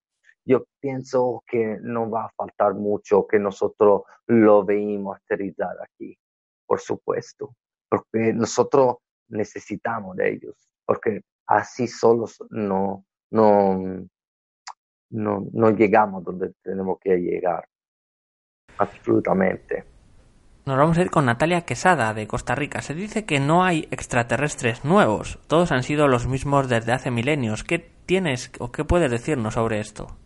yo 0.47 0.65
pienso 0.81 1.43
que 1.47 1.79
no 1.83 2.09
va 2.09 2.27
a 2.27 2.33
faltar 2.37 2.75
mucho 2.75 3.27
que 3.27 3.39
nosotros 3.39 4.03
lo 4.29 4.65
veamos 4.65 5.17
aterrizar 5.17 5.77
aquí, 5.83 6.17
por 6.65 6.81
supuesto, 6.81 7.55
porque 7.89 8.33
nosotros 8.33 8.99
necesitamos 9.29 10.17
de 10.17 10.33
ellos, 10.35 10.55
porque 10.87 11.23
así 11.49 11.89
solos 11.89 12.39
no, 12.51 13.05
no, 13.33 14.07
no, 15.11 15.47
no 15.53 15.71
llegamos 15.71 16.23
donde 16.23 16.53
tenemos 16.63 16.99
que 17.01 17.17
llegar. 17.17 17.67
Absolutamente. 18.79 19.85
Nos 20.65 20.77
vamos 20.77 20.99
a 20.99 21.03
ir 21.03 21.11
con 21.11 21.27
Natalia 21.27 21.63
Quesada 21.63 22.13
de 22.15 22.27
Costa 22.27 22.55
Rica. 22.55 22.83
Se 22.83 22.95
dice 22.95 23.25
que 23.25 23.41
no 23.41 23.65
hay 23.65 23.89
extraterrestres 23.91 24.85
nuevos. 24.85 25.41
Todos 25.47 25.73
han 25.73 25.83
sido 25.83 26.09
los 26.09 26.27
mismos 26.27 26.69
desde 26.69 26.93
hace 26.93 27.11
milenios. 27.11 27.65
¿Qué 27.65 27.79
tienes 27.79 28.53
o 28.59 28.71
qué 28.71 28.85
puedes 28.85 29.11
decirnos 29.11 29.55
sobre 29.55 29.81
esto? 29.81 30.17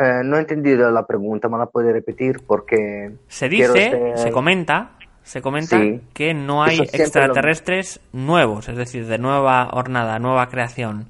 Eh, 0.00 0.22
no 0.24 0.36
he 0.36 0.40
entendido 0.40 0.90
la 0.90 1.04
pregunta, 1.06 1.48
¿me 1.48 1.58
la 1.58 1.66
puede 1.66 1.92
repetir? 1.92 2.40
Porque... 2.46 3.16
Se 3.26 3.48
dice, 3.48 4.12
se 4.14 4.30
comenta, 4.30 4.92
se 5.22 5.42
comenta 5.42 5.80
que 6.14 6.34
no 6.34 6.62
hay 6.62 6.78
extraterrestres 6.78 8.00
nuevos, 8.12 8.68
es 8.68 8.76
decir, 8.76 9.06
de 9.06 9.18
nueva 9.18 9.70
hornada, 9.72 10.18
nueva 10.20 10.48
creación. 10.48 11.08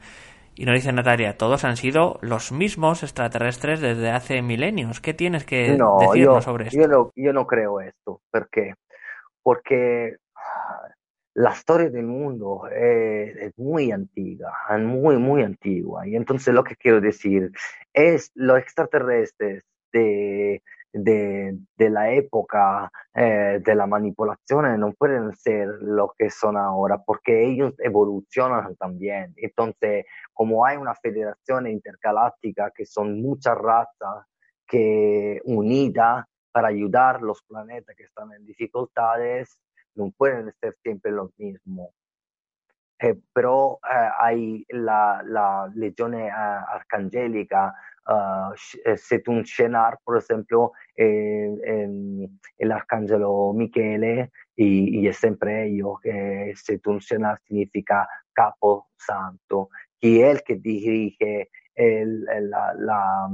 Y 0.54 0.64
nos 0.64 0.74
dice 0.74 0.90
Natalia, 0.92 1.36
todos 1.36 1.64
han 1.64 1.76
sido 1.76 2.18
los 2.20 2.50
mismos 2.50 3.02
extraterrestres 3.02 3.80
desde 3.80 4.10
hace 4.10 4.42
milenios. 4.42 5.00
¿Qué 5.00 5.14
tienes 5.14 5.44
que 5.44 5.76
decirnos 6.00 6.42
sobre 6.42 6.66
esto? 6.66 6.80
Yo 6.80 6.88
no, 6.88 7.12
yo 7.14 7.32
no 7.32 7.46
creo 7.46 7.80
esto. 7.80 8.22
¿Por 8.32 8.48
qué? 8.50 8.74
Porque 9.42 10.16
la 11.38 11.52
historia 11.52 11.88
del 11.88 12.06
mundo 12.06 12.66
es, 12.68 13.56
muy 13.56 13.92
antigua, 13.92 14.52
muy, 14.80 15.18
muy 15.18 15.44
antigua. 15.44 16.04
Y 16.04 16.16
entonces 16.16 16.52
lo 16.52 16.64
que 16.64 16.74
quiero 16.74 17.00
decir 17.00 17.52
es 17.92 18.32
los 18.34 18.58
extraterrestres 18.58 19.62
de, 19.92 20.60
de, 20.92 21.90
la 21.90 22.10
época 22.12 22.90
eh, 23.14 23.60
de 23.64 23.74
la 23.76 23.86
manipulación 23.86 24.80
no 24.80 24.92
pueden 24.94 25.32
ser 25.36 25.68
lo 25.80 26.12
que 26.18 26.28
son 26.28 26.56
ahora 26.56 26.98
porque 27.06 27.48
ellos 27.48 27.72
evolucionan 27.78 28.74
también. 28.74 29.32
Entonces, 29.36 30.06
como 30.32 30.66
hay 30.66 30.76
una 30.76 30.96
federación 30.96 31.68
intergaláctica 31.68 32.72
que 32.74 32.84
son 32.84 33.22
muchas 33.22 33.56
razas 33.56 34.26
que 34.66 35.40
unidas 35.44 36.24
para 36.50 36.68
ayudar 36.68 37.22
los 37.22 37.44
planetas 37.44 37.94
que 37.94 38.04
están 38.04 38.32
en 38.32 38.44
dificultades, 38.44 39.56
no 39.98 40.10
pueden 40.16 40.52
ser 40.60 40.76
siempre 40.82 41.12
los 41.12 41.30
mismos. 41.38 41.90
Eh, 43.00 43.14
pero 43.32 43.78
eh, 43.84 44.08
hay 44.18 44.64
la, 44.70 45.22
la 45.24 45.70
legión 45.74 46.14
arcangélica 46.14 47.72
uh, 48.08 48.52
Setun 48.96 49.42
Shenar, 49.42 49.98
por 50.02 50.18
ejemplo, 50.18 50.72
el 50.96 52.72
arcángelo 52.72 53.52
Michele, 53.54 54.30
y, 54.56 55.06
es 55.06 55.16
siempre 55.18 55.66
ellos, 55.66 56.00
que 56.02 56.52
Setun 56.56 56.98
Shenar 56.98 57.40
significa 57.46 58.08
capo 58.32 58.88
santo, 58.96 59.68
y 60.00 60.20
él 60.20 60.42
que 60.44 60.56
dirige 60.56 61.50
el, 61.74 62.24
la, 62.24 62.74
la, 62.74 63.28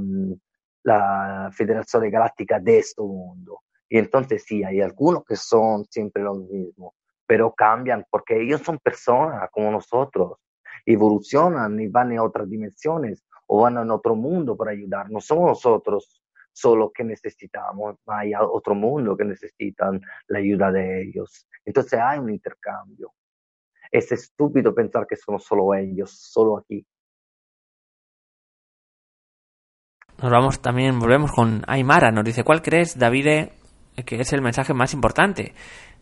la, 0.83 1.49
Federación 1.51 2.09
Galáctica 2.11 2.59
de 2.59 2.79
este 2.79 3.01
mundo. 3.01 3.61
Y 3.89 3.97
entonces 3.97 4.43
sí, 4.45 4.63
hay 4.63 4.81
algunos 4.81 5.23
que 5.25 5.35
son 5.35 5.85
siempre 5.85 6.23
los 6.23 6.39
mismos, 6.39 6.93
pero 7.25 7.53
cambian 7.53 8.05
porque 8.09 8.41
ellos 8.41 8.61
son 8.61 8.79
personas 8.79 9.49
como 9.51 9.71
nosotros, 9.71 10.39
evolucionan 10.85 11.79
y 11.79 11.87
van 11.87 12.17
a 12.17 12.23
otras 12.23 12.49
dimensiones 12.49 13.23
o 13.47 13.61
van 13.61 13.77
a 13.77 13.93
otro 13.93 14.15
mundo 14.15 14.55
para 14.55 14.71
ayudar. 14.71 15.09
No 15.09 15.19
somos 15.19 15.49
nosotros 15.49 16.21
solo 16.51 16.91
que 16.91 17.03
necesitamos, 17.03 17.97
hay 18.07 18.31
otro 18.35 18.75
mundo 18.75 19.15
que 19.17 19.25
necesitan 19.25 20.01
la 20.27 20.39
ayuda 20.39 20.71
de 20.71 21.03
ellos. 21.03 21.47
Entonces 21.65 21.99
hay 22.01 22.19
un 22.19 22.29
intercambio. 22.29 23.13
Es 23.91 24.11
estúpido 24.11 24.73
pensar 24.73 25.05
que 25.05 25.15
somos 25.15 25.43
solo 25.43 25.73
ellos, 25.73 26.11
solo 26.11 26.57
aquí. 26.57 26.85
Nos 30.21 30.31
vamos 30.31 30.61
también, 30.61 30.97
volvemos 30.97 31.31
con 31.33 31.61
Aymara. 31.67 32.09
Nos 32.11 32.23
dice, 32.23 32.43
¿cuál 32.43 32.61
crees, 32.61 32.97
David, 32.97 33.49
que 34.03 34.15
es 34.21 34.33
el 34.33 34.41
mensaje 34.41 34.73
más 34.73 34.93
importante? 34.93 35.53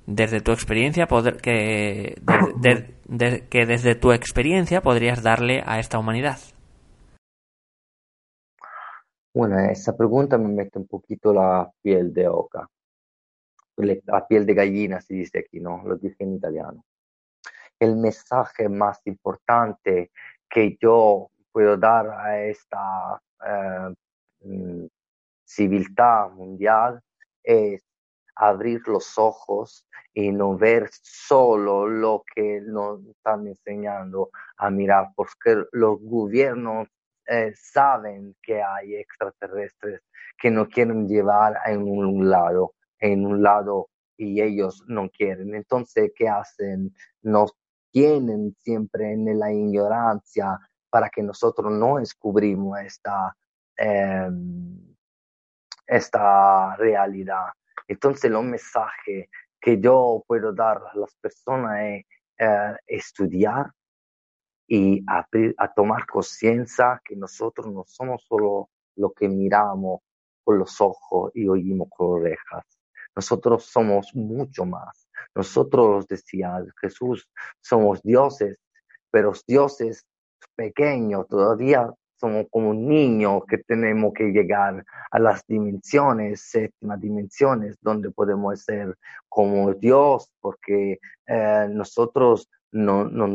Desde 0.05 0.41
tu 0.41 0.51
experiencia, 0.51 1.07
poder, 1.07 1.37
que, 1.37 2.15
que 3.49 3.65
desde 3.65 3.95
tu 3.95 4.11
experiencia 4.11 4.81
podrías 4.81 5.23
darle 5.23 5.63
a 5.65 5.79
esta 5.79 5.99
humanidad. 5.99 6.37
Bueno, 9.33 9.57
esa 9.59 9.97
pregunta 9.97 10.37
me 10.37 10.49
mete 10.49 10.77
un 10.77 10.87
poquito 10.87 11.33
la 11.33 11.71
piel 11.81 12.13
de 12.13 12.27
oca, 12.27 12.69
la 13.77 14.27
piel 14.27 14.45
de 14.45 14.53
gallina 14.53 15.01
se 15.01 15.15
dice 15.15 15.39
aquí, 15.39 15.59
¿no? 15.59 15.81
Lo 15.83 15.95
dije 15.95 16.17
en 16.19 16.35
italiano. 16.35 16.85
El 17.79 17.97
mensaje 17.97 18.69
más 18.69 19.01
importante 19.05 20.11
que 20.47 20.77
yo 20.79 21.31
puedo 21.51 21.77
dar 21.77 22.09
a 22.09 22.43
esta 22.43 23.19
eh, 23.45 23.93
mm, 24.41 24.85
civilidad 25.43 26.29
mundial 26.31 27.01
es 27.43 27.83
abrir 28.35 28.81
los 28.87 29.17
ojos 29.17 29.87
y 30.13 30.31
no 30.31 30.57
ver 30.57 30.89
solo 30.91 31.87
lo 31.87 32.23
que 32.35 32.61
nos 32.61 33.05
están 33.05 33.47
enseñando 33.47 34.29
a 34.57 34.69
mirar, 34.69 35.09
porque 35.15 35.63
los 35.71 35.99
gobiernos 36.01 36.87
eh, 37.27 37.53
saben 37.55 38.35
que 38.41 38.61
hay 38.61 38.95
extraterrestres 38.95 40.01
que 40.37 40.51
no 40.51 40.67
quieren 40.67 41.07
llevar 41.07 41.57
en 41.65 41.83
un 41.83 42.29
lado, 42.29 42.73
en 42.99 43.25
un 43.25 43.41
lado 43.41 43.89
y 44.17 44.41
ellos 44.41 44.83
no 44.87 45.09
quieren. 45.09 45.55
Entonces, 45.55 46.11
¿qué 46.15 46.27
hacen? 46.27 46.93
Nos 47.21 47.53
tienen 47.91 48.55
siempre 48.59 49.13
en 49.13 49.39
la 49.39 49.51
ignorancia 49.53 50.59
para 50.89 51.09
que 51.09 51.23
nosotros 51.23 51.71
no 51.71 51.97
descubrimos 51.97 52.79
esta, 52.79 53.35
em, 53.77 54.92
esta 55.87 56.75
realidad. 56.75 57.47
Entonces, 57.87 58.25
el 58.25 58.41
mensaje 58.43 59.29
que 59.59 59.79
yo 59.79 60.23
puedo 60.27 60.53
dar 60.53 60.77
a 60.77 60.97
las 60.97 61.15
personas 61.15 61.79
es 61.81 62.05
eh, 62.37 62.75
estudiar, 62.87 63.71
y 64.67 65.03
a, 65.07 65.27
a 65.57 65.73
tomar 65.73 66.05
conciencia 66.07 67.01
que 67.03 67.15
nosotros 67.15 67.71
no 67.71 67.83
somos 67.85 68.23
solo 68.27 68.69
lo 68.95 69.11
que 69.11 69.27
miramos 69.27 70.01
con 70.43 70.57
los 70.57 70.79
ojos 70.81 71.31
y 71.35 71.47
oímos 71.47 71.89
con 71.89 72.21
orejas. 72.21 72.65
Nosotros 73.15 73.65
somos 73.65 74.15
mucho 74.15 74.65
más. 74.65 75.07
Nosotros, 75.35 76.07
decía 76.07 76.59
Jesús, 76.81 77.29
somos 77.61 78.01
dioses, 78.01 78.57
pero 79.11 79.33
dioses 79.45 80.05
pequeños, 80.55 81.27
todavía 81.27 81.89
somos 82.23 82.45
como 82.49 82.73
niños 82.73 83.43
que 83.49 83.57
tenemos 83.57 84.13
que 84.13 84.31
llegar 84.31 84.85
a 85.11 85.19
las 85.19 85.45
dimensiones, 85.45 86.39
séptimas 86.39 87.01
dimensiones, 87.01 87.77
donde 87.81 88.11
podemos 88.11 88.61
ser 88.61 88.97
como 89.27 89.73
Dios, 89.73 90.31
porque 90.39 90.99
eh, 91.27 91.67
nosotros 91.69 92.49
no, 92.71 93.03
no, 93.03 93.27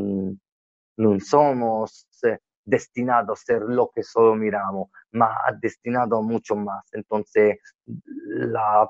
no 0.96 1.20
somos 1.20 2.08
eh, 2.22 2.38
destinados 2.64 3.40
a 3.40 3.44
ser 3.44 3.62
lo 3.62 3.90
que 3.94 4.02
solo 4.02 4.34
miramos, 4.34 4.88
ma 5.12 5.36
destinados 5.60 6.20
a 6.20 6.26
mucho 6.26 6.56
más. 6.56 6.88
Entonces, 6.92 7.58
la, 7.84 8.88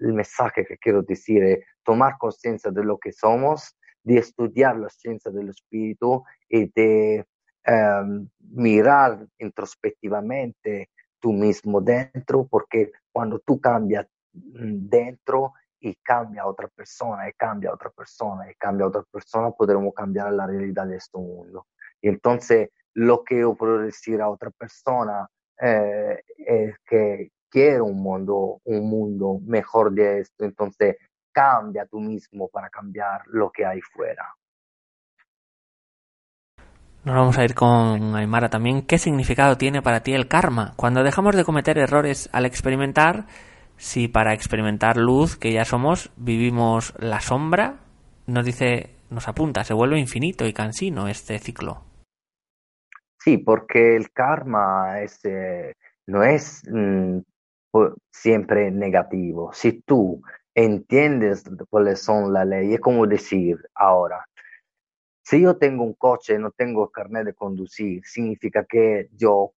el 0.00 0.14
mensaje 0.14 0.64
que 0.64 0.78
quiero 0.78 1.02
decir 1.02 1.44
es 1.44 1.64
tomar 1.84 2.18
conciencia 2.18 2.72
de 2.72 2.82
lo 2.82 2.98
que 2.98 3.12
somos, 3.12 3.76
de 4.02 4.18
estudiar 4.18 4.76
la 4.76 4.88
ciencia 4.88 5.30
del 5.30 5.50
espíritu 5.50 6.24
y 6.48 6.72
de 6.72 7.24
em, 7.64 8.28
mirar 8.40 9.26
introspectivamente 9.38 10.90
tú 11.20 11.32
mismo 11.32 11.80
dentro, 11.80 12.46
porque 12.48 12.92
cuando 13.12 13.38
tú 13.40 13.60
cambias 13.60 14.06
mm, 14.32 14.88
dentro, 14.88 15.52
y 15.80 15.94
cambia 15.96 16.42
a 16.42 16.46
otra 16.46 16.68
persona, 16.68 17.28
y 17.28 17.32
cambia 17.32 17.70
a 17.70 17.74
otra 17.74 17.90
persona, 17.90 18.50
y 18.50 18.54
cambia 18.54 18.84
a 18.84 18.88
otra 18.88 19.02
persona, 19.10 19.50
podremos 19.50 19.94
cambiar 19.94 20.32
la 20.32 20.46
realidad 20.46 20.86
de 20.86 20.96
este 20.96 21.18
mundo. 21.18 21.66
Entonces, 22.02 22.68
lo 22.94 23.24
que 23.24 23.40
yo 23.40 23.54
puedo 23.54 23.78
decir 23.78 24.20
a 24.20 24.28
otra 24.28 24.50
persona 24.50 25.28
eh, 25.60 26.22
es 26.38 26.74
que 26.86 27.30
quiero 27.48 27.86
un 27.86 28.02
mundo, 28.02 28.60
un 28.64 28.88
mundo 28.88 29.40
mejor 29.44 29.92
de 29.92 30.20
esto, 30.20 30.44
entonces 30.44 30.96
cambia 31.32 31.86
tú 31.86 32.00
mismo 32.00 32.48
para 32.48 32.68
cambiar 32.68 33.22
lo 33.26 33.50
que 33.50 33.64
hay 33.64 33.80
fuera. 33.80 34.34
Nos 37.02 37.14
vamos 37.14 37.38
a 37.38 37.44
ir 37.44 37.54
con 37.54 38.14
Aymara 38.14 38.50
también. 38.50 38.82
¿Qué 38.82 38.98
significado 38.98 39.56
tiene 39.56 39.80
para 39.80 40.02
ti 40.02 40.12
el 40.12 40.28
karma? 40.28 40.74
Cuando 40.76 41.02
dejamos 41.02 41.34
de 41.34 41.44
cometer 41.44 41.78
errores 41.78 42.28
al 42.32 42.44
experimentar, 42.44 43.24
si 43.78 44.06
para 44.06 44.34
experimentar 44.34 44.98
luz, 44.98 45.36
que 45.36 45.50
ya 45.50 45.64
somos, 45.64 46.12
vivimos 46.16 46.92
la 46.98 47.20
sombra, 47.20 47.78
nos 48.26 48.44
dice, 48.44 48.90
nos 49.08 49.28
apunta, 49.28 49.64
se 49.64 49.72
vuelve 49.72 49.98
infinito 49.98 50.46
y 50.46 50.52
cansino 50.52 51.08
este 51.08 51.38
ciclo. 51.38 51.84
Sí, 53.18 53.38
porque 53.38 53.96
el 53.96 54.10
karma 54.12 55.00
es, 55.00 55.24
eh, 55.24 55.72
no 56.06 56.22
es 56.22 56.62
mm, 56.70 57.20
siempre 58.10 58.70
negativo. 58.70 59.54
Si 59.54 59.80
tú 59.80 60.22
entiendes 60.54 61.44
cuáles 61.70 62.00
son 62.02 62.34
las 62.34 62.46
leyes, 62.46 62.74
es 62.74 62.80
como 62.80 63.06
decir 63.06 63.56
ahora, 63.74 64.26
si 65.30 65.42
yo 65.42 65.56
tengo 65.56 65.84
un 65.84 65.94
coche 65.94 66.40
no 66.40 66.50
tengo 66.50 66.90
carnet 66.90 67.24
de 67.24 67.34
conducir, 67.34 68.04
significa 68.04 68.64
que 68.64 69.08
yo 69.12 69.52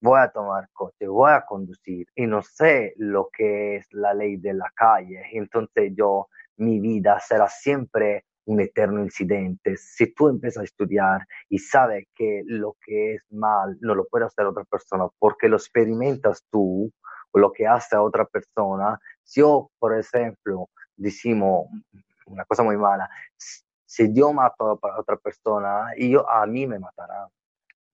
voy 0.00 0.20
a 0.20 0.30
tomar 0.30 0.68
coche, 0.72 1.08
voy 1.08 1.32
a 1.32 1.44
conducir 1.44 2.06
y 2.14 2.28
no 2.28 2.42
sé 2.42 2.94
lo 2.96 3.28
que 3.28 3.74
es 3.74 3.88
la 3.90 4.14
ley 4.14 4.36
de 4.36 4.54
la 4.54 4.70
calle. 4.72 5.20
Entonces 5.32 5.94
yo, 5.96 6.28
mi 6.58 6.78
vida 6.78 7.18
será 7.18 7.48
siempre 7.48 8.24
un 8.44 8.60
eterno 8.60 9.02
incidente. 9.02 9.76
Si 9.76 10.14
tú 10.14 10.28
empiezas 10.28 10.60
a 10.60 10.64
estudiar 10.64 11.26
y 11.48 11.58
sabes 11.58 12.06
que 12.14 12.42
lo 12.46 12.76
que 12.80 13.14
es 13.14 13.26
mal 13.32 13.78
no 13.80 13.96
lo 13.96 14.06
puede 14.06 14.26
hacer 14.26 14.46
otra 14.46 14.62
persona 14.62 15.08
porque 15.18 15.48
lo 15.48 15.56
experimentas 15.56 16.44
tú 16.52 16.88
o 17.32 17.38
lo 17.40 17.50
que 17.50 17.66
hace 17.66 17.96
a 17.96 18.02
otra 18.02 18.26
persona, 18.26 19.00
si 19.24 19.40
yo, 19.40 19.72
por 19.80 19.98
ejemplo, 19.98 20.70
decimos 20.96 21.66
una 22.26 22.44
cosa 22.44 22.62
muy 22.62 22.76
mala, 22.76 23.10
si 23.90 24.12
yo 24.12 24.32
mato 24.32 24.78
a 24.82 25.00
otra 25.00 25.16
persona, 25.16 25.88
yo, 25.98 26.28
a 26.30 26.46
mí 26.46 26.64
me 26.66 26.78
matará 26.78 27.28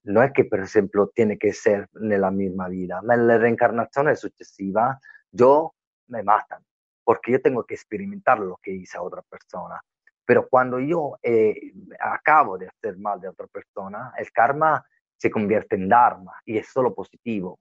no 0.07 0.23
es 0.23 0.33
que, 0.33 0.45
por 0.45 0.61
ejemplo, 0.61 1.09
tiene 1.09 1.37
que 1.37 1.53
ser 1.53 1.89
en 1.95 2.21
la 2.21 2.31
misma 2.31 2.69
vida, 2.69 3.01
en 3.03 3.27
la 3.27 3.39
reencarnación 3.39 4.15
sucesiva, 4.17 5.01
yo 5.33 5.75
me 6.07 6.23
matan, 6.23 6.63
porque 7.03 7.33
yo 7.33 7.43
tengo 7.43 7.65
que 7.65 7.75
experimentar 7.75 8.39
lo 8.39 8.57
que 8.63 8.71
hice 8.71 8.97
a 8.97 9.03
otra 9.03 9.23
persona. 9.23 9.81
Pero 10.25 10.49
cuando 10.49 10.79
yo 10.79 11.17
eh, 11.23 11.73
acabo 11.99 12.57
de 12.57 12.69
hacer 12.69 12.97
mal 12.99 13.21
de 13.21 13.29
otra 13.29 13.49
persona, 13.49 14.13
el 14.17 14.31
karma 14.31 14.85
se 15.17 15.29
convierte 15.29 15.75
en 15.75 15.89
dharma 15.89 16.35
y 16.45 16.59
es 16.59 16.69
solo 16.69 16.95
positivo. 16.95 17.59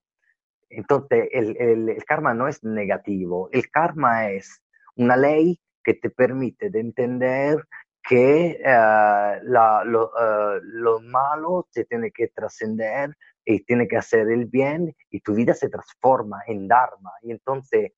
Entonces, 0.70 1.30
el, 1.32 1.58
el, 1.58 2.06
karma 2.06 2.36
no 2.36 2.48
es 2.48 2.64
negativo, 2.64 3.50
el 3.54 3.72
karma 3.72 4.30
es 4.30 4.62
una 4.96 5.18
ley 5.18 5.60
que 5.84 5.96
te 5.96 6.12
permite 6.12 6.70
de 6.70 6.80
entender 6.80 7.66
que 8.08 8.60
lo, 9.44 10.06
uh, 10.06 10.60
lo, 10.64 11.00
malo 11.02 11.68
se 11.72 11.86
tiene 11.86 12.12
que 12.12 12.28
trascender 12.28 13.16
y 13.44 13.64
tiene 13.64 13.88
que 13.88 13.98
hacer 13.98 14.30
el 14.30 14.46
bien 14.46 14.96
y 15.10 15.22
tu 15.22 15.34
vida 15.34 15.54
se 15.54 15.70
transforma 15.70 16.42
en 16.48 16.68
Dharma. 16.68 17.12
Y 17.24 17.32
entonces, 17.32 17.94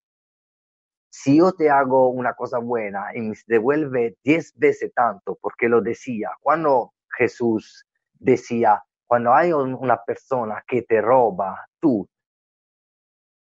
si 1.10 1.38
yo 1.38 1.52
te 1.52 1.70
hago 1.70 2.10
una 2.10 2.34
cosa 2.36 2.60
buena 2.60 3.08
y 3.16 3.22
me 3.22 3.36
devuelve 3.48 4.18
diez 4.24 4.54
veces 4.58 4.94
tanto, 4.94 5.38
porque 5.42 5.68
lo 5.68 5.82
decía, 5.82 6.32
cuando 6.42 6.94
Jesús 7.18 7.86
decía, 8.14 8.84
cuando 9.06 9.34
hay 9.34 9.52
una 9.54 10.04
persona 10.04 10.64
que 10.68 10.84
te 10.84 11.02
roba, 11.02 11.68
tú 11.80 12.08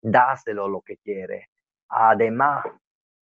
dáselo 0.01 0.69
lo 0.69 0.81
que 0.81 0.97
quiere. 0.99 1.51
Además, 1.89 2.65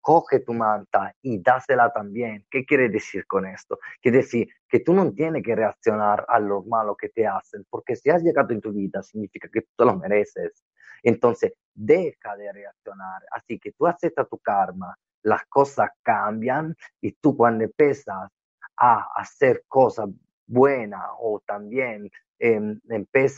coge 0.03 0.41
tu 0.41 0.53
manta 0.53 1.15
y 1.21 1.41
dásela 1.41 1.91
también. 1.93 2.45
¿Qué 2.51 2.65
quiere 2.65 2.89
decir 2.89 3.25
con 3.25 3.45
esto? 3.45 3.79
Quiere 4.01 4.17
decir 4.17 4.49
que 4.67 4.81
tú 4.81 4.93
no 4.93 5.09
tienes 5.13 5.41
que 5.43 5.55
reaccionar 5.55 6.25
a 6.27 6.39
lo 6.39 6.61
malo 6.63 6.95
que 6.95 7.07
te 7.07 7.25
hacen, 7.25 7.65
porque 7.69 7.95
si 7.95 8.09
has 8.09 8.21
llegado 8.21 8.53
en 8.53 8.59
tu 8.59 8.73
vida 8.73 9.01
significa 9.01 9.47
que 9.47 9.61
tú 9.61 9.85
lo 9.85 9.95
mereces. 9.95 10.65
Entonces, 11.03 11.53
deja 11.73 12.35
de 12.35 12.51
reaccionar. 12.51 13.23
Así 13.31 13.57
que 13.57 13.71
tú 13.71 13.87
aceptas 13.87 14.27
tu 14.27 14.37
karma, 14.39 14.93
las 15.21 15.45
cosas 15.45 15.89
cambian 16.01 16.75
y 16.99 17.13
tú 17.13 17.37
cuando 17.37 17.63
empiezas 17.63 18.29
a 18.75 19.07
hacer 19.15 19.63
cosas 19.69 20.09
buenas 20.45 21.05
o 21.19 21.41
también 21.45 22.11
eh, 22.39 22.59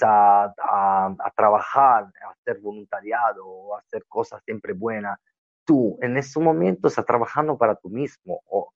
a, 0.01 1.31
trabajar, 1.35 2.05
a 2.25 2.31
hacer 2.31 2.59
voluntariado 2.59 3.45
o 3.45 3.77
hacer 3.77 4.03
cosas 4.07 4.41
siempre 4.43 4.73
buenas, 4.73 5.19
tú 5.65 5.97
en 6.01 6.17
ese 6.17 6.39
momento 6.39 6.87
estás 6.87 7.05
trabajando 7.05 7.57
para 7.57 7.75
tú 7.75 7.89
mismo, 7.89 8.41
o 8.45 8.71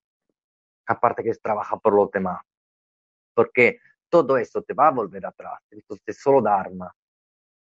aparte 0.86 1.22
que 1.22 1.32
trabaja 1.34 1.78
por 1.78 1.94
los 1.94 2.10
demás, 2.10 2.42
porque 3.34 3.78
todo 4.08 4.36
eso 4.36 4.62
te 4.62 4.74
va 4.74 4.88
a 4.88 4.92
volver 4.92 5.24
atrás, 5.24 5.60
entonces 5.70 6.20
solo 6.20 6.42
Dharma. 6.42 6.92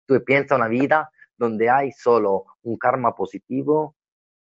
Tú 0.06 0.22
piensas 0.24 0.58
una 0.58 0.68
vida 0.68 1.10
donde 1.38 1.70
hay 1.70 1.92
solo 1.92 2.46
un 2.64 2.78
karma 2.78 3.16
positivo 3.16 3.96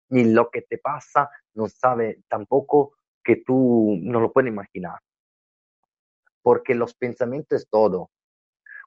y 0.08 0.24
lo 0.24 0.50
que 0.50 0.62
te 0.62 0.78
pasa 0.78 1.30
no 1.54 1.68
sabe 1.68 2.22
tampoco 2.28 2.94
que 3.22 3.36
tú 3.36 3.98
no 4.00 4.20
lo 4.20 4.32
puedes 4.32 4.50
imaginar. 4.50 5.00
Porque 6.42 6.74
los 6.74 6.94
pensamientos 6.94 7.62
es 7.62 7.68
todo. 7.68 8.10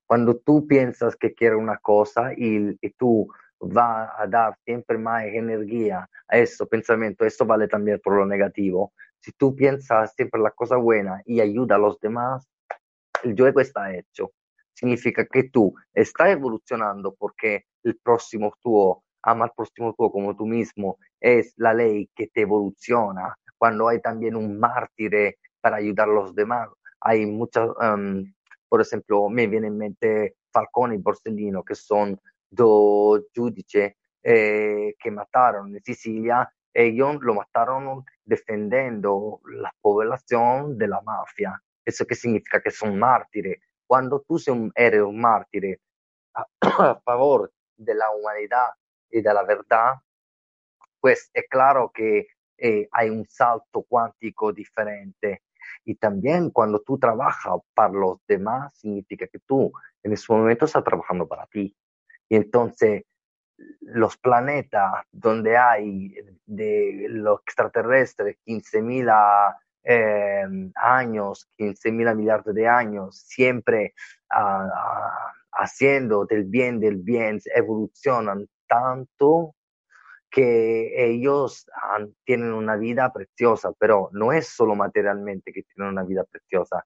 Cuando 0.06 0.38
tú 0.38 0.66
piensas 0.66 1.16
que 1.16 1.34
quieres 1.34 1.60
una 1.60 1.78
cosa 1.78 2.34
y, 2.34 2.78
y 2.82 2.90
tú 2.92 3.28
va 3.62 4.14
a 4.18 4.28
dar 4.28 4.58
siempre 4.66 4.98
más 4.98 5.24
energía 5.26 6.10
a 6.28 6.38
ese 6.38 6.66
pensamiento, 6.66 7.26
eso 7.26 7.46
vale 7.46 7.68
también 7.68 8.00
por 8.04 8.16
lo 8.16 8.26
negativo. 8.26 8.94
Si 9.20 9.32
tú 9.34 9.56
piensas 9.56 10.14
siempre 10.16 10.42
la 10.42 10.52
cosa 10.52 10.78
buena 10.78 11.22
y 11.26 11.42
ayuda 11.42 11.76
a 11.76 11.80
los 11.80 12.00
demás, 12.00 12.48
el 13.24 13.36
juego 13.36 13.60
está 13.60 13.94
hecho. 13.94 14.32
Significa 14.74 15.26
que 15.26 15.44
tú 15.50 15.74
estás 15.94 16.30
evolucionando 16.30 17.14
porque 17.16 17.66
el 17.84 17.98
próximo 17.98 18.54
tuo 18.62 19.04
ama 19.22 19.46
al 19.46 19.52
próximo 19.56 19.94
tuo 19.94 20.12
como 20.12 20.36
tú 20.36 20.46
mismo, 20.46 20.98
es 21.20 21.54
la 21.58 21.74
ley 21.74 22.10
que 22.16 22.28
te 22.28 22.42
evoluciona. 22.42 23.36
Cuando 23.58 23.90
hay 23.90 24.00
también 24.02 24.36
un 24.36 24.58
mártir 24.58 25.36
para 25.60 25.78
ayudar 25.78 26.08
a 26.08 26.14
los 26.14 26.34
demás, 26.34 26.70
hay 27.02 27.26
muchas, 27.26 27.70
um, 27.82 28.24
por 28.70 28.82
ejemplo, 28.82 29.30
me 29.30 29.48
viene 29.48 29.68
en 29.68 29.78
mente 29.78 30.36
Falcone 30.52 30.96
y 30.96 30.98
Borsellino, 31.00 31.64
que 31.64 31.76
son 31.76 32.20
dos 32.50 33.26
giudici 33.34 33.94
eh, 34.24 34.96
que 35.00 35.12
mataron 35.12 35.76
en 35.76 35.84
Sicilia, 35.84 36.52
ellos 36.74 37.18
lo 37.22 37.36
mataron 37.36 38.04
defendiendo 38.24 39.42
la 39.46 39.74
población 39.82 40.78
de 40.78 40.88
la 40.88 41.02
mafia. 41.02 41.62
¿Eso 41.86 42.06
qué 42.06 42.16
significa? 42.16 42.62
Que 42.62 42.72
son 42.72 42.98
mártires. 43.00 43.60
Cuando 43.88 44.24
tú 44.28 44.38
eres 44.76 45.02
un 45.02 45.20
mártir 45.20 45.80
a, 46.36 46.46
a 46.62 47.02
favor 47.02 47.52
de 47.76 47.96
la 47.96 48.12
humanidad 48.12 48.70
y 49.10 49.22
de 49.22 49.34
la 49.34 49.44
verdad, 49.44 49.96
pues 51.00 51.32
es 51.34 51.46
eh, 52.58 52.88
hay 52.92 53.10
un 53.10 53.26
salto 53.28 53.84
cuántico 53.88 54.52
diferente. 54.52 55.44
Y 55.86 55.96
también 55.96 56.50
cuando 56.52 56.82
tú 56.82 56.98
trabajas 57.00 57.60
para 57.74 57.94
los 57.94 58.20
demás, 58.28 58.78
significa 58.78 59.28
que 59.28 59.40
tú 59.40 59.72
en 60.04 60.14
ese 60.14 60.32
momento 60.32 60.66
estás 60.66 60.84
trabajando 60.84 61.28
para 61.28 61.46
ti. 61.48 61.76
Y 62.30 62.36
entonces 62.36 63.04
los 63.82 64.18
planetas 64.18 65.06
donde 65.12 65.58
hay 65.58 66.16
de 66.46 67.08
los 67.10 67.42
extraterrestres 67.42 68.38
15 68.46 68.82
mil 68.82 69.08
eh, 69.84 70.46
años, 70.76 71.50
15 71.58 71.92
mil 71.92 72.16
millardos 72.16 72.56
de 72.56 72.68
años, 72.68 73.18
siempre 73.18 73.94
uh, 74.34 74.70
haciendo 75.54 76.26
del 76.26 76.46
bien 76.46 76.80
del 76.80 76.98
bien, 76.98 77.40
evolucionan 77.56 78.48
tanto 78.68 79.56
que 80.30 81.12
ellos 81.12 81.66
han, 81.92 82.14
tienen 82.24 82.54
una 82.54 82.76
vida 82.76 83.12
preciosa, 83.12 83.72
pero 83.80 84.10
no 84.14 84.32
es 84.32 84.48
solo 84.48 84.76
materialmente 84.76 85.52
que 85.52 85.64
tienen 85.64 85.92
una 85.92 86.04
vida 86.04 86.24
preciosa, 86.24 86.86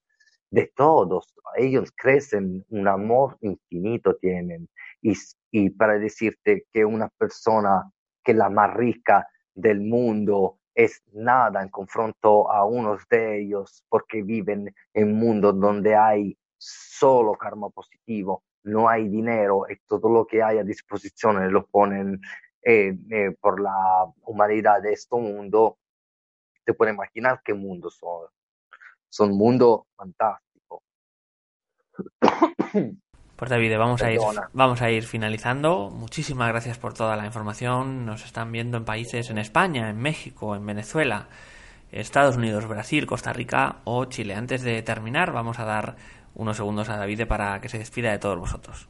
de 0.49 0.71
todos, 0.75 1.33
ellos 1.57 1.91
crecen, 1.95 2.63
un 2.69 2.87
amor 2.87 3.37
infinito 3.41 4.15
tienen. 4.17 4.69
Y, 5.03 5.69
para 5.71 5.99
decirte 5.99 6.65
que 6.71 6.85
una 6.85 7.09
persona 7.09 7.91
que 8.23 8.33
la 8.33 8.49
más 8.49 8.73
rica 8.73 9.27
del 9.53 9.81
mundo 9.81 10.59
es 10.73 11.03
nada 11.11 11.61
en 11.61 11.69
confronto 11.69 12.49
a 12.49 12.65
unos 12.65 13.03
de 13.09 13.41
ellos 13.41 13.83
porque 13.89 14.23
viven 14.23 14.73
en 14.93 15.07
un 15.09 15.19
mundo 15.19 15.53
donde 15.53 15.95
hay 15.95 16.35
solo 16.57 17.33
karma 17.33 17.69
positivo, 17.69 18.43
no 18.63 18.89
hay 18.89 19.09
dinero 19.09 19.65
y 19.69 19.75
todo 19.85 20.09
lo 20.09 20.25
que 20.25 20.41
hay 20.41 20.57
a 20.57 20.63
disposición 20.63 21.51
lo 21.51 21.67
ponen 21.67 22.19
eh, 22.63 22.97
eh, 23.11 23.35
por 23.39 23.59
la 23.59 24.11
humanidad 24.23 24.81
de 24.81 24.93
este 24.93 25.15
mundo, 25.15 25.77
te 26.63 26.73
puedes 26.73 26.95
imaginar 26.95 27.41
qué 27.43 27.53
mundo 27.53 27.91
son 27.91 28.27
son 29.13 29.31
un 29.31 29.37
mundo 29.37 29.87
fantástico. 29.95 30.83
Pues 33.35 33.49
David, 33.49 33.77
vamos 33.77 34.01
a, 34.03 34.11
ir, 34.11 34.19
vamos 34.53 34.81
a 34.81 34.91
ir 34.91 35.03
finalizando. 35.03 35.89
Muchísimas 35.89 36.49
gracias 36.49 36.77
por 36.77 36.93
toda 36.93 37.15
la 37.15 37.25
información. 37.25 38.05
Nos 38.05 38.23
están 38.25 38.51
viendo 38.51 38.77
en 38.77 38.85
países 38.85 39.29
en 39.31 39.39
España, 39.39 39.89
en 39.89 39.99
México, 39.99 40.55
en 40.55 40.65
Venezuela, 40.65 41.27
Estados 41.91 42.37
Unidos, 42.37 42.67
Brasil, 42.67 43.07
Costa 43.07 43.33
Rica 43.33 43.77
o 43.85 44.05
Chile. 44.05 44.35
Antes 44.35 44.61
de 44.61 44.81
terminar, 44.83 45.31
vamos 45.31 45.59
a 45.59 45.65
dar 45.65 45.95
unos 46.35 46.57
segundos 46.57 46.89
a 46.89 46.97
David 46.97 47.27
para 47.27 47.59
que 47.59 47.69
se 47.69 47.79
despida 47.79 48.11
de 48.11 48.19
todos 48.19 48.37
vosotros. 48.37 48.87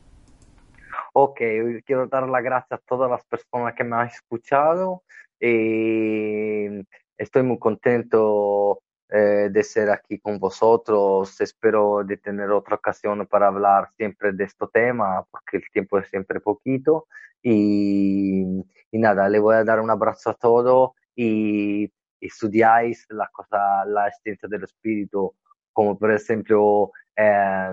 Ok, 1.14 1.40
quiero 1.86 2.08
dar 2.08 2.28
las 2.28 2.44
gracias 2.44 2.80
a 2.80 2.84
todas 2.86 3.10
las 3.10 3.24
personas 3.26 3.74
que 3.76 3.84
me 3.84 3.96
han 3.96 4.08
escuchado. 4.08 5.04
Y 5.40 6.86
estoy 7.18 7.44
muy 7.44 7.60
contento 7.60 8.82
eh, 9.14 9.50
de 9.52 9.64
ser 9.64 9.92
aquí 9.92 10.20
con 10.20 10.40
vosotros. 10.40 11.40
Espero 11.40 12.04
de 12.04 12.18
tener 12.18 12.50
otra 12.52 12.76
ocasión 12.76 13.26
para 13.28 13.48
hablar 13.48 13.90
siempre 13.96 14.32
de 14.34 14.46
este 14.46 14.66
tema, 14.74 15.24
porque 15.30 15.58
el 15.58 15.64
tiempo 15.72 16.00
es 16.00 16.10
siempre 16.10 16.40
poquito. 16.40 17.08
Y, 17.42 18.44
y 18.92 18.98
nada, 19.00 19.30
le 19.30 19.40
voy 19.40 19.56
a 19.56 19.64
dar 19.64 19.80
un 19.80 19.92
abrazo 19.92 20.32
a 20.32 20.34
todos 20.36 20.92
y, 21.16 21.92
estudiáis 22.26 23.06
la 23.10 23.30
cosa, 23.32 23.86
la 23.86 24.10
ciencia 24.24 24.48
del 24.50 24.64
espíritu, 24.64 25.36
como 25.72 25.98
por 25.98 26.12
ejemplo 26.12 26.92
eh, 27.16 27.72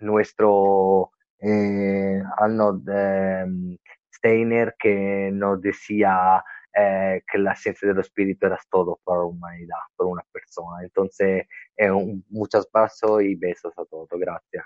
nuestro 0.00 1.12
eh, 1.40 2.22
Arnold 2.36 2.88
eh, 2.92 3.78
Steiner 4.12 4.74
que 4.78 5.30
nos 5.32 5.60
decía 5.60 6.44
eh, 6.78 7.22
que 7.26 7.38
la 7.38 7.56
ciencia 7.56 7.88
del 7.88 8.00
espíritu 8.00 8.44
era 8.44 8.58
todo 8.70 9.00
para 9.02 9.20
la 9.20 9.24
humanidad, 9.24 9.78
para 9.96 10.10
una 10.10 10.22
persona. 10.30 10.82
Entonces, 10.82 11.46
eh, 11.74 11.90
un, 11.90 12.22
muchos 12.28 12.66
pasos 12.66 13.22
y 13.22 13.34
besos 13.34 13.72
a 13.78 13.84
todos. 13.86 14.08
Gracias. 14.10 14.64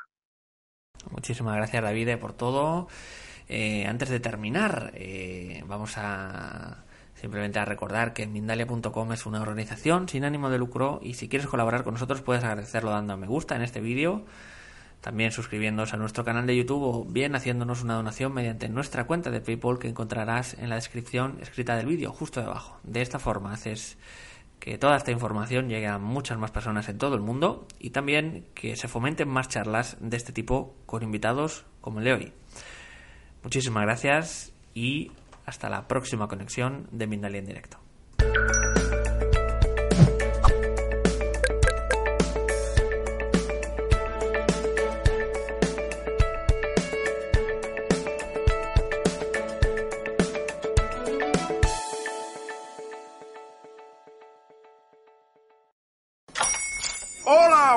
Muchísimas 1.12 1.54
gracias, 1.54 1.82
David, 1.82 2.18
por 2.18 2.32
todo. 2.32 2.88
Eh, 3.48 3.86
antes 3.86 4.08
de 4.08 4.18
terminar, 4.18 4.92
vamos 5.66 5.94
a 5.98 6.84
simplemente 7.14 7.58
a 7.58 7.64
recordar 7.64 8.12
que 8.12 8.26
Mindalia.com 8.26 9.12
es 9.12 9.26
una 9.26 9.42
organización 9.42 10.08
sin 10.08 10.24
ánimo 10.24 10.50
de 10.50 10.58
lucro 10.58 10.98
y 11.02 11.14
si 11.14 11.28
quieres 11.28 11.46
colaborar 11.46 11.84
con 11.84 11.94
nosotros 11.94 12.22
puedes 12.22 12.42
agradecerlo 12.42 12.90
dando 12.90 13.12
a 13.12 13.16
me 13.16 13.26
gusta 13.26 13.54
en 13.56 13.62
este 13.62 13.80
vídeo 13.80 14.24
también 15.00 15.32
suscribiéndonos 15.32 15.94
a 15.94 15.96
nuestro 15.96 16.24
canal 16.24 16.46
de 16.46 16.56
YouTube 16.56 16.82
o 16.82 17.04
bien 17.04 17.34
haciéndonos 17.34 17.82
una 17.82 17.94
donación 17.94 18.32
mediante 18.34 18.68
nuestra 18.68 19.04
cuenta 19.06 19.30
de 19.30 19.40
PayPal 19.40 19.78
que 19.78 19.88
encontrarás 19.88 20.54
en 20.54 20.68
la 20.68 20.74
descripción 20.74 21.38
escrita 21.40 21.76
del 21.76 21.86
vídeo 21.86 22.12
justo 22.12 22.40
debajo. 22.40 22.78
De 22.82 23.00
esta 23.00 23.18
forma 23.18 23.52
haces 23.52 23.98
que 24.58 24.76
toda 24.76 24.96
esta 24.96 25.10
información 25.10 25.68
llegue 25.68 25.86
a 25.86 25.98
muchas 25.98 26.38
más 26.38 26.50
personas 26.50 26.88
en 26.88 26.98
todo 26.98 27.14
el 27.14 27.22
mundo 27.22 27.66
y 27.78 27.90
también 27.90 28.46
que 28.54 28.76
se 28.76 28.88
fomenten 28.88 29.28
más 29.28 29.48
charlas 29.48 29.96
de 30.00 30.16
este 30.16 30.32
tipo 30.32 30.76
con 30.84 31.02
invitados 31.02 31.64
como 31.80 31.98
el 31.98 32.04
de 32.04 32.12
hoy. 32.12 32.32
Muchísimas 33.42 33.84
gracias 33.84 34.52
y 34.74 35.12
hasta 35.46 35.70
la 35.70 35.88
próxima 35.88 36.28
conexión 36.28 36.88
de 36.92 37.06
Mindalia 37.06 37.38
en 37.38 37.46
directo. 37.46 37.78